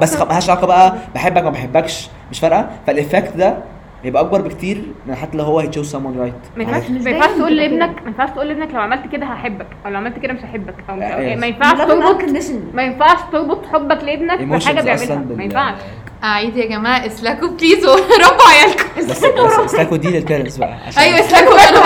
بس 0.00 0.20
ملهاش 0.20 0.50
علاقة 0.50 0.66
بقى 0.66 0.94
بحبك 1.14 1.42
ما 1.42 1.50
بحبكش 1.50 2.08
مش 2.30 2.40
فارقة. 2.40 2.70
فال 2.86 2.98
effect 2.98 3.36
ده 3.36 3.56
هيبقى 4.06 4.22
أكبر 4.22 4.40
بكتير 4.40 4.82
من 5.06 5.14
حتى 5.14 5.36
لو 5.38 5.44
هو 5.44 5.62
chose 5.62 5.92
someone 5.92 6.16
right 6.18 6.58
ما 6.58 6.62
ينفعش 6.62 6.90
ما 6.90 7.26
تقول. 7.26 7.56
لابنك 7.56 8.02
ما 8.02 8.08
ينفعش 8.08 8.30
تقول 8.30 8.48
لابنك 8.48 8.74
لو 8.74 8.80
عملت 8.80 9.12
كده 9.12 9.26
هحبك 9.26 9.66
أو 9.86 9.90
لو 9.90 9.96
عملت 9.96 10.18
كده 10.18 10.32
مش 10.32 10.40
هحبك 10.44 10.74
أو 10.90 10.96
مش. 10.96 11.02
ما 11.36 11.46
ينفعش 11.46 11.78
تربط. 11.78 12.22
ما 12.74 12.82
ينفعش 12.82 13.18
تربط 13.32 13.66
حبك 13.66 14.04
لابنك 14.04 14.40
بحاجة 14.42 14.80
بيعملها 14.80 15.16
ما 15.36 15.44
ينفعش 15.44 15.74
اعيد 16.24 16.56
يا 16.56 16.66
جماعة 16.66 17.06
اسلكوا 17.06 17.48
please 17.48 17.86
وربوا 17.86 18.48
عيالكم. 18.52 18.84
بس 18.98 19.04
بس 19.04 19.24
اسلاكوا 19.64 19.96
دي 19.96 20.08
لل 20.10 20.20
parents 20.20 20.56
بقى 20.56 20.74
عشان 20.86 21.02
أيوه 21.02 21.20
اسلكوا 21.20 21.54
أنا 21.68 21.78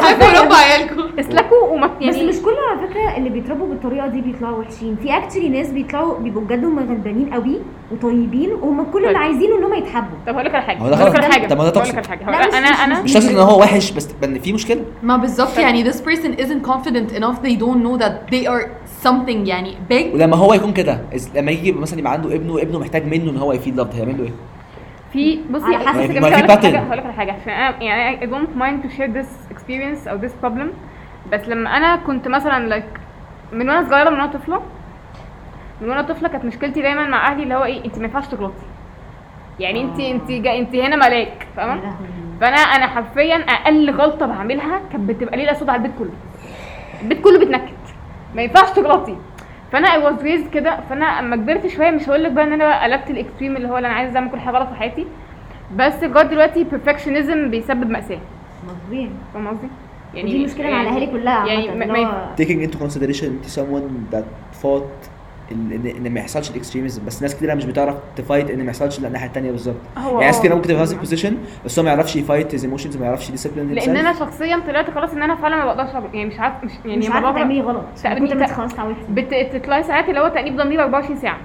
اسلكوا 0.00 0.40
وربوا 0.40 0.56
عيالكم. 0.56 1.18
اسلكوا 1.20 1.62
وما 1.68 1.86
بس 1.86 1.92
يعني 2.16 2.26
مش 2.28 2.34
كل 2.36 2.54
على 2.70 2.88
فكرة 2.88 3.16
اللي 3.16 3.28
بيتربوا 3.30 3.66
بالطريقة 3.68 4.06
دي 4.06 4.20
بيطلعوا 4.20 4.58
وحشين. 4.58 4.96
في 5.02 5.16
actually 5.16 5.48
ناس 5.48 5.68
بيطلعوا 5.68 6.18
بيبقوا 6.18 6.42
بجد 6.44 6.64
هم 6.64 6.78
غلبانين 6.78 7.34
قوي 7.34 7.60
وطيبين 7.92 8.52
وهم 8.52 8.84
كل 8.90 8.98
اللي 8.98 9.08
طيب. 9.14 9.16
عايزينه 9.22 9.58
إن 9.58 9.64
هم 9.64 9.74
يتحبوا. 9.74 10.18
طب 10.26 10.32
هقول 10.34 10.44
لك 10.46 10.54
على 10.54 10.64
حاجة 10.64 10.78
هقول 10.78 10.92
لك. 10.92 11.16
على 11.24 11.32
حاجة 11.32 11.46
طب 11.46 11.58
ما 11.58 11.64
ده 11.64 11.70
هقول 11.80 11.88
لك 11.88 11.94
toxic. 11.94 11.98
على 11.98 12.08
حاجة. 12.08 12.30
لا، 12.30 12.36
هقول- 12.38 12.48
مش- 12.48 12.54
أنا 12.54 12.68
أنا 12.68 13.02
مش 13.02 13.16
قصدي 13.16 13.32
إن 13.34 13.38
هو 13.38 13.60
وحش 13.60 13.90
بس 13.90 14.08
ان 14.24 14.38
في 14.38 14.52
مشكلة. 14.52 14.84
ما 15.02 15.16
بالظبط 15.16 15.58
يعني 15.58 15.92
this 15.92 15.96
person 15.96 16.38
isn't 16.40 16.68
confident 16.70 17.18
enough. 17.18 17.36
They 17.44 17.56
don't 17.60 17.80
know 17.84 17.98
that 18.04 18.12
they 18.34 18.46
are 18.48 18.66
something 19.04 19.48
يعني 19.48 19.74
big 19.92 20.14
ولما 20.14 20.36
هو 20.36 20.54
يكون 20.54 20.72
كده 20.72 21.00
لما 21.34 21.50
يجي 21.50 21.72
مثلا 21.72 21.98
يبقى 21.98 22.12
عنده 22.12 22.34
ابنه 22.34 22.52
وابنه 22.52 22.78
محتاج 22.78 23.04
منه 23.06 23.30
إن 23.30 23.36
هو 23.36 23.52
ي 23.52 23.57
feel 23.57 23.76
loved 23.76 23.94
هيعمل 23.94 24.18
له 24.18 24.24
إيه؟ 24.24 24.32
في 25.12 25.40
بصي 25.50 25.64
جماعة 25.64 25.92
في 26.06 26.18
هقول 26.18 26.32
لك. 26.32 26.50
حاجة 26.62 26.78
هقول 26.78 26.98
لك 26.98 27.04
على 27.04 27.12
حاجة 27.12 27.32
عشان 27.32 27.52
أنا 27.52 27.82
يعني 27.82 28.20
I 28.20 28.30
don't 28.30 28.58
mind 28.60 28.86
to 28.86 28.96
share 28.96 29.10
this 29.22 29.54
experience 29.56 30.08
أو 30.08 30.18
this 30.20 30.32
problem 30.44 30.66
بس 31.32 31.48
لما 31.48 31.76
أنا 31.76 31.96
كنت 31.96 32.28
مثلا 32.28 32.80
like 32.80 32.98
من 33.54 33.68
وأنا 33.70 33.88
صغيرة 33.88 34.10
من 34.10 34.20
وأنا 34.20 34.32
طفلة 34.32 34.62
من 35.80 35.88
وأنا 35.90 36.02
طفلة 36.02 36.28
كانت 36.28 36.44
مشكلتي 36.44 36.82
دايما 36.82 37.06
مع 37.06 37.28
أهلي 37.32 37.42
اللي 37.42 37.54
هو 37.54 37.64
إيه 37.64 37.84
انت 37.84 37.98
ما 37.98 38.04
ينفعش 38.04 38.26
تغلطي 38.26 38.62
يعني 39.60 39.80
انت 39.82 40.00
انت 40.00 40.30
جا 40.30 40.58
انت 40.58 40.74
هنا 40.74 40.96
ملاك 40.96 41.46
فاهمة. 41.56 41.80
فأنا 42.40 42.56
أنا 42.56 42.86
حرفيا 42.86 43.36
أقل 43.36 43.90
غلطة 43.90 44.26
بعملها 44.26 44.80
كانت 44.92 45.10
بتبقى 45.10 45.36
ليلة 45.36 45.52
سودا 45.52 45.72
على 45.72 45.82
البيت 45.82 45.98
كله 45.98 46.10
البيت 47.02 47.20
كله 47.20 47.38
بيتنكد 47.38 47.72
ما 48.34 48.42
ينفعش 48.42 48.70
تغلطي. 48.70 49.16
فأنا 49.72 49.88
I 49.92 50.04
was 50.04 50.22
raised 50.22 50.48
كده 50.48 50.80
فأنا 50.88 51.06
أما 51.06 51.36
كبرت 51.36 51.66
شوية 51.66 51.90
مش 51.90 52.08
هقول 52.08 52.24
لك 52.24 52.32
بقى 52.32 52.44
إن 52.44 52.52
أنا 52.52 52.82
قلبت 52.84 53.10
ال 53.10 53.16
extreme 53.16 53.56
اللي 53.56 53.68
هو 53.68 53.76
اللي 53.76 53.88
أنا 53.88 53.96
عايز 53.96 54.16
أعمل 54.16 54.30
كل 54.30 54.38
حاجة 54.40 54.54
غلط 54.56 54.68
في 54.68 54.74
حياتي. 54.74 55.06
بس 55.76 56.02
لغاية 56.02 56.26
دلوقتي 56.26 56.64
perfectionism 56.64 57.48
بيسبب 57.50 57.90
مأساة. 57.90 58.18
مظبوط 58.64 59.08
فاهم 59.34 59.48
قصدي؟ 59.48 59.68
دي 60.14 60.44
مشكلة 60.44 60.70
مع 60.70 60.82
الأهالي 60.82 61.06
كلها 61.06 61.46
يعني 61.46 61.74
ما- 61.74 61.86
ما 61.86 62.34
taking 62.40 62.68
into 62.70 62.76
consideration 62.78 63.24
انت 63.24 63.46
someone 63.46 64.14
that 64.14 64.24
fought 64.62 65.08
ان 65.52 66.12
ما 66.14 66.20
يحصلش 66.20 66.50
ال 66.50 66.55
extremism 66.55 67.04
بس 67.06 67.22
ناس 67.22 67.36
كتير 67.36 67.54
مش 67.54 67.64
بتعرف 67.64 67.94
ت 68.16 68.22
fight 68.22 68.50
إن 68.50 68.58
ما 68.58 68.64
يحصلش 68.70 68.98
الناحيه 68.98 69.26
الثانية 69.26 69.50
بالظبط. 69.50 69.74
يعني 69.96 70.18
ناس 70.18 70.38
كتير. 70.38 70.54
ممكن 70.54 70.68
تبقى 70.68 70.76
في 70.76 70.82
نفس 70.82 70.92
ال 70.92 70.97
position 70.97 71.36
بس 71.64 71.78
هو 71.78 71.84
ما 71.84 71.90
يعرفش 71.90 72.16
ي 72.16 72.22
fight 72.22 72.54
his 72.54 72.64
emotions 72.64 72.96
ما 72.96 73.06
يعرفش 73.06 73.30
discipline 73.30 73.72
لأن 73.74 73.96
أنا 73.96 74.12
شخصيا 74.12 74.62
طلعت 74.68 74.90
خلاص 74.90 75.12
إن 75.12 75.22
أنا 75.22 75.34
فعلا 75.36 75.56
ما 75.56 75.64
بقدرش 75.74 75.88
يعني 76.14 76.26
مش 76.26 76.38
عارف 76.40 76.54
مش 76.64 76.72
يعني 76.84 76.96
مش 76.98 77.10
عارفة 77.10 77.20
بقدر- 77.30 77.38
تعملي 77.38 77.60
غلط. 77.60 77.84
انت 78.06 78.52
خلاص 78.52 78.72
اتعودتي 78.72 79.00
بت- 79.10 79.54
بتطلعي 79.56 79.82
ساعات 79.82 80.08
اللي 80.08 80.20
هو 80.20 80.28
تأنيب 80.28 80.56
ضمير 80.56 80.82
24 80.82 81.16
ساعة. 81.16 81.38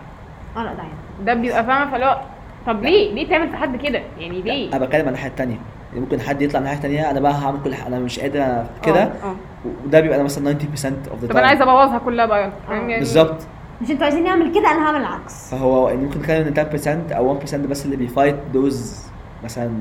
آه 0.57 0.63
لا 0.63 0.73
ده 0.73 0.83
ده 1.25 1.33
بيبقى 1.33 1.63
فاهمة 1.65 1.91
فاللي 1.91 2.05
هو 2.05 2.21
طب 2.67 2.83
ليه؟ 2.83 3.13
ليه 3.13 3.29
تعمل 3.29 3.49
في 3.49 3.57
حد 3.57 3.75
كده؟ 3.75 4.01
يعني 4.19 4.41
ليه؟ 4.41 4.69
أنا 4.75 4.85
بتكلم 4.85 5.01
عن 5.01 5.07
الناحيه 5.07 5.29
الثانية 5.29 5.55
يعني 5.89 5.99
ممكن 6.05 6.21
حد 6.21 6.41
يطلع 6.41 6.59
الناحيه 6.59 6.77
الثانية 6.77 7.11
أنا 7.11 7.19
بقى 7.19 7.31
هعمل 7.31 7.59
كل 7.63 7.75
حاجة 7.75 7.87
أنا 7.87 7.99
مش 7.99 8.19
قادر 8.19 8.65
كده. 8.85 9.03
آه، 9.03 9.11
آه. 9.23 9.35
وده 9.85 9.99
بيبقى 9.99 10.15
أنا 10.15 10.23
مثلا 10.23 10.53
90% 10.53 11.09
of 11.12 11.21
the 11.21 11.27
طب 11.27 11.37
أنا 11.37 11.47
عايزه 11.47 11.63
أبوظها 11.63 11.97
كلها 12.05 12.25
بقى. 12.25 12.51
فاهم 12.67 12.89
يعني 12.89 12.97
بالظبط. 12.99 13.47
مش 13.81 13.91
أنتوا 13.91 14.03
عايزين 14.03 14.23
نعمل 14.23 14.51
كده؟ 14.51 14.71
أنا 14.71 14.88
هعمل 14.88 14.99
العكس. 14.99 15.49
فهو 15.49 15.89
يعني 15.89 16.03
ممكن 16.03 16.19
نتكلم 16.19 16.47
إن 16.47 16.53
10% 17.09 17.13
أو 17.13 17.39
1% 17.39 17.55
بس 17.55 17.86
اللي 17.86 17.95
بي 17.95 18.07
fight 18.07 18.36
those 18.53 19.03
مثلا 19.43 19.71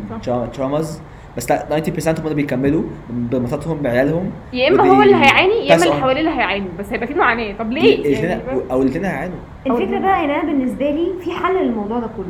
traumas 0.53 1.01
بس 1.37 1.51
لا 1.51 1.81
90% 1.81 2.09
هم 2.09 2.25
اللي 2.25 2.35
بيكملوا 2.35 2.83
بمراتاتهم 3.11 3.79
بعيالهم. 3.79 4.31
يا 4.53 4.69
إما 4.69 4.89
هو 4.97 5.03
اللي 5.03 5.15
هيعاني 5.15 5.67
يا 5.67 5.75
إما 5.75 5.85
اللي. 5.85 5.95
حواليه 5.95 6.21
اللي 6.21 6.31
هيعانوا 6.31 6.69
بس 6.79 6.87
هيبقى 6.91 7.07
في 7.07 7.15
معاناة. 7.15 7.57
طب 7.59 7.73
ليه؟ 7.73 7.97
الاثنين 7.97 8.31
يعني؟ 8.31 8.43
أو 8.71 8.83
الاثنين 8.83 9.05
هيعانوا. 9.05 9.37
الفكرة 9.67 9.99
بقى 9.99 10.25
إن 10.25 10.31
أنا 10.31 10.45
بالنسبة 10.53 10.91
لي 10.91 11.13
في 11.25 11.31
حل 11.33 11.55
للموضوع 11.67 11.99
ده 11.99 12.07
كله. 12.17 12.27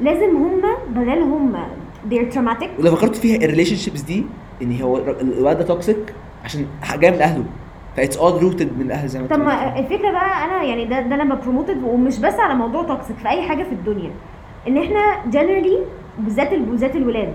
لازم 0.00 0.36
هما 0.36 0.76
بدل 0.88 1.22
هما 1.22 1.66
they're 2.10 2.34
traumatic. 2.34 2.68
ولو 2.80 2.96
فكرت 2.96 3.16
فيها 3.16 3.36
ال 3.36 3.76
relationships 3.76 4.00
دي 4.00 4.24
إن 4.62 4.80
هو 4.82 4.96
الولد 4.98 5.58
ده 5.58 5.64
toxic 5.64 6.14
عشان 6.44 6.66
جاي 6.98 7.10
من 7.10 7.22
أهله. 7.22 7.44
ف 7.96 8.00
it's 8.00 8.16
all 8.16 8.42
rooted 8.42 8.78
من 8.78 8.86
الأهل 8.86 9.08
زي 9.08 9.20
ما 9.20 9.26
طب. 9.26 9.38
ما 9.40 9.78
الفكرة 9.78 10.10
بقى 10.10 10.44
أنا 10.44 10.62
يعني 10.62 10.84
ده 10.84 11.00
ده 11.00 11.14
أنا 11.14 11.34
ب 11.34 11.39
promote 11.39 11.72
it 11.72 11.82
ومش 11.84 12.18
بس 12.18 12.34
على 12.34 12.54
موضوع 12.54 12.82
toxic 12.82 13.16
في 13.16 13.28
أي 13.28 13.42
حاجة 13.42 13.62
في 13.62 13.72
الدنيا 13.72 14.10
إن 14.68 14.78
إحنا 14.78 15.22
generally 15.32 15.78
بالذات 16.18 16.54
بالذات 16.54 16.96
الولاد 16.96 17.34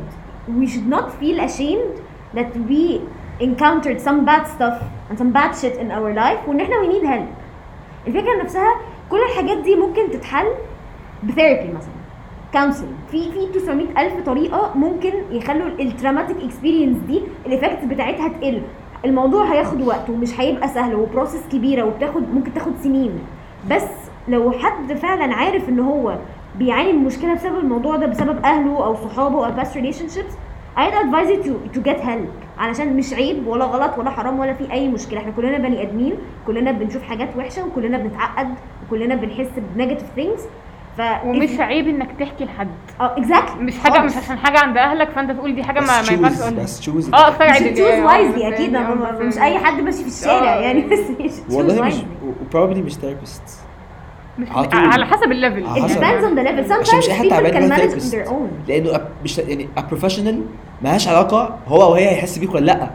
we 0.61 0.67
should 0.67 0.89
not 0.95 1.05
feel 1.21 1.39
ashamed 1.47 1.95
that 2.37 2.51
we 2.69 2.99
encountered 3.41 3.99
some 4.07 4.19
bad 4.25 4.43
stuff 4.55 4.77
and 5.09 5.17
some 5.21 5.31
bad 5.39 5.51
shit 5.61 5.75
in 5.83 5.91
our 5.91 6.13
life 6.13 6.47
وإن 6.47 6.61
إحنا 6.61 6.75
we 6.75 6.87
need 6.93 7.05
help. 7.07 7.27
الفكرة 8.07 8.43
نفسها 8.43 8.75
كل 9.09 9.17
الحاجات 9.31 9.57
دي 9.57 9.75
ممكن 9.75 10.11
تتحل 10.11 10.47
ب 11.23 11.29
therapy 11.29 11.73
مثلا 11.73 11.95
counsel 12.53 12.87
في 13.11 13.31
في 13.31 13.59
900 13.59 13.85
ألف 13.97 14.25
طريقة 14.25 14.71
ممكن 14.75 15.11
يخلوا 15.31 15.67
ال 15.79 15.85
traumatic 15.85 16.37
experience 16.43 16.97
دي 16.97 17.21
ال 17.45 17.50
effects 17.50 17.85
بتاعتها 17.85 18.27
تقل. 18.27 18.61
الموضوع 19.05 19.53
هياخد 19.53 19.81
وقت 19.81 20.09
ومش 20.09 20.39
هيبقى 20.39 20.67
سهل 20.67 20.95
و 20.95 21.01
process 21.01 21.41
كبيرة 21.51 21.83
وبتاخد 21.83 22.33
ممكن 22.33 22.53
تاخد 22.53 22.71
سنين. 22.83 23.11
بس 23.71 23.87
لو 24.27 24.51
حد 24.51 24.93
فعلا 24.93 25.33
عارف 25.33 25.69
إن 25.69 25.79
هو 25.79 26.17
بيعاني 26.59 26.93
من 26.93 27.03
مشكلة 27.03 27.33
بسبب 27.33 27.59
الموضوع 27.59 27.95
ده 27.95 28.05
بسبب 28.05 28.45
أهله 28.45 28.85
أو 28.85 28.95
صحابه 28.95 29.47
أو 29.47 29.51
past 29.55 29.73
relationships 29.73 30.33
I'd 30.77 30.93
advise 31.03 31.29
you 31.29 31.39
to, 31.47 31.77
to 31.77 31.81
get 31.89 31.99
help. 31.99 32.59
علشان 32.59 32.97
مش 32.97 33.13
عيب 33.13 33.47
ولا 33.47 33.65
غلط 33.65 33.97
ولا 33.97 34.09
حرام 34.09 34.39
ولا 34.39 34.53
في 34.53 34.71
أي 34.71 34.87
مشكلة. 34.87 35.19
إحنا 35.19 35.31
كلنا 35.31 35.57
بني 35.57 35.81
آدمين 35.81 36.13
كلنا 36.47 36.71
بنشوف 36.71 37.03
حاجات 37.03 37.29
وحشة 37.37 37.65
وكلنا 37.67 37.97
بنتعقد 37.97 38.47
وكلنا 38.87 39.15
بنحس 39.15 39.47
ب 39.75 39.79
negative 39.79 40.07
things 40.15 40.45
ف 40.97 41.01
ومش 41.25 41.59
عيب 41.59 41.87
إنك 41.87 42.09
تحكي 42.19 42.45
لحد. 42.45 42.67
آه 43.01 43.17
exactly 43.17 43.63
مش 43.63 43.79
حاجة 43.79 44.01
مش 44.01 44.17
عشان 44.17 44.37
حاجة 44.37 44.59
عند 44.59 44.77
أهلك 44.77 45.09
فأنت 45.09 45.31
تقول 45.31 45.55
دي 45.55 45.63
حاجة 45.63 45.79
ما, 45.79 46.01
ما 46.01 46.11
ينفعش 46.11 46.37
تقولها. 46.37 46.63
بس 46.63 46.79
choose 46.79 47.13
آه 47.13 47.17
عدل 47.39 47.73
choose 47.73 47.79
يعني، 47.87 48.01
آه، 48.01 48.05
wisely 48.05 48.47
أكيد. 48.47 48.73
يعني، 48.73 48.87
آه، 48.87 49.11
بس 49.11 49.21
مش 49.21 49.35
يعني. 49.35 49.53
أي 49.53 49.59
حد 49.65 49.81
ماشي 49.81 49.97
في 50.03 50.07
الشارع 50.07 50.53
آه. 50.53 50.59
يعني 50.61 50.81
بس 50.81 50.99
والله 51.51 51.81
مش. 51.81 51.93
و 52.41 52.46
probably 52.46 52.81
مش 52.81 52.93
therapist 52.95 53.43
مش 54.39 54.47
على 54.73 55.05
حسب 55.05 55.31
ال 55.31 55.37
level 55.37 55.65
It 55.65 55.89
depends 55.89 56.23
on 56.25 56.35
the 56.37 56.43
level. 56.47 56.73
sometimes 56.73 57.07
people 57.07 57.51
can 57.51 57.69
manage 57.69 57.71
on 57.71 57.75
therapist 57.75 58.15
their 58.15 58.27
own. 58.29 58.67
لأنه 58.69 58.99
مش 59.23 59.37
يعني 59.37 59.69
professional 59.89 60.41
مالهاش 60.81 61.07
علاقة 61.07 61.59
هو 61.67 61.81
أو 61.83 61.93
هي 61.93 62.09
هيحس 62.09 62.37
بيك 62.37 62.53
ولا 62.55 62.65
لأ. 62.65 62.89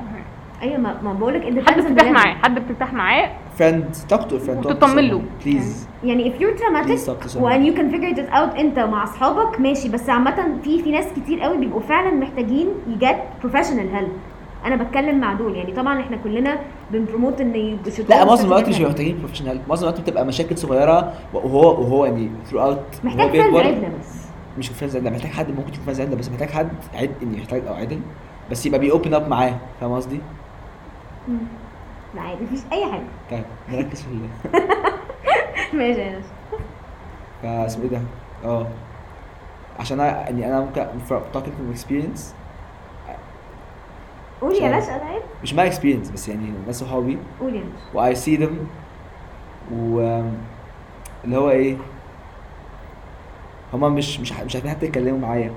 أيوه 0.63 0.79
ما, 0.79 1.03
ما 1.03 1.13
بقول 1.13 1.35
لك 1.35 1.43
it 1.43 1.69
حد 1.71 1.81
بترتاح 1.81 2.11
معاه 2.11 2.35
حد 2.35 2.55
بترتاح 2.59 2.93
معاه 2.93 3.31
friend 3.59 3.97
talk 4.09 4.25
to 4.25 4.39
friend 4.39 4.67
وتطمن 4.67 5.09
له. 5.09 5.23
please 5.45 5.89
يعني 6.05 6.33
if 6.33 6.35
you're 6.43 6.61
traumatic. 6.61 7.37
and 7.37 7.71
you 7.71 7.77
can 7.77 7.95
figure 7.95 8.19
it 8.19 8.33
out 8.35 8.59
أنت 8.59 8.79
مع 8.79 9.05
أصحابك 9.05 9.61
ماشي. 9.61 9.89
بس 9.89 10.11
عامة 10.11 10.59
في 10.65 10.83
في 10.83 10.91
ناس 10.91 11.07
كتير 11.17 11.41
قوي 11.41 11.57
بيبقوا 11.57 11.81
فعلا 11.81 12.11
محتاجين 12.15 12.69
ي 12.89 12.96
get 12.96 13.19
professional 13.43 13.97
help. 13.97 14.11
أنا 14.67 14.77
بتكلم 14.77 15.21
مع 15.21 15.33
دول. 15.33 15.57
يعني 15.57 15.73
طبعا 15.73 16.01
إحنا 16.01 16.17
كلنا 16.17 16.59
بن 16.93 17.04
promote 17.04 17.41
إن 17.41 17.79
لا 18.09 18.25
معظم 18.25 18.47
الوقت 18.47 18.69
مش. 18.69 18.81
محتاجين 18.81 19.19
professional 19.19 19.61
معظم 19.69 19.83
الوقت 19.89 20.01
بتبقى 20.01 20.27
مشاكل 20.27 20.59
صغيرة 20.59 21.13
وهو 21.35 21.81
وهو 21.81 22.05
يعني 22.05 22.31
throw 22.47 22.61
out 22.61 22.81
محتاج 23.05 23.29
friends 23.31 23.57
عدله 23.57 23.93
بس. 24.01 24.27
مش 24.59 24.69
فريندز 24.69 24.97
عدله 24.97 25.11
محتاج 25.11 25.31
حد 25.31 25.49
ممكن 25.49 25.73
يكون 25.73 25.95
عدله 26.01 26.17
بس 26.17 26.31
محتاج 26.31 26.51
حد 26.51 26.69
عد 26.95 27.11
اني 27.23 27.37
محتاج 27.37 27.63
أو 27.67 27.75
عدل 27.75 28.01
بس 28.51 28.67
يبقى 28.67 28.79
بي 28.81 28.91
اوبن 28.91 29.15
اب 29.15 29.29
معاه. 29.29 29.55
فاهم 29.81 29.93
قصدي؟ 29.93 30.21
لا 32.15 32.21
عادي 32.23 32.45
مفيش 32.45 32.61
أي 32.73 32.93
حاجة. 32.93 33.03
طيب 33.31 33.45
نركز 33.69 34.03
في 34.03 34.09
ماشي 35.77 36.01
يا 36.01 36.11
ناس. 36.13 36.25
فاسمه 37.43 37.85
إيه 37.85 37.91
ده؟ 37.91 38.01
آه. 38.45 38.67
عشان 39.81 40.01
أنا 40.01 40.11
يعني 40.31 40.47
أنا 40.47 40.61
ممكن 40.61 40.87
talking 41.35 41.47
from 41.47 41.79
experience. 41.79 42.21
قولي 44.41 44.59
يا 44.59 44.71
ناس 44.71 44.89
أنا 44.89 45.05
عارف. 45.05 45.23
مش 45.43 45.55
my 45.55 45.73
experience 45.75 46.13
بس 46.13 46.29
يعني 46.29 46.53
ناس 46.67 46.79
صحابي 46.81 47.19
قولي 47.41 47.59
يا 47.59 47.65
ناس. 47.65 47.95
و 47.95 48.13
I 48.13 48.17
see 48.25 48.41
them. 48.43 48.53
و 49.73 50.01
اللي 51.25 51.37
هو 51.37 51.51
إيه؟ 51.51 51.77
هما 53.73 53.89
مش 53.89 54.21
مش 54.21 54.33
مش 54.33 54.57
عارفين 54.57 54.71
حتى 54.71 54.87
يتكلموا 54.87 55.19
معايا. 55.19 55.53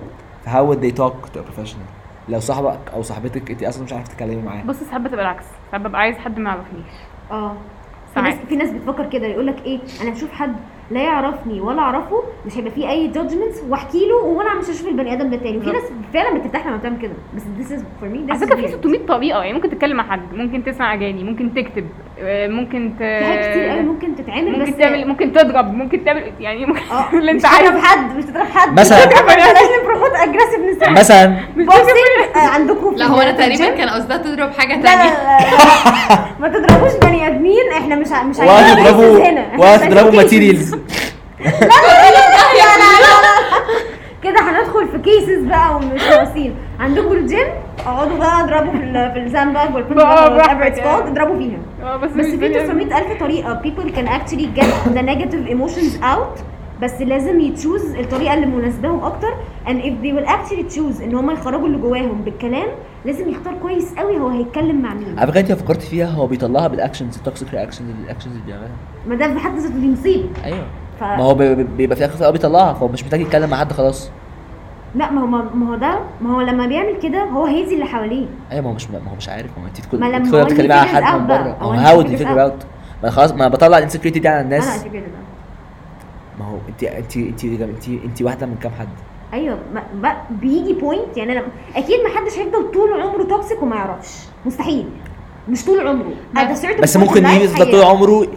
ف 0.45 0.49
how 0.49 0.52
would 0.73 0.80
they 0.84 0.97
talk 0.97 1.30
to 1.36 1.39
a 1.39 1.43
professional 1.52 1.88
لو 2.30 2.39
صاحبك 2.39 2.80
أو 2.93 3.02
صاحبتك 3.02 3.52
انت 3.52 3.63
أصلا 3.63 3.84
مش 3.84 3.93
عارفة 3.93 4.08
تتكلمي 4.12 4.41
معاها. 4.41 4.63
بص 4.63 4.76
ساعات 4.84 5.02
بتبقى 5.02 5.21
العكس. 5.26 5.45
ببقى 5.77 6.01
عايز 6.01 6.17
حد 6.17 6.39
ما 6.39 6.49
يعرفنيش. 6.49 6.86
آه. 7.31 7.55
في 8.13 8.21
ناس 8.21 8.33
ساعات. 8.36 8.47
في 8.47 8.55
ناس 8.55 8.71
بتفكر 8.71 9.05
كده 9.09 9.27
يقول 9.27 9.47
لك 9.47 9.65
إيه 9.65 9.79
أنا 10.01 10.13
هشوف 10.13 10.31
حد 10.31 10.55
لا 10.91 11.03
يعرفني 11.03 11.62
ولا 11.62 11.79
أعرفه 11.81 12.23
مش 12.45 12.57
هيبقى 12.57 12.71
فيه 12.71 12.89
أي 12.89 13.07
جادجمنتس 13.07 13.63
وأحكي 13.69 14.07
له 14.07 14.15
وأنا 14.15 14.55
مش 14.59 14.65
هشوف 14.65 14.88
البني 14.88 15.13
آدم 15.13 15.29
ده 15.29 15.38
تاني. 15.38 15.57
وفي 15.57 15.71
ناس 15.71 15.83
فعلا 16.13 16.39
بترتاح 16.39 16.67
لما 16.67 16.77
بتعمل 16.77 16.97
كده 17.01 17.13
بس 17.36 17.43
is 17.43 17.79
for 17.79 18.05
me 18.05 18.27
this 18.27 18.31
على 18.31 18.39
فكرة 18.39 18.55
في 18.55 18.67
weird. 18.67 18.69
600 18.79 19.05
طريقة 19.05 19.39
يعني 19.43 19.53
ممكن 19.53 19.69
تتكلم 19.69 19.97
مع 19.97 20.03
حد 20.12 20.33
ممكن 20.33 20.63
تسمع 20.63 20.93
أغاني 20.93 21.23
ممكن 21.23 21.53
تكتب. 21.53 21.88
ممكن 22.47 22.93
ت... 22.99 23.03
في 23.03 23.25
حاجات 23.25 23.49
كتير 23.51 23.69
قوي 23.69 23.81
ممكن 23.81 24.15
تتعمل 24.15 24.51
ممكن 24.51 24.71
بس 24.71 24.77
تعمل 24.77 25.07
ممكن 25.07 25.33
تضرب 25.33 25.73
ممكن 25.73 26.03
تعمل 26.05 26.23
يعني 26.39 26.65
ممكن 26.65 26.79
آه 26.91 27.09
اللي 27.19 27.31
انت 27.31 27.41
تضرب 27.43 27.53
عايزه 27.55 27.81
حد 27.81 28.17
مش 28.17 28.23
تضرب 28.23 28.45
حد 28.53 28.79
مثلا. 28.79 29.05
بلاش 29.05 29.69
نبروموت 29.83 30.12
اجريسيف 30.15 30.89
مثلا 30.89 31.36
بوكسنج 31.57 31.88
عندكم 32.36 32.91
في 32.91 32.95
لا 32.99 33.05
هو 33.05 33.21
أنا 33.21 33.31
تقريبا. 33.31 33.69
كان 33.77 33.89
قصدها 33.89 34.17
تضرب 34.17 34.51
حاجة 34.53 34.73
لا 34.75 34.81
لا 34.81 34.83
تانية 34.83 35.03
لا 35.12 35.38
لا. 36.09 36.19
ما 36.39 36.47
تضربوش 36.47 36.91
بني 37.01 37.27
آدمين 37.27 37.71
إحنا 37.77 37.95
مش 37.95 38.07
مش 38.07 38.39
عايزين 38.39 38.47
هنا. 39.21 39.41
إحنا 39.41 39.57
ولا 39.59 39.75
مش 39.75 39.81
عايزين 39.81 39.89
تضربوا 39.89 40.12
cases. 40.12 40.15
ماتيريالز 40.15 40.73
لا 41.43 41.59
في 45.04 45.10
كيسز 45.10 45.44
بقى 45.48 45.76
ومش 45.76 46.02
واصلين 46.20 46.54
عندكم 46.80 47.12
الجيم 47.12 47.48
اقعدوا 47.80 48.18
بقى 48.18 48.44
اضربوا 48.44 48.72
في 48.72 48.80
في 49.13 49.20
ال 49.19 49.26
sand 49.26 49.54
bag 49.54 49.69
called 50.78 51.08
اضربوا 51.08 51.38
فيها. 51.38 51.58
آه 51.84 51.98
بس 51.98 52.12
بس 52.12 52.26
في 52.26 52.38
بني- 52.38 52.54
900 52.54 52.98
ألف 52.98 53.20
طريقة. 53.20 53.62
People 53.63 53.89
can 53.96 54.08
actually 54.08 54.60
get 54.60 54.66
the 54.96 55.02
negative 55.02 55.50
emotions 55.56 56.04
out 56.04 56.42
بس 56.82 57.02
لازم 57.02 57.39
ي 57.39 57.47
choose 57.47 57.95
الطريقة 57.96 58.34
اللي 58.34 58.46
مناسباهم 58.46 59.04
أكتر. 59.04 59.34
And 59.68 59.70
if 59.72 59.94
they 60.04 60.13
will 60.20 60.28
actually 60.30 60.76
choose 60.76 61.02
إن 61.04 61.16
هم 61.16 61.32
يخرجوا 61.32 61.68
اللي 61.68 61.78
جواهم 61.78 62.22
بالكلام 62.22 62.68
لازم 63.06 63.30
يختار 63.30 63.54
كويس 63.62 63.94
قوي 63.98 64.20
هو 64.20 64.28
هيتكلم 64.28 64.82
مع 64.82 64.94
مين. 64.94 65.20
على 65.20 65.28
فكرة 65.32 65.39
انت 65.42 65.52
فكرت 65.52 65.82
فيها 65.82 66.08
هو 66.08 66.28
بيطلعها 66.28 66.68
بال 66.67 66.79
actions 66.79 67.17
ال 67.17 67.23
toxic 67.23 67.54
reactions 67.54 67.89
ال 68.04 68.07
actions 68.07 68.34
اللي 68.34 68.46
بيعملها. 68.46 68.70
ما 69.08 69.16
ده 69.16 69.28
بحد 69.28 69.58
ذاته 69.58 69.80
دي 69.80 69.88
مصيبة. 69.92 70.30
أيوه. 70.46 70.66
ف... 71.00 71.04
ما 71.04 71.24
هو 71.24 71.34
بي- 71.34 71.56
بي- 71.56 71.63
بيبقى 71.63 71.96
في 71.96 72.02
الآخر 72.02 72.13
في 72.16 72.20
الأول 72.22 72.34
بيطلعها 72.34 72.74
فهو 72.74 72.88
مش 72.88 73.04
محتاج 73.04 73.22
يتكلم 73.22 73.50
مع 73.50 73.58
حد 73.58 73.72
خلاص. 73.74 74.12
لا 74.95 75.12
ما 75.12 75.21
هو 75.21 75.25
ما 75.56 75.69
هو 75.69 75.75
ده 75.75 75.99
ما 76.21 76.36
هو 76.36 76.41
لما 76.41 76.67
بيعمل 76.67 76.99
كده 77.03 77.23
هو 77.23 77.45
هيأذي 77.45 77.73
اللي 77.73 77.86
حواليه. 77.86 78.25
أيوه 78.51 78.63
ما 78.63 78.69
هو 78.69 78.73
مش 78.73 78.89
ما 78.89 78.97
هو 79.12 79.15
مش 79.17 79.29
عارف 79.29 79.51
ما 79.58 79.63
هو 79.63 79.67
انت 79.67 79.82
تكون 79.82 79.99
ما 79.99 80.06
لما 80.06 80.19
تدخلي 80.19 80.41
هو 80.41 80.47
تتكلمي 80.47 80.67
he 80.67 80.71
مع 80.71 80.86
figures 80.86 81.03
حد 81.03 81.20
من. 81.22 81.28
بره. 81.28 81.57
هو 81.61 81.72
ما 81.72 81.82
هو 81.82 81.86
هاو 81.88 82.01
دي 82.01 82.18
فيجر. 82.18 82.41
اوت 82.41 82.65
ما 83.03 83.09
خلاص 83.09 83.32
ما 83.32 83.47
بطلع 83.47 83.78
الانسكيورتي 83.78 84.20
دي 84.20 84.28
على 84.28 84.36
أنا 84.41 84.45
الناس. 84.45 84.84
ده. 84.84 84.89
ما 86.39 86.45
هو 86.45 86.57
انت 86.70 86.84
انت 86.84 87.18
انت 87.18 87.43
انت 87.43 87.88
انت 87.88 88.22
واحدة 88.22 88.45
من 88.45 88.55
كام 88.55 88.72
حد؟ 88.80 88.88
أيوه 89.34 89.57
ما 89.74 89.84
ما 90.01 90.15
بيجي 90.30 90.74
بوينت 90.74 91.18
يعني 91.18 91.32
أنا 91.32 91.43
أكيد 91.76 91.99
ما 91.99 92.09
حدش 92.20 92.39
هيفضل 92.39 92.72
طول 92.72 93.01
عمره 93.01 93.24
توكسيك 93.24 93.63
وما 93.63 93.76
يعرفش. 93.76 94.09
مستحيل. 94.45 94.89
مش 95.49 95.65
طول 95.65 95.88
عمره. 95.88 96.13
بس 96.80 96.97
ممكن 96.97 97.26
يفضل 97.26 97.72
طول 97.72 97.82
عمره 97.82 98.28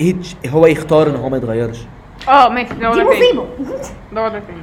هو 0.48 0.66
يختار 0.66 1.06
إن 1.06 1.16
هو 1.16 1.28
ما 1.28 1.36
يتغيرش. 1.36 1.86
آه 2.28 2.48
ماشي 2.48 2.74
ده 2.74 2.80
دي 2.80 2.86
وضع 2.86 2.94
تاني. 2.96 3.08
مصيبة. 3.16 3.46
ده 4.12 4.24
وضع 4.24 4.38
تاني. 4.38 4.62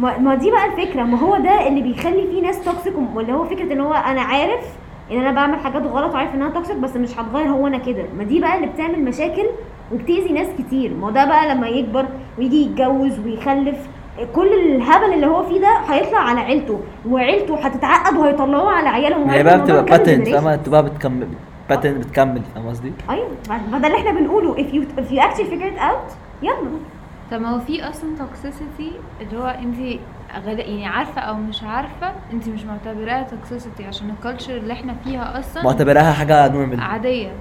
ما 0.00 0.18
ما 0.18 0.34
دي 0.34 0.50
بقى 0.50 0.66
الفكرة 0.66 1.02
ما 1.02 1.18
هو 1.18 1.36
ده 1.36 1.68
اللي 1.68 1.80
بيخلي 1.82 2.26
فيه 2.26 2.42
ناس 2.42 2.64
toxic 2.64 2.94
واللي 3.14 3.32
هو 3.32 3.44
فكرة 3.44 3.72
إن 3.72 3.80
هو 3.80 3.92
أنا 3.94 4.20
عارف 4.20 4.60
إن 5.10 5.18
أنا 5.20 5.32
بعمل 5.32 5.58
حاجات 5.58 5.82
غلط 5.82 6.14
وعارف 6.14 6.34
إنها 6.34 6.50
toxic 6.50 6.76
بس 6.76 6.96
مش 6.96 7.18
هتغير 7.18 7.48
هو 7.48 7.66
أنا 7.66 7.78
كده. 7.78 8.04
ما 8.18 8.24
دي 8.24 8.40
بقى 8.40 8.56
اللي 8.56 8.66
بتعمل 8.66 9.04
مشاكل 9.04 9.46
وبتأذي 9.92 10.32
ناس 10.32 10.48
كتير. 10.58 10.94
ما 10.94 11.10
ده 11.10 11.24
بقى 11.24 11.54
لما 11.54 11.68
يكبر 11.68 12.06
ويجي 12.38 12.62
يتجوز 12.62 13.18
ويخلف 13.18 13.76
كل 14.34 14.52
الهبل 14.52 15.12
اللي 15.14 15.26
هو 15.26 15.42
فيه 15.42 15.60
ده 15.60 15.76
هيطلع 15.88 16.18
على 16.18 16.40
عيلته 16.40 16.80
وعيلته 17.08 17.56
هتتعقد 17.58 18.16
وهيطلعوه 18.16 18.72
على 18.72 18.88
عيالهم 18.88 19.30
هي 19.30 19.42
بقى 19.42 19.62
بتبقى 19.62 19.84
pattern. 19.84 20.28
فاهمة؟ 20.28 20.54
انت 20.54 20.68
بقى 20.68 20.82
بتكمل 20.84 21.28
pattern 21.68 22.06
بتكمل 22.06 22.42
فاهم 22.54 22.68
قصدي؟ 22.68 22.92
أيوه 23.10 23.28
ما 23.72 23.78
ده 23.78 23.86
اللي 23.86 23.98
إحنا 23.98 24.12
بنقوله. 24.12 24.54
If 24.54 24.74
you 24.74 25.00
if 25.00 25.12
you 25.12 25.18
actually 25.20 25.50
figure 25.52 25.76
it 25.76 25.80
out 25.80 26.12
يلا. 26.42 26.70
طب 27.30 27.40
ما 27.40 27.48
هو 27.48 27.58
في 27.58 27.88
أصلا 27.88 28.16
toxicity 28.18 28.92
اللي 29.20 29.38
هو 29.38 29.46
انت 29.46 29.76
غدا 30.46 30.62
يعني 30.64 30.86
عارفة 30.86 31.20
أو 31.20 31.34
مش 31.34 31.62
عارفة 31.62 32.12
انت 32.32 32.48
مش 32.48 32.64
معتبراها 32.64 33.22
toxicity 33.22 33.86
عشان 33.86 34.10
ال 34.10 34.16
culture 34.16 34.56
اللي 34.56 34.72
إحنا 34.72 34.94
فيها 35.04 35.38
أصلا 35.38 35.64
معتبراها 35.64 36.12
حاجة 36.12 36.48
normal 36.48 36.80
عادية. 36.80 37.32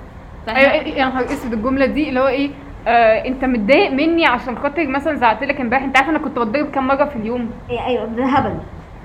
أيوه 0.48 0.74
يا 0.74 1.06
نهار 1.06 1.26
أسود 1.26 1.54
الجملة 1.54 1.86
دي 1.86 2.10
اللي 2.10 2.20
هو 2.20 2.28
إيه؟ 2.28 2.50
آه 2.88 3.26
أنت 3.28 3.46
متضايق 3.46 3.92
مني 3.92 4.26
عشان 4.26 4.58
خاطر 4.58 4.88
مثلا 4.88 5.16
زعقت 5.16 5.44
لك 5.44 5.62
امبارح. 5.62 5.84
أنت 5.84 5.98
عارف 5.98 6.10
أنا 6.10 6.20
كنت 6.20 6.40
بتضرب 6.40 6.72
كام 6.72 6.88
مرة 6.88 7.06
في 7.06 7.16
اليوم؟ 7.16 7.50
إيه، 7.70 7.86
أيوه 7.86 8.06
ده 8.06 8.26
هبل 8.26 8.56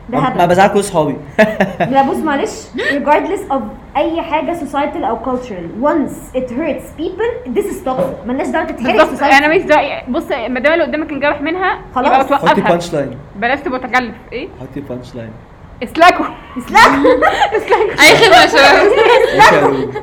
ده 0.09 0.21
ما 0.21 0.47
بزعل 0.47 0.69
كل 0.69 0.81
اصحابي 0.81 1.17
لا 1.93 2.03
بص 2.03 2.17
معلش. 2.17 2.51
Regardless 2.77 3.53
of 3.53 3.61
أي 3.97 4.23
حاجة 4.23 4.53
societal 4.53 5.05
أو 5.05 5.19
cultural 5.25 5.85
once 5.87 6.37
it 6.39 6.51
hurts 6.51 7.01
people 7.01 7.55
this 7.57 7.65
is 7.65 7.87
toxic. 7.87 8.27
ملناش 8.27 8.47
دعوة 8.49 8.65
تتهرس 8.67 8.97
بالظبط. 9.03 9.21
society. 9.21 9.35
أنا 9.35 9.49
مش 9.57 9.63
دعوة. 9.63 10.03
بص 10.09 10.31
ما 10.49 10.61
دام 10.61 10.73
اللي 10.73 10.85
قدامك 10.85 11.13
انجرح 11.13 11.41
منها 11.41 11.79
خلاص. 11.95 12.07
يبقى 12.07 12.39
حطي 12.39 12.47
توقفها. 12.47 12.71
punch 12.71 12.93
line 12.95 13.19
بلاش 13.37 13.61
تبقى 13.61 13.81
تكلف. 13.81 14.15
إيه؟ 14.33 14.49
حطي 14.61 14.81
punch 14.81 15.15
line 15.15 15.31
اسلاكوا 15.83 16.25
أي 18.01 18.17
خدمة 18.17 18.37
يا 18.43 18.47
شباب. 18.47 19.95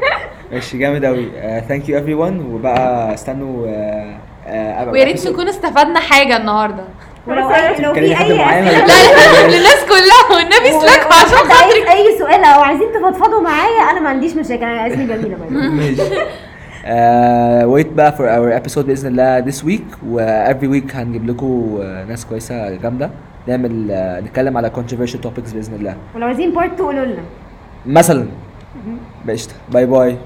ماشي 0.51 0.77
جامد 0.77 1.05
قوي 1.05 1.31
thank 1.67 1.89
you 1.89 1.97
everyone 1.97 2.39
وبقى 2.53 3.13
استنوا 3.13 3.67
آه، 3.67 4.81
أبقى 4.81 4.91
ويا 4.93 5.03
ريت 5.03 5.27
نكون 5.27 5.47
استفدنا 5.47 5.99
حاجة 5.99 6.37
النهارده. 6.37 6.83
ولو 7.27 7.49
أي 7.51 7.81
لو 7.81 7.93
في 7.93 7.99
أي 7.99 8.37
معين 8.37 8.65
أسئلة- 8.65 8.67
ولا 8.67 8.87
لا 8.87 9.41
لا 9.41 9.47
للناس 9.47 9.85
كلها 9.89 10.37
والنبي 10.37 10.71
سلاكوا 10.81 11.13
عشان 11.13 11.51
عايز 11.51 11.73
أي 11.89 12.17
سؤال 12.19 12.43
أو 12.43 12.61
عايزين 12.61 12.87
تفضفضوا 12.93 13.41
معايا 13.41 13.81
أنا 13.91 13.99
ما 13.99 14.09
عنديش 14.09 14.35
مشاكل 14.35 14.63
أنا 14.63 14.87
اسمي 14.87 15.05
جميلة. 15.05 15.37
ماشي. 15.49 16.01
wait 17.65 17.87
بقى 17.93 18.11
for 18.11 18.21
our 18.21 18.61
episode 18.63 18.79
بإذن 18.85 19.07
الله 19.07 19.51
this 19.51 19.57
week 19.63 19.97
و 20.09 20.19
every 20.53 20.67
week 20.75 20.95
هنجيب 20.95 21.29
لكم 21.29 21.79
آه، 21.81 22.03
ناس 22.03 22.25
كويسة 22.25 22.75
جامدة. 22.75 23.09
نعمل 23.47 23.91
آه، 23.91 24.19
نتكلم 24.19 24.57
على 24.57 24.71
controversial 24.75 25.25
topics 25.27 25.53
بإذن 25.53 25.73
الله. 25.75 25.95
ولو 26.15 26.27
عايزين 26.27 26.53
part 26.53 26.71
2 26.73 26.85
قولوا 26.85 27.05
لنا. 27.05 27.21
مثلا. 27.85 28.25
قشطة. 29.29 29.53
bye 29.69 29.85
bye 29.85 30.17